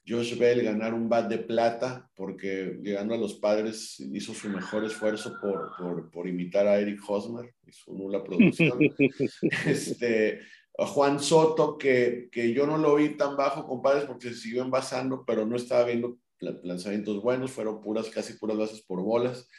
Josh 0.07 0.37
Bell 0.37 0.63
ganar 0.63 0.93
un 0.93 1.09
bat 1.09 1.27
de 1.27 1.39
plata 1.39 2.09
porque 2.15 2.79
llegando 2.81 3.13
a 3.13 3.17
los 3.17 3.35
padres 3.35 3.99
hizo 3.99 4.33
su 4.33 4.49
mejor 4.49 4.85
esfuerzo 4.85 5.35
por, 5.41 5.71
por, 5.77 6.09
por 6.09 6.27
imitar 6.27 6.65
a 6.65 6.79
Eric 6.79 7.01
Hosmer 7.07 7.53
y 7.65 7.71
su 7.71 7.93
nula 7.93 8.23
producción. 8.23 8.79
este, 9.65 10.39
Juan 10.71 11.19
Soto, 11.19 11.77
que, 11.77 12.29
que, 12.31 12.53
yo 12.53 12.65
no 12.65 12.77
lo 12.77 12.95
vi 12.95 13.17
tan 13.17 13.35
bajo 13.35 13.67
con 13.67 13.81
padres 13.81 14.05
porque 14.05 14.29
se 14.29 14.35
siguió 14.35 14.63
envasando, 14.63 15.25
pero 15.25 15.45
no 15.45 15.57
estaba 15.57 15.85
viendo 15.85 16.17
lanzamientos 16.39 17.21
buenos, 17.21 17.51
fueron 17.51 17.81
puras, 17.81 18.09
casi 18.09 18.33
puras 18.33 18.57
bases 18.57 18.81
por 18.81 19.01
bolas. 19.01 19.49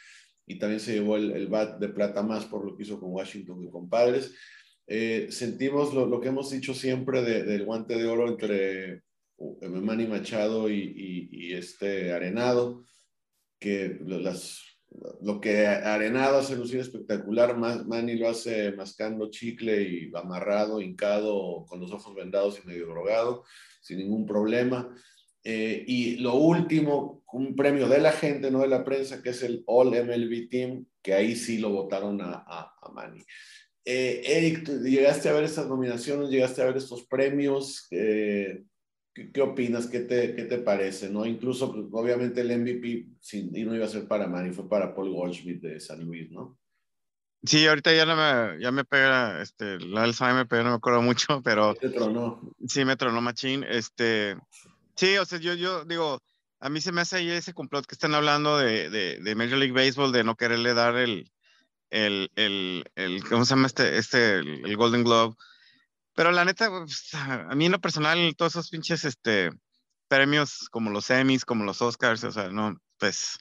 Y 0.47 0.57
también 0.57 0.79
se 0.79 0.93
llevó 0.93 1.17
el, 1.17 1.31
el 1.31 1.47
bat 1.47 1.77
de 1.77 1.89
plata 1.89 2.23
más 2.23 2.45
por 2.45 2.65
lo 2.65 2.75
que 2.75 2.83
hizo 2.83 2.99
con 2.99 3.11
Washington 3.11 3.63
y 3.63 3.69
con 3.69 3.87
padres. 3.87 4.33
Eh, 4.87 5.27
sentimos 5.29 5.93
lo, 5.93 6.07
lo, 6.07 6.19
que 6.19 6.29
hemos 6.29 6.49
dicho 6.49 6.73
siempre 6.73 7.21
de, 7.21 7.43
del 7.43 7.65
guante 7.65 7.95
de 7.95 8.07
oro 8.07 8.27
entre 8.27 9.03
Manny 9.61 10.07
Machado 10.07 10.69
y, 10.69 11.53
este 11.53 12.11
Arenado, 12.13 12.85
que 13.59 13.99
lo 15.21 15.39
que 15.39 15.67
Arenado 15.67 16.39
hace 16.39 16.55
lucir 16.55 16.79
espectacular, 16.79 17.57
Manny 17.57 18.15
lo 18.15 18.29
hace 18.29 18.71
mascando 18.73 19.29
chicle 19.29 19.81
y 19.83 20.11
amarrado, 20.15 20.81
hincado, 20.81 21.65
con 21.67 21.79
los 21.79 21.91
ojos 21.91 22.15
vendados 22.15 22.59
y 22.63 22.67
medio 22.67 22.87
drogado, 22.87 23.43
sin 23.81 23.99
ningún 23.99 24.25
problema. 24.25 24.93
Eh, 25.43 25.83
y 25.87 26.17
lo 26.17 26.35
último, 26.35 27.23
un 27.31 27.55
premio 27.55 27.87
de 27.87 27.99
la 27.99 28.11
gente, 28.11 28.51
no 28.51 28.59
de 28.59 28.67
la 28.67 28.83
prensa, 28.83 29.21
que 29.21 29.29
es 29.29 29.41
el 29.43 29.63
All 29.65 29.89
MLB 29.89 30.49
Team, 30.49 30.85
que 31.01 31.13
ahí 31.13 31.35
sí 31.35 31.59
lo 31.59 31.69
votaron 31.69 32.19
a, 32.21 32.43
a, 32.45 32.91
Manny. 32.93 33.23
Eh, 33.85 34.21
Eric, 34.25 34.67
llegaste 34.83 35.29
a 35.29 35.33
ver 35.33 35.45
estas 35.45 35.67
nominaciones, 35.67 36.29
llegaste 36.29 36.61
a 36.61 36.65
ver 36.65 36.77
estos 36.77 37.05
premios. 37.05 37.87
Eh, 37.91 38.63
¿Qué, 39.13 39.41
opinas? 39.41 39.87
¿Qué 39.87 40.01
te, 40.01 40.35
¿Qué 40.35 40.43
te 40.43 40.59
parece? 40.59 41.09
¿no? 41.09 41.25
Incluso, 41.25 41.73
pues, 41.73 41.85
obviamente, 41.91 42.41
el 42.41 42.57
MVP 42.59 43.07
y 43.33 43.63
no 43.63 43.75
iba 43.75 43.85
a 43.85 43.89
ser 43.89 44.07
para 44.07 44.27
Manny, 44.27 44.51
fue 44.51 44.69
para 44.69 44.93
Paul 44.93 45.11
Goldschmidt 45.11 45.61
de 45.61 45.79
San 45.79 46.03
Luis, 46.05 46.31
¿no? 46.31 46.57
Sí, 47.43 47.65
ahorita 47.65 47.93
ya, 47.93 48.05
no 48.05 48.15
me, 48.15 48.61
ya 48.61 48.71
me 48.71 48.83
pega, 48.83 49.41
este, 49.41 49.79
la 49.79 50.03
Alzheimer, 50.03 50.45
pero 50.47 50.63
no 50.63 50.71
me 50.71 50.75
acuerdo 50.75 51.01
mucho, 51.01 51.41
pero... 51.43 51.75
Sí, 51.81 51.89
tronó. 51.89 52.53
Sí, 52.67 52.83
me 52.83 52.97
tronó 52.97 53.21
machín. 53.21 53.63
Este, 53.63 54.37
sí, 54.95 55.17
o 55.17 55.25
sea, 55.25 55.39
yo, 55.39 55.53
yo 55.53 55.85
digo, 55.85 56.21
a 56.59 56.69
mí 56.69 56.81
se 56.81 56.91
me 56.91 57.01
hace 57.01 57.17
ahí 57.17 57.29
ese 57.29 57.53
complot 57.53 57.85
que 57.85 57.95
están 57.95 58.13
hablando 58.13 58.57
de, 58.57 58.89
de, 58.89 59.19
de 59.19 59.35
Major 59.35 59.57
League 59.57 59.73
Baseball, 59.73 60.11
de 60.11 60.25
no 60.25 60.35
quererle 60.35 60.73
dar 60.73 60.97
el, 60.97 61.31
el, 61.89 62.29
el, 62.35 62.83
el 62.95 63.23
¿cómo 63.23 63.45
se 63.45 63.51
llama 63.51 63.67
este, 63.67 63.97
este, 63.97 64.39
el 64.39 64.75
Golden 64.75 65.03
Globe 65.03 65.35
pero 66.19 66.33
la 66.33 66.43
neta, 66.43 66.69
pues, 66.69 67.13
a 67.13 67.55
mí 67.55 67.67
en 67.67 67.71
lo 67.71 67.79
personal, 67.79 68.35
todos 68.35 68.51
esos 68.51 68.69
pinches 68.69 69.05
este, 69.05 69.51
premios 70.09 70.67
como 70.69 70.89
los 70.89 71.09
Emmys, 71.11 71.45
como 71.45 71.63
los 71.63 71.81
Oscars, 71.81 72.25
o 72.25 72.31
sea, 72.33 72.49
no, 72.49 72.77
pues 72.97 73.37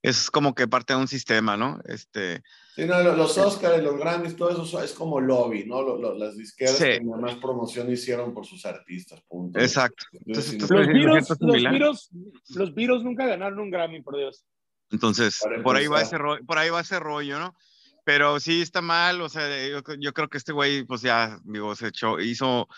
es 0.00 0.30
como 0.30 0.54
que 0.54 0.68
parte 0.68 0.92
de 0.92 1.00
un 1.00 1.08
sistema, 1.08 1.56
¿no? 1.56 1.80
Este, 1.86 2.40
sí, 2.76 2.84
no, 2.84 3.02
los 3.02 3.36
Oscars, 3.36 3.82
los 3.82 3.98
Grammys, 3.98 4.36
todo 4.36 4.50
eso 4.50 4.80
es 4.80 4.92
como 4.92 5.20
lobby, 5.20 5.64
¿no? 5.64 5.98
las 6.14 6.36
disqueras 6.36 6.76
que 6.78 7.00
más 7.00 7.34
promoción 7.38 7.90
hicieron 7.90 8.32
por 8.32 8.46
sus 8.46 8.64
artistas, 8.64 9.20
punto. 9.26 9.58
Exacto. 9.58 10.04
Entonces, 10.24 10.70
los, 10.70 10.86
Beatles, 10.86 11.28
los, 11.40 12.10
los 12.50 12.74
Beatles 12.76 13.02
nunca 13.02 13.26
ganaron 13.26 13.58
un 13.58 13.72
Grammy, 13.72 14.02
por 14.02 14.16
Dios. 14.16 14.46
Entonces, 14.92 15.40
por 15.64 15.74
ahí, 15.74 15.88
va 15.88 16.02
ese 16.02 16.16
por 16.46 16.58
ahí 16.58 16.70
va 16.70 16.80
ese 16.80 17.00
rollo, 17.00 17.40
¿no? 17.40 17.56
Pero 18.04 18.38
sí 18.40 18.62
está 18.62 18.82
mal, 18.82 19.20
o 19.20 19.28
sea, 19.28 19.48
yo, 19.68 20.12
creo 20.12 20.28
que 20.28 20.38
este 20.38 20.52
güey, 20.52 20.84
pues 20.84 21.02
ya, 21.02 21.38
digo, 21.44 21.74
se 21.74 21.88
echó, 21.88 22.20
hizo 22.20 22.68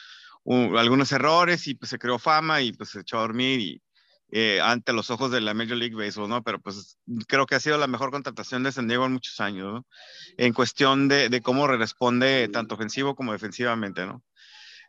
algunos 0.44 1.10
errores 1.12 1.66
y 1.66 1.74
pues 1.74 1.90
se 1.90 1.98
creó 1.98 2.18
fama 2.18 2.62
y 2.62 2.72
pues 2.72 2.90
se 2.90 3.00
echó 3.00 3.18
a 3.18 3.22
dormir 3.22 3.60
y 3.60 3.82
eh, 4.30 4.60
ante 4.60 4.92
los 4.92 5.10
ojos 5.10 5.30
de 5.30 5.40
la 5.40 5.54
Major 5.54 5.76
League 5.76 5.94
Baseball, 5.94 6.28
¿no? 6.28 6.42
Pero 6.42 6.60
pues 6.60 6.98
creo 7.28 7.46
que 7.46 7.56
ha 7.56 7.60
sido 7.60 7.78
la 7.78 7.86
mejor 7.86 8.10
contratación 8.10 8.62
de 8.62 8.72
San 8.72 8.88
Diego 8.88 9.06
en 9.06 9.12
muchos 9.12 9.40
años, 9.40 9.72
¿no? 9.72 9.86
En 10.36 10.52
cuestión 10.52 11.08
de, 11.08 11.28
de 11.28 11.40
cómo 11.42 11.66
responde 11.66 12.48
tanto 12.48 12.74
ofensivo 12.74 13.14
como 13.14 13.32
defensivamente, 13.32 14.06
¿no? 14.06 14.22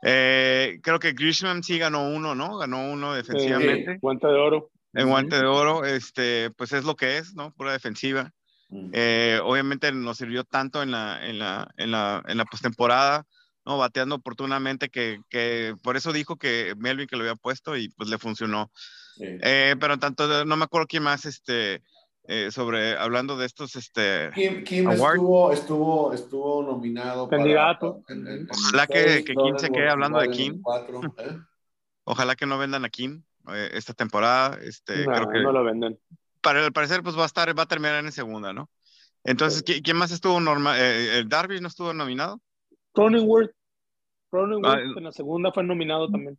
Eh, 0.03 0.79
creo 0.83 0.99
que 0.99 1.13
Grisham 1.13 1.63
sí 1.63 1.77
ganó 1.79 2.07
uno, 2.09 2.35
¿no? 2.35 2.57
Ganó 2.57 2.91
uno 2.91 3.13
defensivamente. 3.13 3.97
guante 4.01 4.27
de 4.27 4.33
oro. 4.33 4.71
En 4.93 5.09
guante 5.09 5.35
de 5.35 5.45
oro, 5.45 5.85
este, 5.85 6.49
pues 6.51 6.71
es 6.71 6.83
lo 6.83 6.95
que 6.95 7.17
es, 7.17 7.35
¿no? 7.35 7.53
Pura 7.53 7.73
defensiva. 7.73 8.31
Eh, 8.69 9.39
obviamente 9.43 9.91
nos 9.91 10.17
sirvió 10.17 10.43
tanto 10.43 10.83
en 10.83 10.91
la, 10.91 11.25
en 11.25 11.39
la, 11.39 11.71
en 11.77 11.91
la, 11.91 12.23
en 12.27 12.37
la 12.37 12.45
postemporada, 12.45 13.25
¿no? 13.65 13.77
Bateando 13.77 14.15
oportunamente 14.15 14.89
que, 14.89 15.21
que, 15.29 15.75
por 15.81 15.95
eso 15.95 16.11
dijo 16.11 16.35
que 16.35 16.73
Melvin 16.77 17.07
que 17.07 17.15
lo 17.15 17.23
había 17.23 17.35
puesto 17.35 17.77
y 17.77 17.89
pues 17.89 18.09
le 18.09 18.17
funcionó. 18.17 18.71
Eh, 19.19 19.75
pero 19.79 19.97
tanto, 19.97 20.45
no 20.45 20.57
me 20.57 20.65
acuerdo 20.65 20.87
quién 20.87 21.03
más, 21.03 21.25
este, 21.25 21.81
eh, 22.27 22.51
sobre, 22.51 22.97
hablando 22.97 23.37
de 23.37 23.45
estos, 23.45 23.75
este... 23.77 24.31
Kim, 24.35 24.89
estuvo, 24.89 25.51
estuvo, 25.51 26.13
estuvo 26.13 26.61
nominado. 26.61 27.29
Candidato. 27.29 28.03
Ojalá 28.49 28.85
que, 28.85 29.23
que 29.23 29.33
Kim 29.33 29.57
se 29.57 29.69
quede 29.69 29.89
hablando 29.89 30.19
de 30.19 30.29
Kim. 30.29 30.61
Ojalá 32.03 32.35
que 32.35 32.45
no 32.45 32.57
vendan 32.57 32.83
a 32.83 32.89
Kim 32.89 33.23
esta 33.71 33.93
temporada. 33.93 34.59
Este, 34.61 35.05
no, 35.05 35.13
creo 35.13 35.29
que... 35.29 35.41
no 35.41 35.51
lo 35.53 35.63
venden 35.63 35.97
para 36.41 36.65
el 36.65 36.73
parecer 36.73 37.03
pues 37.03 37.17
va 37.17 37.23
a 37.23 37.27
estar, 37.27 37.57
va 37.57 37.63
a 37.63 37.67
terminar 37.67 38.03
en 38.03 38.11
segunda, 38.11 38.53
¿no? 38.53 38.69
Entonces, 39.23 39.63
¿quién 39.63 39.97
más 39.97 40.11
estuvo 40.11 40.39
normal? 40.39 40.79
Eh, 40.79 41.19
¿El 41.19 41.27
Darby 41.29 41.59
no 41.59 41.67
estuvo 41.67 41.93
nominado? 41.93 42.39
Cronenworth. 42.93 43.51
Cronenworth 44.29 44.97
en 44.97 45.03
la 45.03 45.11
segunda 45.11 45.51
fue 45.51 45.63
nominado 45.63 46.09
también. 46.09 46.37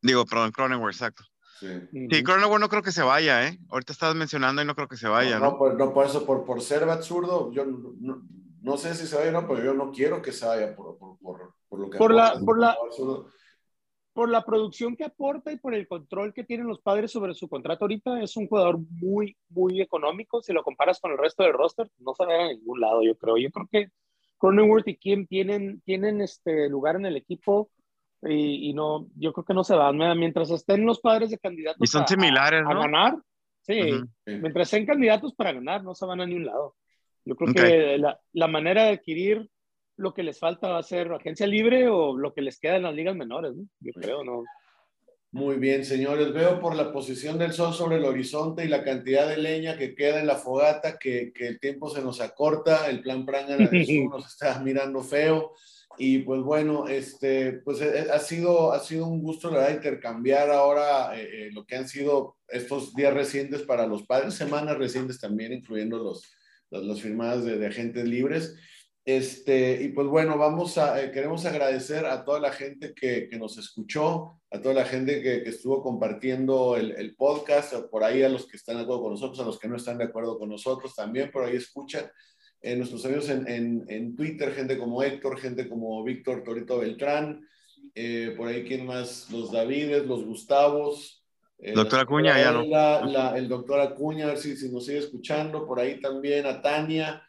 Digo, 0.00 0.24
perdón, 0.24 0.50
Cronenworth, 0.50 0.94
exacto. 0.94 1.24
Sí, 1.60 1.68
sí 2.10 2.22
Cronenworth 2.22 2.60
no 2.60 2.68
creo 2.68 2.82
que 2.82 2.90
se 2.90 3.02
vaya, 3.02 3.46
¿eh? 3.46 3.58
Ahorita 3.68 3.92
estás 3.92 4.14
mencionando 4.14 4.62
y 4.62 4.64
no 4.64 4.74
creo 4.74 4.88
que 4.88 4.96
se 4.96 5.08
vaya, 5.08 5.38
¿no? 5.38 5.52
No, 5.52 5.58
Por, 5.58 5.74
no 5.78 5.92
por 5.92 6.06
eso, 6.06 6.24
por, 6.24 6.44
por 6.44 6.60
ser 6.62 6.84
absurdo, 6.84 7.52
yo 7.52 7.64
no, 7.66 8.22
no, 8.62 8.76
sé 8.76 8.94
si 8.94 9.06
se 9.06 9.16
vaya 9.16 9.28
o 9.28 9.32
no, 9.32 9.46
pero 9.46 9.62
yo 9.62 9.74
no 9.74 9.92
quiero 9.92 10.22
que 10.22 10.32
se 10.32 10.46
vaya 10.46 10.74
por, 10.74 10.98
por, 10.98 11.18
por 11.68 11.80
lo 11.80 11.90
que... 11.90 11.98
Por 11.98 12.14
la, 12.14 12.40
por 12.44 12.58
la, 12.58 12.76
por 14.12 14.28
la 14.28 14.44
producción 14.44 14.94
que 14.96 15.04
aporta 15.04 15.52
y 15.52 15.56
por 15.56 15.74
el 15.74 15.88
control 15.88 16.34
que 16.34 16.44
tienen 16.44 16.66
los 16.66 16.80
padres 16.80 17.10
sobre 17.10 17.34
su 17.34 17.48
contrato 17.48 17.84
ahorita, 17.84 18.22
es 18.22 18.36
un 18.36 18.46
jugador 18.46 18.78
muy, 18.90 19.36
muy 19.48 19.80
económico. 19.80 20.42
Si 20.42 20.52
lo 20.52 20.62
comparas 20.62 21.00
con 21.00 21.12
el 21.12 21.18
resto 21.18 21.42
del 21.42 21.54
roster, 21.54 21.88
no 21.98 22.14
se 22.14 22.24
a 22.24 22.48
ningún 22.48 22.80
lado, 22.80 23.02
yo 23.02 23.16
creo. 23.16 23.38
Yo 23.38 23.50
creo 23.50 23.68
que 23.70 23.88
Cronenworth 24.38 24.88
y 24.88 24.96
Kim 24.96 25.26
tienen, 25.26 25.80
tienen 25.82 26.20
este 26.20 26.68
lugar 26.68 26.96
en 26.96 27.06
el 27.06 27.16
equipo 27.16 27.70
y, 28.22 28.72
no, 28.74 29.08
yo 29.16 29.32
creo 29.32 29.44
que 29.44 29.54
no 29.54 29.64
se 29.64 29.74
van. 29.74 29.96
Mientras 30.18 30.50
estén 30.50 30.84
los 30.84 31.00
padres 31.00 31.30
de 31.30 31.38
candidatos 31.38 31.80
y 31.80 31.86
son 31.86 32.06
similares, 32.06 32.62
a, 32.66 32.74
ganar, 32.74 33.16
sí, 33.62 33.80
mientras 34.26 34.68
sean 34.68 34.86
candidatos 34.86 35.34
para 35.34 35.52
ganar, 35.52 35.82
no 35.82 35.94
se 35.94 36.06
van 36.06 36.20
a 36.20 36.26
ningún 36.26 36.46
lado. 36.46 36.76
Yo 37.24 37.34
creo 37.36 37.54
que 37.54 37.98
la, 37.98 38.20
la 38.32 38.48
manera 38.48 38.84
de 38.84 38.90
adquirir 38.90 39.48
lo 39.96 40.14
que 40.14 40.22
les 40.22 40.38
falta 40.38 40.68
va 40.68 40.78
a 40.78 40.82
ser 40.82 41.12
agencia 41.12 41.46
libre 41.46 41.88
o 41.88 42.16
lo 42.16 42.32
que 42.32 42.42
les 42.42 42.58
queda 42.58 42.76
en 42.76 42.84
las 42.84 42.94
ligas 42.94 43.14
menores, 43.14 43.54
¿no? 43.54 43.66
Yo 43.80 43.92
creo, 43.92 44.24
¿no? 44.24 44.44
Muy 45.32 45.56
bien, 45.56 45.84
señores. 45.84 46.32
Veo 46.34 46.60
por 46.60 46.76
la 46.76 46.92
posición 46.92 47.38
del 47.38 47.54
sol 47.54 47.72
sobre 47.72 47.96
el 47.96 48.04
horizonte 48.04 48.64
y 48.64 48.68
la 48.68 48.84
cantidad 48.84 49.26
de 49.26 49.38
leña 49.38 49.78
que 49.78 49.94
queda 49.94 50.20
en 50.20 50.26
la 50.26 50.36
fogata 50.36 50.98
que, 50.98 51.32
que 51.32 51.48
el 51.48 51.58
tiempo 51.58 51.88
se 51.88 52.02
nos 52.02 52.20
acorta. 52.20 52.90
El 52.90 53.00
plan 53.00 53.24
Pranga 53.24 53.56
nos 54.10 54.26
está 54.26 54.60
mirando 54.60 55.02
feo. 55.02 55.54
Y 55.98 56.18
pues 56.18 56.42
bueno, 56.42 56.88
este, 56.88 57.52
pues 57.52 57.80
eh, 57.80 58.00
eh, 58.00 58.06
ha 58.12 58.18
sido, 58.18 58.72
ha 58.72 58.80
sido 58.80 59.06
un 59.06 59.22
gusto, 59.22 59.50
la 59.50 59.58
verdad, 59.58 59.74
intercambiar 59.74 60.50
ahora 60.50 61.18
eh, 61.18 61.50
lo 61.52 61.64
que 61.64 61.76
han 61.76 61.88
sido 61.88 62.36
estos 62.48 62.94
días 62.94 63.12
recientes 63.12 63.62
para 63.62 63.86
los 63.86 64.02
padres, 64.04 64.34
semanas 64.34 64.78
recientes 64.78 65.20
también, 65.20 65.52
incluyendo 65.52 65.98
los, 65.98 66.30
los, 66.70 67.00
firmadas 67.00 67.44
de, 67.44 67.58
de 67.58 67.66
agentes 67.66 68.06
libres. 68.06 68.56
Este, 69.04 69.82
y 69.82 69.88
pues 69.88 70.06
bueno, 70.06 70.38
vamos 70.38 70.78
a, 70.78 71.02
eh, 71.02 71.10
queremos 71.10 71.44
agradecer 71.44 72.06
a 72.06 72.24
toda 72.24 72.38
la 72.38 72.52
gente 72.52 72.94
que, 72.94 73.28
que, 73.28 73.36
nos 73.36 73.58
escuchó, 73.58 74.40
a 74.48 74.60
toda 74.60 74.74
la 74.74 74.84
gente 74.84 75.20
que, 75.20 75.42
que 75.42 75.50
estuvo 75.50 75.82
compartiendo 75.82 76.76
el, 76.76 76.92
el, 76.92 77.16
podcast, 77.16 77.74
por 77.90 78.04
ahí 78.04 78.22
a 78.22 78.28
los 78.28 78.46
que 78.46 78.56
están 78.56 78.76
de 78.76 78.82
acuerdo 78.82 79.02
con 79.02 79.12
nosotros, 79.12 79.40
a 79.40 79.44
los 79.44 79.58
que 79.58 79.66
no 79.66 79.76
están 79.76 79.98
de 79.98 80.04
acuerdo 80.04 80.38
con 80.38 80.48
nosotros 80.48 80.94
también, 80.94 81.32
por 81.32 81.44
ahí 81.44 81.56
escuchan. 81.56 82.04
Eh, 82.60 82.76
nuestros 82.76 83.04
amigos 83.04 83.28
en, 83.28 83.48
en, 83.48 83.84
en, 83.88 84.14
Twitter, 84.14 84.52
gente 84.52 84.78
como 84.78 85.02
Héctor, 85.02 85.36
gente 85.40 85.68
como 85.68 86.04
Víctor 86.04 86.44
Torito 86.44 86.78
Beltrán, 86.78 87.44
eh, 87.96 88.34
por 88.36 88.46
ahí 88.46 88.62
quién 88.62 88.86
más, 88.86 89.28
los 89.32 89.50
Davides, 89.50 90.06
los 90.06 90.24
Gustavos. 90.24 91.24
doctor 91.74 91.98
Acuña, 91.98 92.38
ya 92.38 92.52
no. 92.52 92.62
La, 92.62 93.36
el 93.36 93.48
doctor 93.48 93.80
Acuña, 93.80 94.26
a 94.26 94.28
ver 94.28 94.38
si, 94.38 94.56
si 94.56 94.70
nos 94.70 94.86
sigue 94.86 94.98
escuchando, 94.98 95.66
por 95.66 95.80
ahí 95.80 96.00
también 96.00 96.46
a 96.46 96.62
Tania 96.62 97.24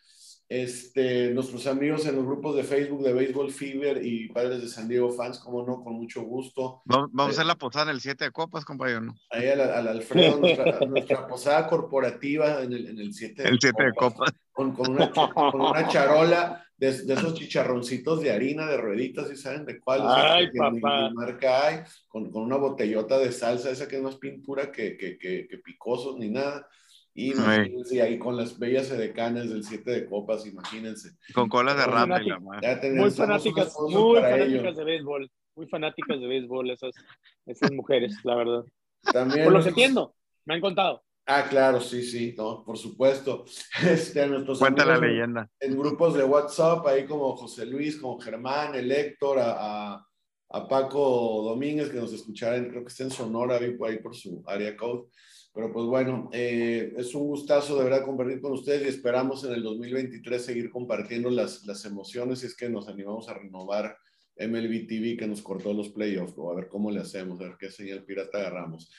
este, 0.54 1.32
nuestros 1.32 1.66
amigos 1.66 2.06
en 2.06 2.16
los 2.16 2.26
grupos 2.26 2.56
de 2.56 2.64
Facebook 2.64 3.04
de 3.04 3.12
Baseball 3.12 3.50
Fever 3.50 4.06
y 4.06 4.30
Padres 4.30 4.62
de 4.62 4.68
San 4.68 4.88
Diego 4.88 5.12
Fans, 5.12 5.40
como 5.40 5.66
no, 5.66 5.84
con 5.84 5.94
mucho 5.94 6.22
gusto. 6.22 6.84
Vamos, 6.86 7.10
a 7.18 7.30
hacer 7.30 7.46
eh, 7.46 7.48
la 7.48 7.56
posada 7.56 7.86
en 7.90 7.96
el 7.96 8.02
7 8.02 8.26
de 8.26 8.32
copas, 8.32 8.64
compañero. 8.64 9.16
Ahí 9.32 9.48
al, 9.48 9.88
Alfredo, 9.88 10.38
nuestra, 10.88 11.28
posada 11.28 11.68
corporativa 11.68 12.62
en 12.62 12.72
el, 12.72 12.86
en 12.86 13.00
el 13.00 13.16
7 13.16 13.42
de, 13.42 13.50
el 13.50 13.58
7 13.60 13.84
de 13.84 13.94
copas. 13.94 14.32
Con, 14.52 14.74
con, 14.74 14.92
una, 14.92 15.10
con, 15.10 15.60
una, 15.60 15.88
charola 15.90 16.64
de, 16.78 17.02
de, 17.02 17.14
esos 17.16 17.34
chicharroncitos 17.34 18.22
de 18.22 18.32
harina, 18.32 18.68
de 18.68 18.78
rueditas, 18.78 19.32
¿y 19.32 19.36
saben 19.36 19.66
de 19.66 19.80
cuál? 19.80 20.04
Ay, 20.06 20.52
papá. 20.56 21.10
marca 21.16 21.66
hay, 21.66 21.80
con, 22.08 22.30
con, 22.30 22.44
una 22.44 22.58
botellota 22.58 23.18
de 23.18 23.32
salsa, 23.32 23.72
esa 23.72 23.88
que 23.88 24.00
no 24.00 24.10
es 24.10 24.18
pintura 24.18 24.72
que, 24.72 24.96
que, 24.98 25.18
que, 25.18 25.48
que 25.48 25.58
picosos 25.58 26.20
ni 26.20 26.30
nada. 26.30 26.68
Y 27.16 28.00
ahí 28.00 28.18
con 28.18 28.36
las 28.36 28.58
bellas 28.58 28.90
edecanes 28.90 29.50
del 29.50 29.64
7 29.64 29.92
de 29.92 30.06
copas, 30.06 30.48
imagínense. 30.48 31.12
Con 31.34 31.48
colas 31.48 31.78
de 31.78 31.86
rata 31.86 32.22
y 32.22 32.28
la 32.28 32.40
Muy 32.40 33.12
fanáticas, 33.12 33.76
muy 33.80 34.22
fanáticas 34.22 34.76
de 34.78 34.84
béisbol. 34.84 35.32
Muy 35.56 35.68
fanáticas 35.68 36.20
de 36.20 36.28
béisbol 36.28 36.72
esas, 36.72 36.96
esas 37.46 37.72
mujeres, 37.72 38.16
la 38.24 38.36
verdad. 38.36 38.64
También 39.04 39.44
por 39.44 39.54
lo 39.54 39.62
que 39.62 39.70
entiendo, 39.70 40.16
me 40.46 40.56
han 40.56 40.62
contado. 40.62 41.04
Ah, 41.26 41.46
claro, 41.48 41.80
sí, 41.80 42.04
sí, 42.04 42.34
no, 42.36 42.64
por 42.66 42.78
supuesto. 42.78 43.46
Este, 43.88 44.26
nuestros 44.28 44.60
Cuenta 44.60 44.84
la 44.84 44.98
leyenda. 44.98 45.50
En, 45.60 45.78
grupos 45.78 46.16
de 46.16 46.24
WhatsApp, 46.24 46.86
ahí 46.88 47.06
como 47.06 47.36
José 47.36 47.66
Luis, 47.66 47.98
como 47.98 48.20
Germán, 48.20 48.74
el 48.76 48.92
Héctor, 48.92 49.40
a, 49.40 49.94
a, 49.94 50.08
a 50.50 50.68
Paco 50.68 51.44
Domínguez, 51.44 51.90
que 51.90 51.98
nos 51.98 52.12
escucharon, 52.12 52.70
creo 52.70 52.84
que 52.84 52.90
está 52.90 53.04
en 53.04 53.12
Sonora, 53.12 53.58
ahí 53.58 54.00
por 54.00 54.16
su 54.16 54.44
área 54.48 54.76
code. 54.76 55.06
Pero 55.54 55.72
pues 55.72 55.86
bueno, 55.86 56.30
eh, 56.34 56.94
es 56.98 57.14
un 57.14 57.28
gustazo 57.28 57.78
de 57.78 57.84
verdad 57.84 58.06
compartir 58.06 58.42
con 58.42 58.54
ustedes 58.54 58.86
y 58.86 58.90
esperamos 58.90 59.44
en 59.44 59.54
el 59.54 59.62
2023 59.62 60.44
seguir 60.44 60.72
compartiendo 60.72 61.30
las, 61.30 61.64
las 61.66 61.86
emociones 61.86 62.44
y 62.44 62.48
es 62.48 62.56
que 62.56 62.70
nos 62.70 62.88
animamos 62.88 63.30
a 63.30 63.36
renovar 63.36 63.96
MLB 64.36 64.88
TV 64.88 65.16
que 65.18 65.28
nos 65.28 65.42
cortó 65.42 65.74
los 65.74 65.90
playoffs, 65.90 66.34
o 66.38 66.52
a 66.52 66.56
ver 66.56 66.68
cómo 66.68 66.90
le 66.90 67.02
hacemos, 67.02 67.40
a 67.40 67.46
ver 67.46 67.58
qué 67.60 67.70
señal 67.70 68.04
pirata 68.04 68.40
agarramos. 68.40 68.92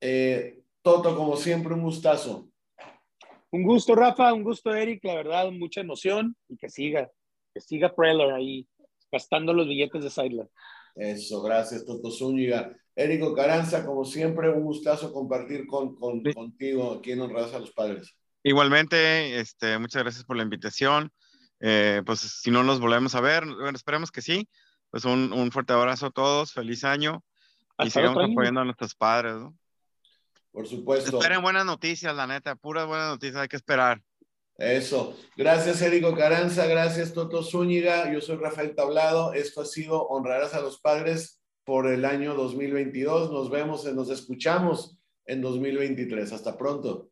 Eh, 0.00 0.60
Toto, 0.82 1.16
como 1.16 1.36
siempre, 1.36 1.72
un 1.72 1.82
gustazo. 1.82 2.50
Un 3.50 3.62
gusto, 3.62 3.94
Rafa, 3.94 4.34
un 4.34 4.42
gusto, 4.42 4.74
Eric, 4.74 5.02
la 5.04 5.14
verdad, 5.14 5.50
mucha 5.50 5.80
emoción 5.80 6.36
y 6.48 6.56
que 6.58 6.68
siga, 6.68 7.10
que 7.54 7.60
siga 7.60 7.94
Preller 7.94 8.32
ahí 8.32 8.68
gastando 9.10 9.54
los 9.54 9.66
billetes 9.66 10.02
de 10.02 10.10
Sideline. 10.10 10.50
Eso, 10.96 11.40
gracias, 11.40 11.84
Toto 11.84 12.10
Zúñiga. 12.10 12.76
Érico 12.96 13.34
Caranza, 13.34 13.84
como 13.84 14.04
siempre, 14.04 14.50
un 14.50 14.62
gustazo 14.62 15.12
compartir 15.12 15.66
con, 15.66 15.96
con 15.96 16.22
contigo 16.22 16.94
aquí 16.94 17.12
en 17.12 17.22
Honradas 17.22 17.54
a 17.54 17.58
los 17.58 17.72
Padres. 17.72 18.16
Igualmente, 18.42 19.40
este, 19.40 19.78
muchas 19.78 20.02
gracias 20.02 20.24
por 20.24 20.36
la 20.36 20.42
invitación. 20.42 21.10
Eh, 21.60 22.02
pues 22.04 22.20
si 22.20 22.50
no 22.50 22.62
nos 22.62 22.78
volvemos 22.78 23.14
a 23.14 23.20
ver, 23.20 23.44
bueno, 23.46 23.74
esperemos 23.74 24.10
que 24.10 24.22
sí. 24.22 24.48
Pues 24.90 25.04
un, 25.04 25.32
un 25.32 25.50
fuerte 25.50 25.72
abrazo 25.72 26.06
a 26.06 26.10
todos, 26.10 26.52
feliz 26.52 26.84
año 26.84 27.24
y 27.78 27.90
sigamos 27.90 28.30
apoyando 28.30 28.60
a 28.60 28.64
nuestros 28.64 28.94
padres. 28.94 29.34
¿no? 29.34 29.56
Por 30.52 30.68
supuesto. 30.68 31.18
Esperen 31.18 31.42
buenas 31.42 31.64
noticias, 31.64 32.14
la 32.14 32.26
neta, 32.26 32.54
puras 32.54 32.86
buenas 32.86 33.08
noticias, 33.08 33.42
hay 33.42 33.48
que 33.48 33.56
esperar. 33.56 34.00
Eso. 34.56 35.16
Gracias, 35.36 35.82
Érico 35.82 36.14
Caranza. 36.14 36.66
Gracias, 36.66 37.12
Toto 37.12 37.42
Zúñiga. 37.42 38.12
Yo 38.12 38.20
soy 38.20 38.36
Rafael 38.36 38.76
Tablado. 38.76 39.32
Esto 39.32 39.62
ha 39.62 39.64
sido 39.64 40.06
Honrarás 40.06 40.54
a 40.54 40.60
los 40.60 40.80
Padres 40.80 41.40
por 41.64 41.86
el 41.86 42.04
año 42.04 42.34
2022. 42.34 43.32
Nos 43.32 43.50
vemos, 43.50 43.84
nos 43.94 44.10
escuchamos 44.10 44.98
en 45.26 45.40
2023. 45.40 46.32
Hasta 46.32 46.56
pronto. 46.56 47.10